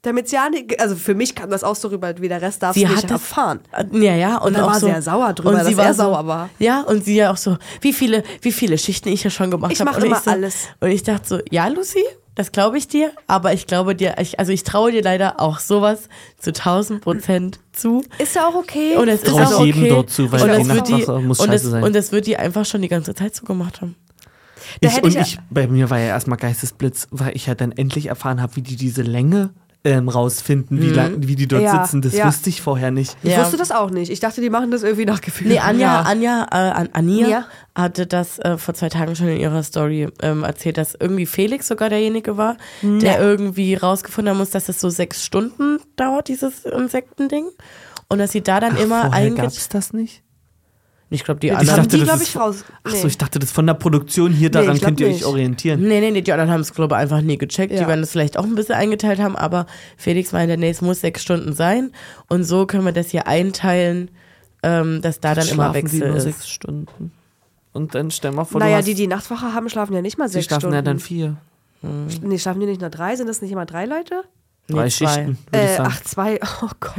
[0.02, 2.64] damit sie ja nicht, also für mich kam das auch so rüber, wie der Rest
[2.64, 3.60] darf Sie nicht erfahren.
[3.92, 4.38] Ja, ja.
[4.38, 6.04] Und, da auch war so, sie ja sauer drüber, und dass sie war er so,
[6.04, 6.50] sauer war.
[6.58, 9.72] Ja, und sie ja auch so, wie viele, wie viele Schichten ich ja schon gemacht
[9.72, 9.92] Ich habe.
[9.92, 10.70] mach Und immer so, alles.
[10.80, 12.04] Und ich dachte so, ja, Lucy,
[12.36, 15.60] das glaube ich dir, aber ich glaube dir, ich, also ich traue dir leider auch
[15.60, 16.08] sowas
[16.38, 18.04] zu 1000 Prozent zu.
[18.18, 18.96] Ist ja auch okay.
[18.96, 19.66] Und es ist auch okay.
[19.66, 21.84] jedem dort zu, weil und das wird die, muss und, scheiße das, sein.
[21.84, 23.96] und das wird die einfach schon die ganze Zeit so gemacht haben.
[24.80, 27.72] Da Ich, hätte und ich, bei mir war ja erstmal Geistesblitz, weil ich ja dann
[27.74, 29.50] endlich erfahren habe, wie die diese Länge
[29.84, 31.66] ähm, rausfinden, wie, lang, wie die dort Mhm.
[31.68, 32.02] Ja, sitzen.
[32.02, 32.28] Das ja.
[32.28, 33.18] wusste ich vorher nicht.
[33.24, 33.42] ich Ja.
[33.42, 34.12] wusste das auch nicht.
[34.12, 35.48] Ich dachte, die machen das irgendwie nach Gefühl.
[35.48, 36.02] Nee, Anja, Ja.
[36.02, 37.46] Anja, äh, An- Ania Ja.
[37.74, 41.68] hatte das äh, vor zwei Tagen schon in ihrer Story ähm, erzählt, dass irgendwie Felix
[41.68, 46.66] sogar derjenige war, der irgendwie rausgefunden haben muss, dass es so sechs Stunden dauert, dieses
[46.66, 47.46] Insektending.
[48.08, 49.36] Und dass sie da dann immer Vorher einge...
[49.42, 50.22] gab's das nicht?
[51.14, 51.82] Ich glaube, die Die Ich anderen...
[51.82, 52.64] haben die, glaube ich, raus.
[52.86, 53.02] Ach Nee.
[53.02, 55.26] so, ich dachte, das von der Produktion hier, daran glaub könnt ihr euch nicht.
[55.26, 55.82] orientieren.
[55.82, 57.74] Nee, nee, nee, die anderen haben es, glaube ich, einfach nie gecheckt.
[57.74, 57.88] Die Ja.
[57.88, 59.66] werden es vielleicht auch ein bisschen eingeteilt haben, aber
[59.98, 61.92] Felix meinte, nee, es muss sechs Stunden sein.
[62.30, 64.10] Und so können wir das hier einteilen,
[64.64, 66.24] ähm, dass da dann immer Schlafen die Wechsel nur ist.
[66.24, 67.12] sechs Stunden.
[67.74, 70.28] Und dann stell mal vor, Naja, hast, die, die Nachtwache haben, schlafen ja nicht mal
[70.28, 70.76] die sechs schlafen Stunden.
[70.76, 71.36] ja dann vier.
[72.22, 73.16] Nee, schlafen die nicht nur drei?
[73.18, 74.24] Sind das nicht immer drei Leute?
[74.72, 75.08] Nee, Drei zwei.
[75.08, 76.40] Schichten, ich Äh, ach, zwei.
[76.62, 76.94] Oh Gott.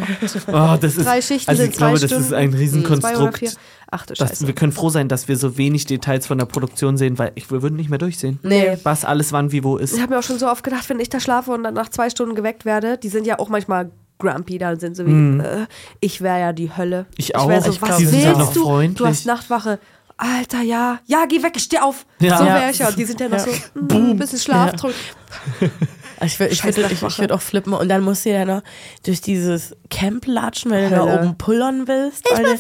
[0.49, 2.25] Oh, das ist, Drei Schichten also ich sind zwei glaube, das Stunden.
[2.25, 3.57] ist ein Hm, Riesenkonstrukt.
[3.91, 4.47] Ach du Das, Scheiße.
[4.47, 7.51] wir können froh sein, dass wir so wenig Details von der Produktion sehen, weil ich,
[7.51, 8.39] wir würden nicht mehr durchsehen.
[8.43, 8.79] Nee.
[8.85, 9.95] Was alles wann wie wo ist.
[9.95, 11.91] Ich habe mir auch schon so oft gedacht, wenn ich da schlafe und dann nach
[11.91, 15.67] zwei Stunden geweckt werde, die sind ja auch manchmal grumpy, dann sind sie wie, äh,
[16.01, 17.07] ich wäre ja die Hölle.
[17.17, 17.51] Ich auch.
[17.63, 18.63] so, Ich was glaub, willst ja du?
[18.63, 18.97] freundlich.
[18.99, 19.79] Du hast Nachtwache.
[20.17, 21.01] Alter, ja.
[21.07, 22.07] Ja, geh weg, ich steh auf.
[22.21, 22.39] Ja.
[22.39, 22.55] So Ja.
[22.61, 22.89] wäre ich ja.
[22.89, 23.53] Und die sind ja noch Ja.
[23.75, 24.95] so, mm, ein bisschen Schlaftrunk.
[25.61, 25.69] Ich
[26.23, 27.19] würde ich würd, ich, ich Nachtwache.
[27.23, 28.63] würd auch flippen und dann musst du ja noch
[29.05, 31.21] durch dieses Camp latschen, weil du da Hölle.
[31.21, 32.25] oben pullern willst.
[32.31, 32.59] Ich will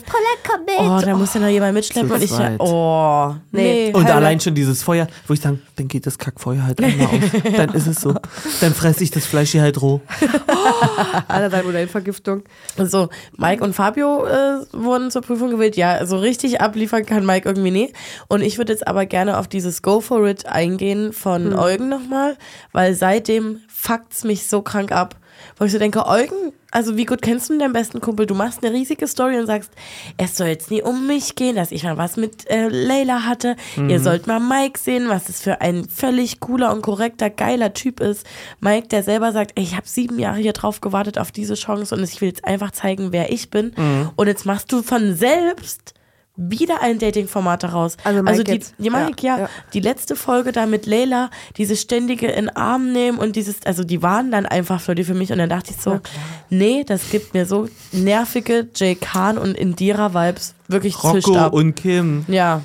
[0.78, 2.60] Oh, da muss ja noch jemand mitschleppen Zu und ich ja, zweit.
[2.60, 3.62] oh, nee.
[3.62, 3.92] Nee.
[3.94, 4.14] Und Hölle.
[4.14, 7.12] allein schon dieses Feuer, wo ich sage, dann geht das Kackfeuer halt einmal auf.
[7.56, 8.14] Dann ist es so.
[8.60, 10.00] Dann fresse ich das Fleisch hier halt roh.
[11.28, 12.42] Allerlei Modellvergiftung.
[12.76, 15.76] So, Mike und Fabio äh, wurden zur Prüfung gewählt.
[15.76, 17.92] Ja, so richtig abliefern kann Mike irgendwie nie.
[18.28, 22.36] Und ich würde jetzt aber gerne auf dieses Go for it eingehen von Eugen nochmal,
[22.72, 25.16] weil seitdem fuckt's mich so krank ab.
[25.58, 28.26] Wo ich so denke, Eugen, also wie gut kennst du deinen besten Kumpel?
[28.26, 29.70] Du machst eine riesige Story und sagst,
[30.16, 33.56] es soll jetzt nie um mich gehen, dass ich mal was mit äh, Layla hatte.
[33.76, 38.00] Ihr sollt mal Mike sehen, was das für ein völlig cooler und korrekter, geiler Typ
[38.00, 38.26] ist.
[38.60, 41.94] Mike, der selber sagt, ey, ich habe sieben Jahre hier drauf gewartet auf diese Chance
[41.94, 43.72] und ich will jetzt einfach zeigen, wer ich bin.
[44.16, 45.94] Und jetzt machst du von selbst
[46.36, 47.96] wieder ein Dating-Format daraus.
[48.04, 49.48] Also Mike die, die Mike, ja, Ja, ja.
[49.74, 51.28] die letzte Folge da mit Leila,
[51.58, 55.30] dieses ständige in Arm nehmen und dieses, also die waren dann einfach Flirty für mich
[55.30, 56.00] und dann dachte ich so,
[56.48, 61.52] nee, das gibt mir so nervige Jay Khan und Indira-Vibes, wirklich Rocco ab.
[61.52, 62.62] und Kim, ja, Ja,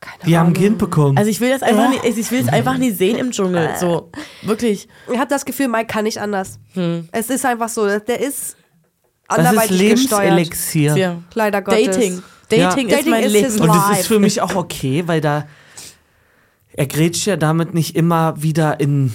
[0.00, 0.62] keine die haben ein Ahnung.
[0.62, 1.16] Kind bekommen.
[1.16, 4.10] also ich will das einfach nicht, ich will es einfach nie sehen im Dschungel, so,
[4.42, 4.88] wirklich.
[5.10, 6.58] Ich habe das Gefühl, Mike kann nicht anders.
[7.12, 8.56] Es ist einfach so, der ist
[9.28, 10.24] das ist anderweitig gesteuert.
[10.24, 10.96] Lebenselixier.
[10.96, 11.16] Ja.
[11.34, 11.86] Leider Gottes.
[11.96, 12.22] Dating.
[12.58, 12.68] Ja.
[12.70, 13.60] Dating ist Dating mein ist Leben.
[13.60, 15.46] Und das ist für mich auch okay, weil da
[16.72, 19.12] er grätscht ja damit nicht immer wieder in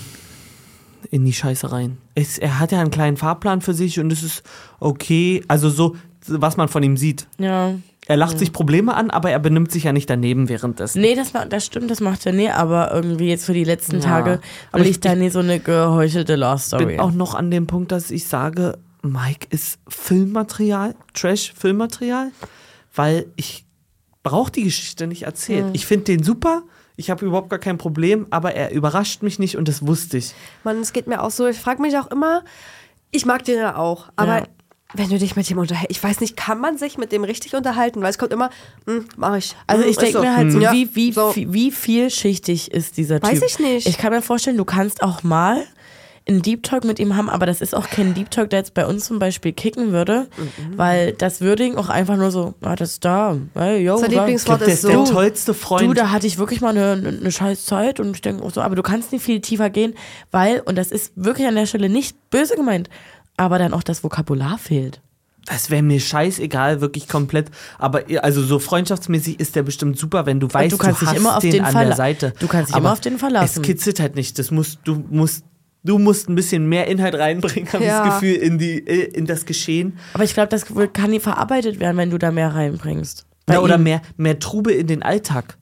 [1.11, 1.97] in die Scheiße rein.
[2.15, 4.43] Es, er hat ja einen kleinen Fahrplan für sich und es ist
[4.79, 5.95] okay, also so
[6.27, 7.27] was man von ihm sieht.
[7.37, 7.75] Ja.
[8.07, 11.01] Er lacht sich Probleme an, aber er benimmt sich ja nicht daneben währenddessen.
[11.01, 14.01] Nee, das, das stimmt, das macht er nie, aber irgendwie jetzt für die letzten Ja.
[14.01, 14.39] Tage
[14.71, 16.85] Aber ich- ich da nie so eine geheuchelte Love Story.
[16.85, 22.31] bin auch noch an dem Punkt, dass ich sage, Mike ist Filmmaterial, Trash-Filmmaterial,
[22.95, 23.65] weil ich
[24.23, 25.69] brauche die Geschichte nicht erzählen.
[25.73, 26.63] Ich finde den super,
[26.95, 30.33] ich habe überhaupt gar kein Problem, aber er überrascht mich nicht und das wusste ich.
[30.63, 31.45] Mann, es geht mir auch so.
[31.47, 32.43] Ich frage mich auch immer,
[33.11, 34.47] ich mag den ja auch, aber Ja.
[34.93, 37.53] wenn du dich mit ihm unterhältst, ich weiß nicht, kann man sich mit dem richtig
[37.53, 38.01] unterhalten?
[38.01, 38.49] Weil es kommt immer,
[38.87, 39.55] hm, mach ich.
[39.67, 40.21] Also Hm, ich denke so.
[40.21, 41.35] mir halt so, Ja, wie, wie, so.
[41.35, 43.31] wie, wie vielschichtig ist dieser Typ?
[43.31, 43.87] Weiß ich nicht.
[43.87, 45.65] Ich kann mir vorstellen, du kannst auch mal
[46.27, 48.73] einen Deep Talk mit ihm haben, aber das ist auch kein Deep Talk, der jetzt
[48.73, 50.77] bei uns zum Beispiel kicken würde, Mhm.
[50.77, 54.09] weil das würde ihn auch einfach nur so, ah, das ist da, hey, yo, Sein
[54.11, 54.21] da.
[54.21, 54.87] Lieblingswort Der ist so.
[54.87, 55.83] der tollste Freund.
[55.87, 58.61] Du, da hatte ich wirklich mal eine, eine scheiß Zeit und ich denke auch so,
[58.61, 59.93] aber du kannst nicht viel tiefer gehen,
[60.31, 62.89] weil, und das ist wirklich an der Stelle nicht böse gemeint,
[63.37, 65.01] aber dann auch das Vokabular fehlt.
[65.47, 67.51] das wäre mir scheißegal, wirklich komplett.
[67.77, 71.17] Aber also so freundschaftsmäßig ist der bestimmt super, wenn du weißt, du kannst dich hast
[71.17, 72.33] immer auf den, den an Verla- der Seite.
[72.39, 73.61] du kannst dich Aber immer auf den verlassen.
[73.61, 74.39] Es kitzelt halt nicht.
[74.39, 75.43] Das musst du musst
[75.85, 78.03] du musst ein bisschen mehr Inhalt reinbringen, habe ich Ja.
[78.05, 79.97] das Gefühl in die äh, in das Geschehen.
[80.13, 83.25] Aber ich glaube, das kann nie verarbeitet werden, wenn du da mehr reinbringst.
[83.49, 83.83] Ja, oder ihm.
[83.83, 85.57] mehr mehr Trube in den Alltag.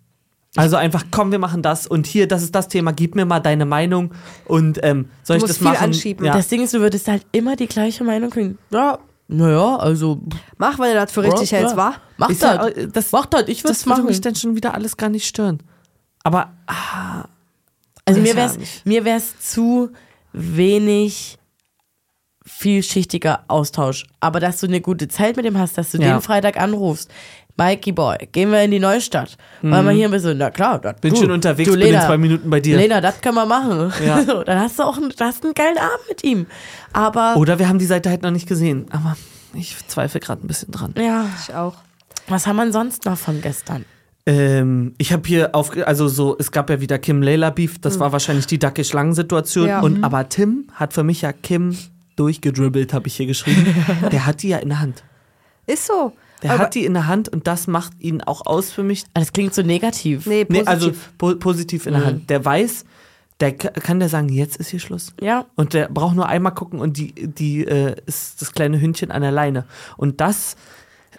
[0.55, 3.39] Also einfach, komm, wir machen das und hier, das ist das Thema, gib mir mal
[3.39, 4.13] deine Meinung
[4.45, 5.83] und ähm, soll Du ich das viel machen?
[5.85, 6.25] anschieben.
[6.27, 6.33] Ja.
[6.33, 8.59] Das Ding ist, du würdest halt immer die gleiche Meinung kriegen.
[8.69, 10.21] Ja, naja, also.
[10.59, 11.95] Mach, wenn du das für richtig ja, hältst, wa?
[12.17, 12.39] Mach das.
[12.41, 14.05] ja, äh, das- Mach das, ich würde es das würde machen.
[14.09, 15.57] mich dann schon wieder alles gar nicht stören.
[16.23, 16.51] Aber
[18.05, 18.85] Also Weiß mir wär's, nicht.
[18.85, 19.89] mir wär's zu
[20.33, 21.37] wenig
[22.45, 24.05] vielschichtiger Austausch.
[24.19, 26.13] Aber dass du eine gute Zeit mit ihm hast, dass du Ja.
[26.17, 27.09] den Freitag anrufst.
[27.55, 29.37] Mikey Boy, gehen wir in die Neustadt.
[29.61, 30.99] Weil wir hier ein bisschen, na klar, das, Mhm.
[31.01, 32.77] Bin du, schon unterwegs, du, bin in Lena, zwei Minuten bei dir.
[32.77, 33.93] Lena, das können wir machen.
[34.03, 34.21] Ja.
[34.25, 36.47] So, dann hast du auch einen, hast einen geilen Abend mit ihm.
[36.93, 38.87] Aber, Oder wir haben die Seite halt noch nicht gesehen.
[38.89, 39.15] Aber
[39.53, 40.95] ich zweifle gerade ein bisschen dran.
[40.97, 41.75] ja, Ich auch.
[42.27, 43.85] was haben wir sonst noch von gestern?
[44.25, 47.79] Ähm, ich habe hier auf, also so, es gab ja wieder Kim Layla Beef.
[47.79, 49.67] Das war wahrscheinlich die dacke Schlangen-Situation.
[49.67, 49.81] Ja.
[49.81, 51.77] Und aber Tim hat für mich ja Kim
[52.15, 53.65] durchgedribbelt, habe ich hier geschrieben.
[54.11, 55.03] Der hat die ja in der Hand.
[55.67, 56.13] Ist so.
[56.41, 59.03] Der Aber- hat die in der Hand und das macht ihn auch aus für mich.
[59.13, 60.25] Das klingt so negativ.
[60.25, 60.67] Nee, Nee, positiv.
[60.69, 62.29] also po positiv in der Hand.
[62.29, 62.83] Der weiß,
[63.39, 65.13] der ka- kann der sagen, jetzt ist hier Schluss.
[65.21, 65.45] Ja.
[65.55, 69.21] Und der braucht nur einmal gucken und die, die äh, ist das kleine Hündchen an
[69.21, 69.65] der Leine.
[69.97, 70.55] Und das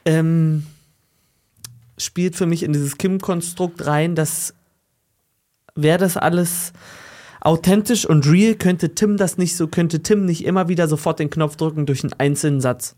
[0.05, 0.67] ähm,
[1.99, 4.55] spielt für mich in dieses Kim-Konstrukt rein, dass
[5.75, 6.73] wäre das alles
[7.41, 11.31] authentisch und real, könnte Tim das nicht so, könnte Tim nicht immer wieder sofort den
[11.31, 12.97] Knopf drücken durch einen einzelnen Satz.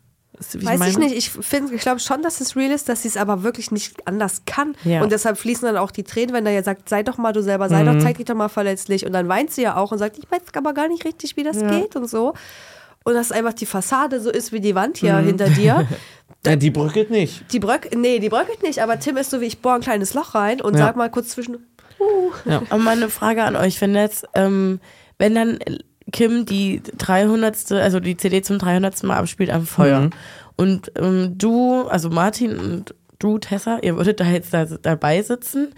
[0.52, 0.98] Wie Weiß ich meine?
[0.98, 1.16] nicht.
[1.16, 4.06] Ich finde, ich glaube schon, dass es real ist, dass sie es aber wirklich nicht
[4.06, 4.76] anders kann.
[4.84, 5.02] Ja.
[5.02, 7.42] Und deshalb fließen dann auch die Tränen, wenn er ja sagt, sei doch mal du
[7.42, 7.86] selber, sei Mhm.
[7.86, 9.06] doch, zeig dich doch mal verletzlich.
[9.06, 11.42] Und dann weint sie ja auch und sagt, ich weiß aber gar nicht richtig, wie
[11.42, 12.34] das geht und so.
[13.06, 15.26] Und dass einfach die Fassade so ist wie die Wand hier Mhm.
[15.26, 15.86] hinter dir.
[16.44, 17.52] Ja, die bröckelt nicht.
[17.52, 20.14] Die bröckelt, nee, die bröckelt nicht, aber Tim ist so wie ich bohr ein kleines
[20.14, 20.86] Loch rein und Ja.
[20.86, 21.56] sag mal kurz zwischen.
[21.98, 22.30] Uh,
[22.70, 24.78] Und mal eine Frage an euch, wenn jetzt, ähm,
[25.18, 25.58] wenn dann
[26.12, 27.72] Kim die 300.
[27.72, 29.02] also die CD zum 300.
[29.04, 30.10] Mal abspielt am Feuer Mhm.
[30.56, 35.72] und ähm, du, also Martin und du, Tessa, ihr würdet da jetzt da, dabei sitzen.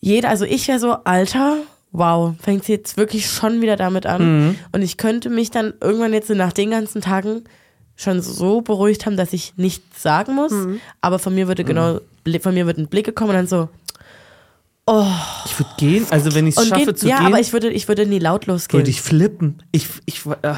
[0.00, 1.58] Jeder, also ich wäre so, Alter,
[1.94, 4.56] wow, fängt sie jetzt wirklich schon wieder damit an.
[4.72, 7.44] Und ich könnte mich dann irgendwann jetzt so nach den ganzen Tagen
[7.96, 10.52] schon so beruhigt haben, dass ich nichts sagen muss.
[11.00, 12.00] Aber von mir würde genau,
[12.40, 13.68] von mir wird ein Blick kommen und dann so,
[15.46, 17.70] Ich würde gehen, also wenn ich es schaffe geht, zu ja, gehen, aber ich würde,
[17.70, 18.80] ich würde nie lautlos gehen.
[18.80, 19.62] würde ich flippen.
[19.70, 20.54] Ich, ich, äh,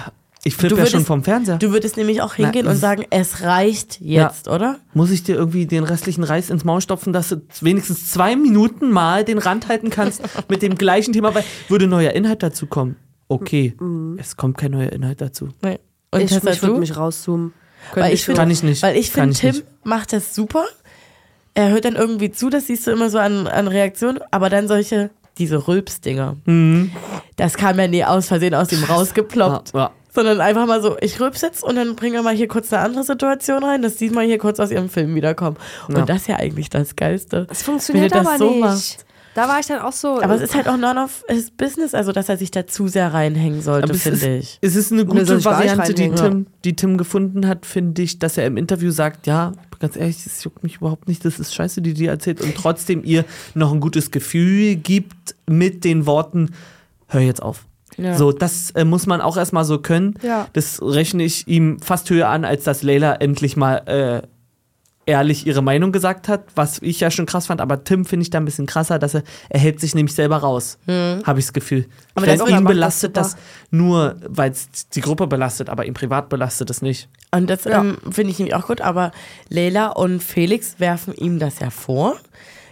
[0.46, 1.58] ich flippe Du ja schon würdest- vom Fernseher.
[1.58, 4.78] Du würdest nämlich auch hingehen Na, und sagen, es reicht jetzt, oder?
[4.94, 8.90] Muss ich dir irgendwie den restlichen Reis ins Maul stopfen, dass du wenigstens zwei Minuten
[8.90, 12.96] mal den Rand halten kannst mit dem gleichen Thema, weil würde neuer Inhalt dazu kommen.
[13.28, 13.74] Okay,
[14.18, 15.48] es kommt kein neuer Inhalt dazu.
[15.62, 15.80] Nee.
[16.12, 17.52] Und ich ich würde mich rauszoomen.
[17.92, 18.24] Weil Könnte ich so.
[18.26, 18.82] finde, Kann ich nicht.
[18.82, 19.64] Weil ich finde, ich Tim nicht.
[19.84, 20.64] macht das super.
[21.54, 24.68] Er hört dann irgendwie zu, das siehst du immer so an, an Reaktionen, aber dann
[24.68, 26.36] solche, diese Rülps-Dinger.
[26.44, 26.90] Mhm.
[27.36, 29.72] Das kam ja nie aus Versehen aus ihm rausgeploppt.
[29.74, 29.90] Ja, ja.
[30.16, 32.82] Sondern einfach mal so, ich rülps jetzt und dann bringen wir mal hier kurz eine
[32.82, 35.58] andere Situation rein, dass die mal hier kurz aus ihrem Film wiederkommen.
[35.88, 36.04] Und Ja.
[36.06, 37.44] das ist ja eigentlich das Geilste.
[37.48, 38.60] Das funktioniert Wenn das aber so nicht.
[38.60, 39.06] machst.
[39.34, 40.22] Da war ich dann auch so.
[40.22, 42.88] Aber es ist halt auch none of his business, also dass er sich da zu
[42.88, 44.58] sehr reinhängen sollte, finde ich.
[44.62, 46.08] es ist eine gute Variante, die.
[46.10, 50.24] Tim, die Tim gefunden hat, finde ich, dass er im Interview sagt, ja, ganz ehrlich,
[50.24, 53.74] das juckt mich überhaupt nicht, das ist scheiße, die dir erzählt und trotzdem ihr noch
[53.74, 56.52] ein gutes Gefühl gibt mit den Worten,
[57.08, 57.66] hör jetzt auf.
[57.98, 58.16] Ja.
[58.16, 60.14] So, das äh, muss man auch erstmal so können.
[60.22, 60.48] Ja.
[60.52, 64.26] Das rechne ich ihm fast höher an, als dass Leila endlich mal äh,
[65.08, 67.60] ehrlich ihre Meinung gesagt hat, was ich ja schon krass fand.
[67.60, 70.38] Aber Tim finde ich da ein bisschen krasser, dass er, er hält sich nämlich selber
[70.38, 71.82] raus, habe ich das Gefühl.
[71.84, 71.90] Hm.
[72.16, 73.20] Aber Weil das- ihn das belastet super.
[73.28, 73.36] das,
[73.70, 77.08] nur, weil es die Gruppe belastet, aber ihn privat belastet es nicht.
[77.32, 77.80] Und das Ja.
[77.82, 79.12] ähm, finde ich nämlich auch gut, aber
[79.48, 82.16] Leila und Felix werfen ihm das ja vor,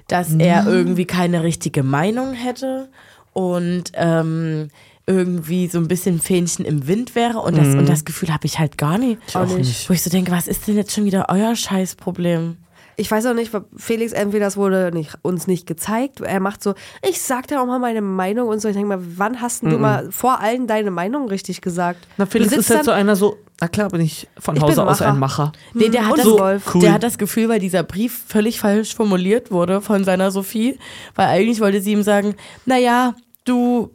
[0.09, 2.89] dass er irgendwie keine richtige Meinung hätte
[3.33, 4.71] und ähm,
[5.07, 8.59] irgendwie so ein bisschen Fähnchen im Wind wäre und das, und das Gefühl habe ich
[8.59, 9.19] halt gar nicht.
[9.37, 9.89] auch nicht.
[9.89, 12.57] Wo ich so denke, was ist denn jetzt schon wieder euer Scheißproblem?
[12.97, 16.21] Ich weiß auch nicht, weil Felix entweder das wurde nicht, uns nicht gezeigt.
[16.21, 18.69] Er macht so, ich sag dir auch mal meine Meinung und so.
[18.69, 22.07] Ich denke mal, wann hast denn du mal vor allen deine Meinung richtig gesagt?
[22.17, 25.01] Na, Felix ist halt so einer so, na klar bin ich von Ich Hause aus
[25.01, 25.13] Macher.
[25.13, 25.53] ein Macher.
[25.75, 26.27] Nee, der hat, Und das,
[26.63, 26.73] so.
[26.75, 26.81] Cool.
[26.83, 30.79] der hat das Gefühl, weil dieser Brief völlig falsch formuliert wurde von seiner Sophie,
[31.17, 33.91] weil eigentlich wollte sie ihm sagen, naja, du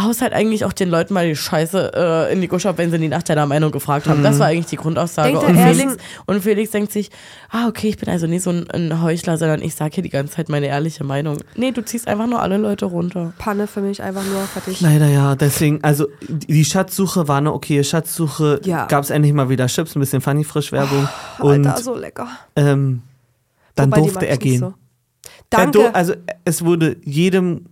[0.00, 2.90] haust halt eigentlich auch den Leuten mal die Scheiße äh, in die Gusche ab, wenn
[2.90, 4.22] sie die nach deiner Meinung gefragt haben.
[4.22, 5.38] Das war eigentlich die Grundaussage.
[5.38, 7.10] Und Felix, und Felix denkt sich,
[7.50, 10.08] ah, okay, ich bin also nicht so ein, ein Heuchler, sondern ich sage hier die
[10.08, 11.38] ganze Zeit meine ehrliche Meinung.
[11.56, 13.32] Nee, du ziehst einfach nur alle Leute runter.
[13.38, 14.80] Panne für mich einfach nur fertig.
[14.80, 18.60] Leider ja, deswegen, also die Schatzsuche war eine okaye Schatzsuche.
[18.64, 18.86] Ja.
[18.86, 21.08] Gab es endlich mal wieder Chips, ein bisschen Funny Frisch-Werbung.
[21.40, 22.28] und Alter, so lecker.
[22.56, 23.02] ähm,
[23.74, 24.60] dann Wobei, durfte er gehen.
[24.60, 24.74] So.
[25.50, 25.94] Danke.
[25.94, 26.14] also
[26.44, 27.66] es wurde jedem.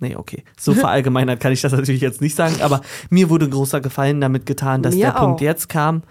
[0.00, 0.44] Nee, okay.
[0.58, 2.80] So verallgemeinert kann ich das natürlich jetzt nicht sagen, aber
[3.10, 5.44] mir wurde großer Gefallen damit getan, dass Mir der Punkt auch.
[5.44, 6.02] jetzt kam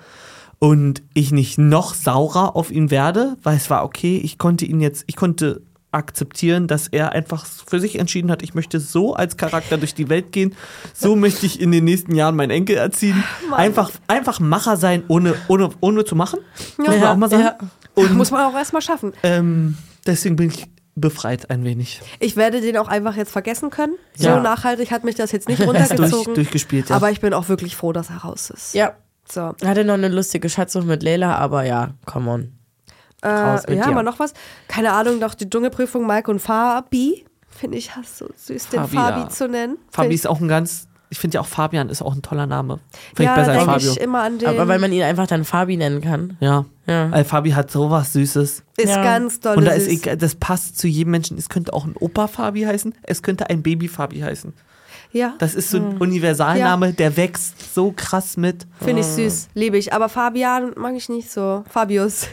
[0.60, 4.80] und ich nicht noch saurer auf ihn werde, weil es war okay, ich konnte ihn
[4.80, 5.62] jetzt, ich konnte
[5.92, 10.10] akzeptieren, dass er einfach für sich entschieden hat, ich möchte so als Charakter durch die
[10.10, 10.56] Welt gehen,
[10.94, 13.24] so möchte ich in den nächsten Jahren meinen Enkel erziehen.
[13.52, 16.40] Einfach, einfach Macher sein, ohne, ohne, ohne zu machen.
[16.78, 17.44] Muss man auch mal sagen.
[17.44, 17.58] ja.
[17.94, 19.14] Und Muss man auch erstmal schaffen.
[19.22, 19.78] ähm,
[20.08, 20.66] deswegen bin ich
[20.96, 22.02] befreit ein wenig.
[22.20, 23.96] Ich werde den auch einfach jetzt vergessen können.
[24.18, 24.36] Ja.
[24.36, 26.36] So nachhaltig hat mich das jetzt nicht Er ist durch, runtergezogen.
[26.36, 26.96] durchgespielt, ja.
[26.96, 28.74] Aber ich bin auch wirklich froh, dass er raus ist.
[28.74, 28.94] Ja.
[29.30, 29.56] So.
[29.66, 32.52] Hatte noch eine lustige Schatzsuche mit Leila, aber ja, come on.
[33.26, 33.94] Raus Äh, mit ja, dir.
[33.94, 34.34] mal noch was.
[34.68, 37.26] Keine Ahnung, doch die Dschungelprüfung Mike und Fabi.
[37.50, 39.30] Finde ich hast so süß, den Fabi, Fabi ja.
[39.30, 39.78] zu nennen.
[39.91, 42.80] Fabi ist auch ein ganz, ich finde ja auch Fabian ist auch ein toller Name.
[43.16, 43.91] Finde ja, ich besser als denke Fabio.
[43.91, 44.49] ich immer an den.
[44.49, 46.36] Aber weil man ihn einfach dann Fabi nennen kann.
[46.39, 46.66] Ja.
[46.88, 47.11] Ja.
[47.11, 48.64] Weil Fabi hat sowas Süßes.
[48.78, 49.03] ist Ja.
[49.03, 49.93] ganz doll Und da ist süß.
[50.01, 51.38] egal, das passt zu jedem Menschen.
[51.38, 54.53] Es könnte auch ein Opa Fabi heißen, es könnte ein Baby Fabi heißen.
[55.11, 55.89] Ja, Das ist so Hm.
[55.89, 58.66] ein Universalname, der wächst so krass mit.
[58.82, 59.49] finde ich süß.
[59.53, 59.93] Liebe ich.
[59.93, 61.64] Aber Fabian mag ich nicht so.
[61.70, 62.28] Fabius.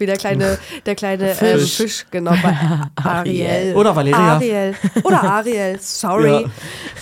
[0.00, 2.06] Wie der kleine, der kleine Fisch, ähm, Fisch.
[2.10, 2.32] Genau.
[2.42, 2.56] Bei
[3.04, 3.74] Ariel.
[3.76, 4.18] Oder Valeria.
[4.36, 4.74] Ariel.
[5.04, 5.78] Oder Ariel.
[5.80, 6.46] Sorry.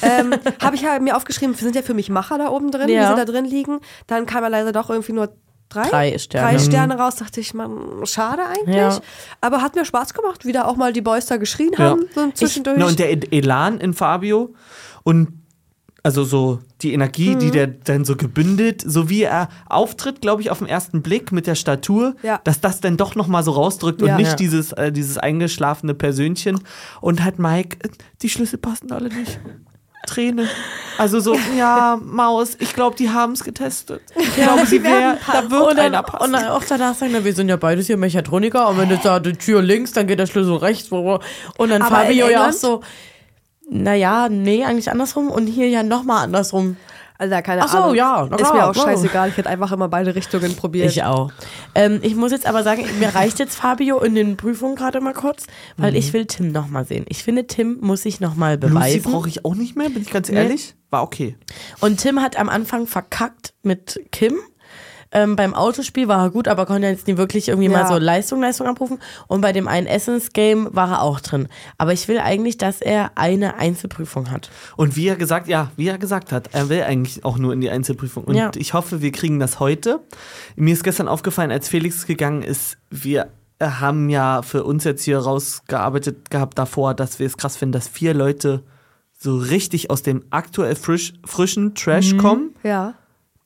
[0.03, 2.89] Ähm, Habe ich ja mir aufgeschrieben, wir sind ja für mich Macher da oben drin,
[2.89, 3.01] Ja.
[3.03, 3.79] die sind da drin liegen.
[4.09, 5.33] Dann kam ja leider doch irgendwie nur
[5.69, 6.49] drei, Drei Sterne.
[6.51, 7.17] drei Sterne raus.
[7.17, 8.77] Dachte ich, man, schade eigentlich.
[8.77, 8.99] Ja.
[9.41, 11.91] Aber hat mir Spaß gemacht, wieder auch mal die Boys da geschrien Ja.
[11.91, 12.79] haben, so zwischendurch.
[12.79, 14.55] Na, und der E- Elan in Fabio
[15.05, 15.29] und
[16.03, 17.39] also so die Energie, Mhm.
[17.41, 21.33] die der dann so gebündelt, so wie er auftritt, glaube ich, auf den ersten Blick
[21.33, 22.41] mit der Statur, Ja.
[22.45, 24.13] dass das dann doch nochmal so rausdrückt Ja.
[24.13, 24.37] und nicht Ja.
[24.37, 26.61] dieses, äh, dieses eingeschlafene Persönchen.
[27.01, 27.89] Und halt Mike, äh,
[28.23, 29.41] die Schlüssel passen alle nicht.
[30.07, 30.49] Träne.
[30.97, 34.01] Also so, ja, Maus, ich glaube, die haben es getestet.
[34.17, 36.33] Ich glaube, sie wär, da wird und, dann, einer und passen.
[36.33, 39.21] dann auch danach sagen, na, wir sind ja beides hier Mechatroniker und wenn jetzt da
[39.21, 40.91] die Tür links, dann geht der Schlüssel rechts.
[40.91, 41.21] Und
[41.59, 42.81] dann Aber Fabio ja auch so,
[43.71, 46.77] naja, nee, eigentlich andersrum und hier ja nochmal andersrum.
[47.21, 47.97] Alter, keine Ach so, Ahnung.
[47.97, 48.85] ja, na Ist klar, mir auch wow.
[48.85, 49.29] scheißegal.
[49.29, 50.89] Ich hätte einfach immer beide Richtungen probiert.
[50.89, 51.33] Ich auch.
[51.75, 55.15] Ähm, ich muss jetzt aber sagen, mir reicht jetzt Fabio in den Prüfungen gerade mal
[55.15, 55.47] kurz,
[55.77, 57.05] weil ich will Tim nochmal sehen.
[57.09, 59.03] Ich finde, Tim muss sich nochmal Lucy beweisen.
[59.03, 60.77] brauche ich auch nicht mehr, bin ich ganz ehrlich.
[60.91, 61.37] War okay.
[61.81, 64.37] Und Tim hat am Anfang verkackt mit Kim.
[65.11, 67.83] Ähm, beim Autospiel war er gut, aber konnte jetzt nie wirklich irgendwie Ja.
[67.83, 68.99] mal so Leistung, Leistung abrufen.
[69.27, 71.49] Und bei dem einen Essence-Game war er auch drin.
[71.79, 74.51] Aber ich will eigentlich, dass er eine Einzelprüfung hat.
[74.77, 77.61] Und wie er gesagt, ja, wie er gesagt hat, er will eigentlich auch nur in
[77.61, 78.25] die Einzelprüfung.
[78.25, 78.51] Und Ja.
[78.57, 80.01] ich hoffe, wir kriegen das heute.
[80.57, 83.29] Mir ist gestern aufgefallen, als Felix gegangen ist, wir
[83.61, 87.89] haben ja für uns jetzt hier rausgearbeitet gehabt davor, dass wir es krass finden, dass
[87.89, 88.63] vier Leute
[89.19, 92.19] so richtig aus dem aktuell frisch, frischen Trash Mhm.
[92.19, 92.95] kommen, Ja,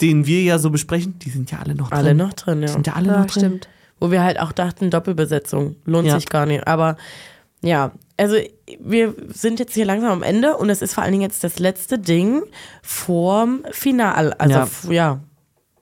[0.00, 1.18] den wir ja so besprechen.
[1.20, 1.98] Die sind ja alle noch drin.
[1.98, 2.68] Alle noch drin, ja.
[2.68, 3.40] Sind ja alle ja noch drin.
[3.42, 3.68] stimmt.
[4.00, 6.16] Wo wir halt auch dachten, Doppelbesetzung lohnt Ja.
[6.16, 6.66] sich gar nicht.
[6.66, 6.96] Aber
[7.62, 8.36] ja, also
[8.80, 11.58] wir sind jetzt hier langsam am Ende und es ist vor allen Dingen jetzt das
[11.60, 12.42] letzte Ding
[12.82, 14.32] vorm Final.
[14.34, 14.92] Also Ja.
[14.92, 15.20] ja,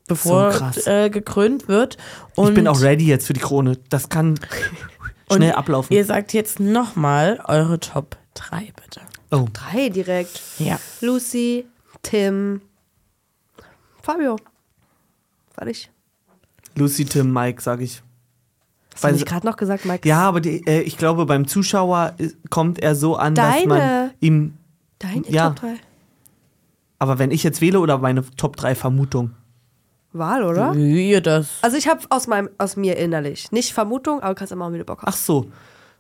[0.06, 0.86] bevor So krass.
[0.86, 1.96] äh, gekrönt wird.
[2.36, 3.78] Und Ich bin auch ready jetzt für die Krone.
[3.88, 4.38] Das kann
[5.32, 5.94] schnell ablaufen.
[5.94, 9.00] Ihr sagt jetzt nochmal eure Top 3, bitte.
[9.30, 9.46] Oh.
[9.52, 10.40] Drei direkt.
[10.58, 10.78] Ja.
[11.00, 11.64] Lucy,
[12.02, 12.60] Tim,
[14.02, 14.36] Fabio.
[15.52, 15.90] Fertig.
[16.76, 18.02] Lucy, Tim, Mike, sage ich.
[18.92, 20.08] Hast du Weil- nicht gerade noch gesagt, Mike?
[20.08, 23.78] Ja, aber die, äh, ich glaube, beim Zuschauer ist, kommt er so an, dass man
[23.78, 24.14] Deine.
[24.20, 24.54] ihm.
[24.98, 25.48] Deine Ja.
[25.50, 25.74] Top 3.
[26.98, 29.32] Aber wenn ich jetzt wähle oder meine Top 3 Vermutung?
[30.12, 30.74] Wahl, oder?
[30.74, 31.48] Wie ihr das?
[31.62, 33.52] Also ich habe aus meinem, aus mir innerlich.
[33.52, 35.08] Nicht Vermutung, aber kannst immer mal wieder Bock haben.
[35.08, 35.50] Ach so.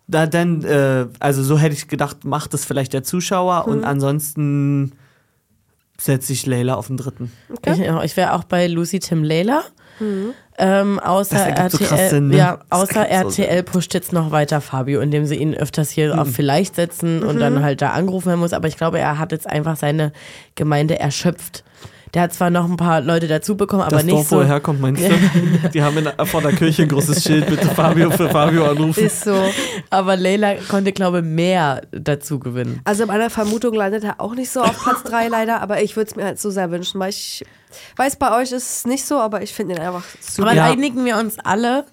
[0.08, 3.72] Da dann, äh, also so hätte ich gedacht, macht es vielleicht der Zuschauer Mhm.
[3.72, 4.92] und ansonsten
[6.00, 7.32] setze ich Leila auf den dritten.
[7.64, 9.62] Ich, ja, ich wäre auch bei Lucy Tim Layla.
[10.58, 12.36] Ähm, außer so RTL, krass Sinn, ne?
[12.36, 16.18] ja, außer kann so RTL pusht jetzt noch weiter Fabio, indem sie ihn öfters hier
[16.20, 18.52] auf vielleicht setzen und dann halt da angerufen werden muss.
[18.52, 20.12] Aber ich glaube, er hat jetzt einfach seine
[20.54, 21.64] Gemeinde erschöpft.
[22.14, 24.40] Der hat zwar noch ein paar Leute dazu bekommen, aber das nicht Dorf, wo so.
[24.40, 25.68] er herkommt, meinst du?
[25.74, 29.04] Die haben in, vor der Kirche ein großes Schild, bitte Fabio für Fabio anrufen.
[29.04, 29.36] Ist so.
[29.90, 32.80] Aber Leila konnte, glaube ich, mehr dazu gewinnen.
[32.84, 36.10] Also meiner Vermutung landet er auch nicht so auf Platz 3 leider, aber ich würde
[36.10, 37.44] es mir halt so sehr wünschen, weil ich
[37.96, 40.48] weiß, bei euch ist es nicht so, aber ich finde ihn einfach super.
[40.48, 40.64] Aber Ja.
[40.70, 41.84] einigen wir uns alle,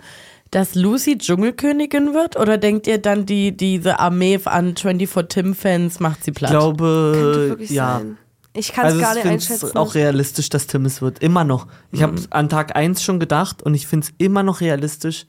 [0.51, 2.38] dass Lucy Dschungelkönigin wird?
[2.39, 6.51] Oder denkt ihr dann, die, diese Armee an 24 Tim-Fans macht sie Ich platt?
[6.51, 7.97] Könnte glaube, wirklich ja.
[7.99, 8.18] sein.
[8.57, 9.65] Ich kann es Also gar ich nicht finde einschätzen.
[9.67, 11.19] es auch realistisch, dass Tim es wird.
[11.19, 11.67] Immer noch.
[11.91, 15.25] Ich habe an Tag 1 schon gedacht und ich finde es immer noch realistisch.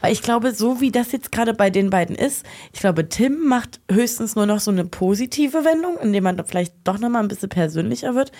[0.00, 3.44] Weil ich glaube, so wie das jetzt gerade bei den beiden ist, ich glaube, Tim
[3.46, 7.28] macht höchstens nur noch so eine positive Wendung, indem man da vielleicht doch nochmal ein
[7.28, 8.32] bisschen persönlicher wird.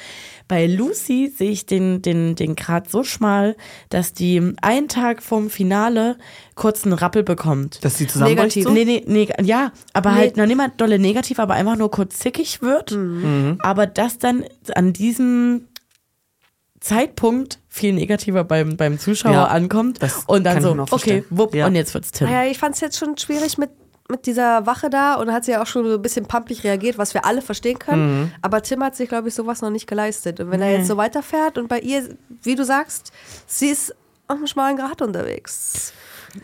[0.49, 3.57] Bei Lucy sehe ich den, den, den Grad so schmal,
[3.89, 6.17] dass die einen Tag vorm Finale
[6.55, 7.85] kurz einen Rappel bekommt.
[7.85, 8.57] Dass die zusammenbricht.
[8.57, 8.65] Negativ.
[8.65, 8.71] So?
[8.71, 10.19] Nee, nee, nee, ja, aber Nee.
[10.19, 12.93] halt noch nicht mal dolle negativ, aber einfach nur kurz zickig wird.
[12.93, 13.59] Mhm.
[13.63, 14.45] Aber das dann
[14.75, 15.67] an diesem
[16.87, 21.25] Zeitpunkt viel negativer beim, beim Zuschauer Ja, ankommt das und dann kann ich so, okay,
[21.31, 21.67] wupp, Ja.
[21.67, 22.29] und jetzt wird's Tim.
[22.31, 23.71] Naja, ich fand es jetzt schon schwierig mit,
[24.09, 26.97] mit dieser Wache da und hat sie ja auch schon so ein bisschen pumpig reagiert,
[26.97, 28.21] was wir alle verstehen können.
[28.21, 28.33] Mhm.
[28.41, 30.39] Aber Tim hat sich, glaube ich, sowas noch nicht geleistet.
[30.39, 32.09] Und wenn er jetzt so weiterfährt und bei ihr,
[32.43, 33.11] wie du sagst,
[33.49, 33.93] sie ist
[34.29, 35.93] auf einem schmalen Grat unterwegs.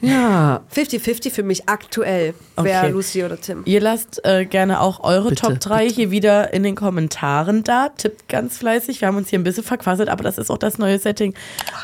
[0.01, 0.63] Ja.
[0.75, 2.91] 50-50 für mich aktuell, wer Okay.
[2.91, 3.63] Lucy oder Tim.
[3.65, 7.91] Ihr lasst äh, gerne auch eure Bitte, Top 3 hier wieder in den Kommentaren da.
[7.91, 9.01] Tippt ganz fleißig.
[9.01, 11.35] Wir haben uns hier ein bisschen verquasselt, aber das ist auch das neue Setting.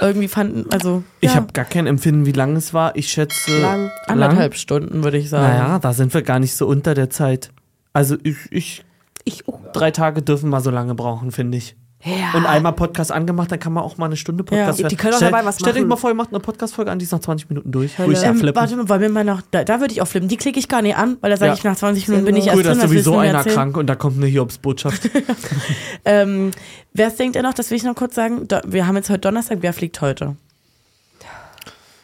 [0.01, 2.96] Irgendwie fanden, also Ich ja, habe gar kein Empfinden, wie lang es war.
[2.96, 3.61] Ich schätze.
[3.61, 3.90] Lang.
[4.07, 5.46] anderthalb Stunden, würde ich sagen.
[5.46, 7.51] Naja, da sind wir gar nicht so unter der Zeit.
[7.92, 8.84] Also ich, ich
[9.24, 9.59] Ich, oh.
[9.72, 11.76] drei Tage dürfen mal so lange brauchen, finde ich.
[12.05, 12.32] Ja.
[12.34, 14.84] Und einmal Podcast angemacht, dann kann man auch mal eine Stunde Podcast Ja.
[14.84, 14.88] hören.
[14.90, 15.88] Die können auch Stell- dabei was Stellt euch machen.
[15.88, 17.99] mal vor, ihr macht eine Podcast-Folge an, die ist nach 20 Minuten durch.
[17.99, 18.12] Wo Hölle.
[18.12, 18.55] ich Ähm, abflippen.
[18.55, 20.28] warte mal, wollen wir mal noch, da, da würde ich auch flippen.
[20.28, 21.55] Die klicke ich gar nicht an, weil da sage Ja.
[21.57, 22.78] ich, nach 20 Minuten bin ich erst Cool, da drin.
[22.78, 23.55] ist was willst du sowieso einer erzählen?
[23.57, 25.11] krank und da kommt eine Hiobs-Botschaft.
[26.05, 26.53] Ähm,
[26.94, 29.18] wer denkt ihr noch, das will ich noch kurz sagen, Do wir haben jetzt heute
[29.20, 30.36] Donnerstag, wer fliegt heute?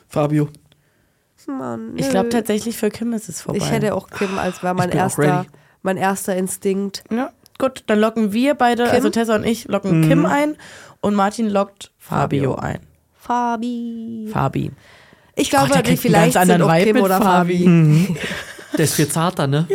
[0.08, 0.48] Fabio.
[1.46, 3.58] Mann, Ich glaube tatsächlich für Kim ist es vorbei.
[3.58, 5.44] Ich hätte auch Kim als wäre mein erster,
[5.82, 7.04] mein erster Instinkt.
[7.10, 10.08] Ja, gut, dann locken wir beide, also Tessa und ich, locken Mhm.
[10.08, 10.56] Kim ein
[11.00, 12.80] und Martin lockt Fabio, ein.
[13.18, 14.28] Fabi.
[14.32, 14.70] Fabi.
[15.36, 17.58] Ich glaube, Gott, die vielleicht sind auch Vibe Kim oder Fabi.
[17.64, 18.16] Fabi.
[18.76, 19.68] Der ist viel zarter, ne?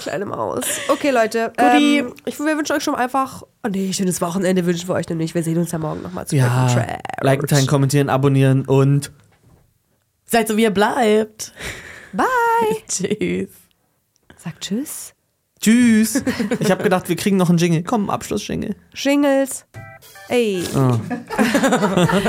[0.00, 0.64] Kleine Maus.
[0.88, 1.52] Okay, Leute.
[1.58, 3.42] Ähm, ich, wir wünschen euch schon einfach.
[3.64, 5.34] Oh nee, schönes Wochenende wünschen wir euch nämlich.
[5.34, 6.68] Wir sehen uns ja morgen nochmal zu Ja.
[6.68, 6.86] Trash.
[7.20, 9.10] Liken, teilen, kommentieren, abonnieren und
[10.26, 11.52] Seid so, wie ihr bleibt.
[12.12, 12.24] Bye.
[12.88, 13.48] Tschüss.
[14.36, 15.13] Sagt Tschüss.
[15.64, 16.22] Tschüss.
[16.60, 17.82] Ich habe gedacht, wir kriegen noch einen Jingle.
[17.82, 18.74] Komm, Abschluss-Jingle.
[18.94, 19.64] Jingles.
[20.28, 20.62] Ey.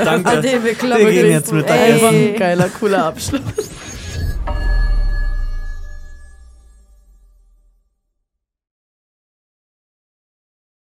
[0.04, 0.30] Danke.
[0.30, 1.92] An den wir Wir gehen jetzt mit Ey.
[1.94, 3.42] Einfach ein geiler, cooler Abschluss.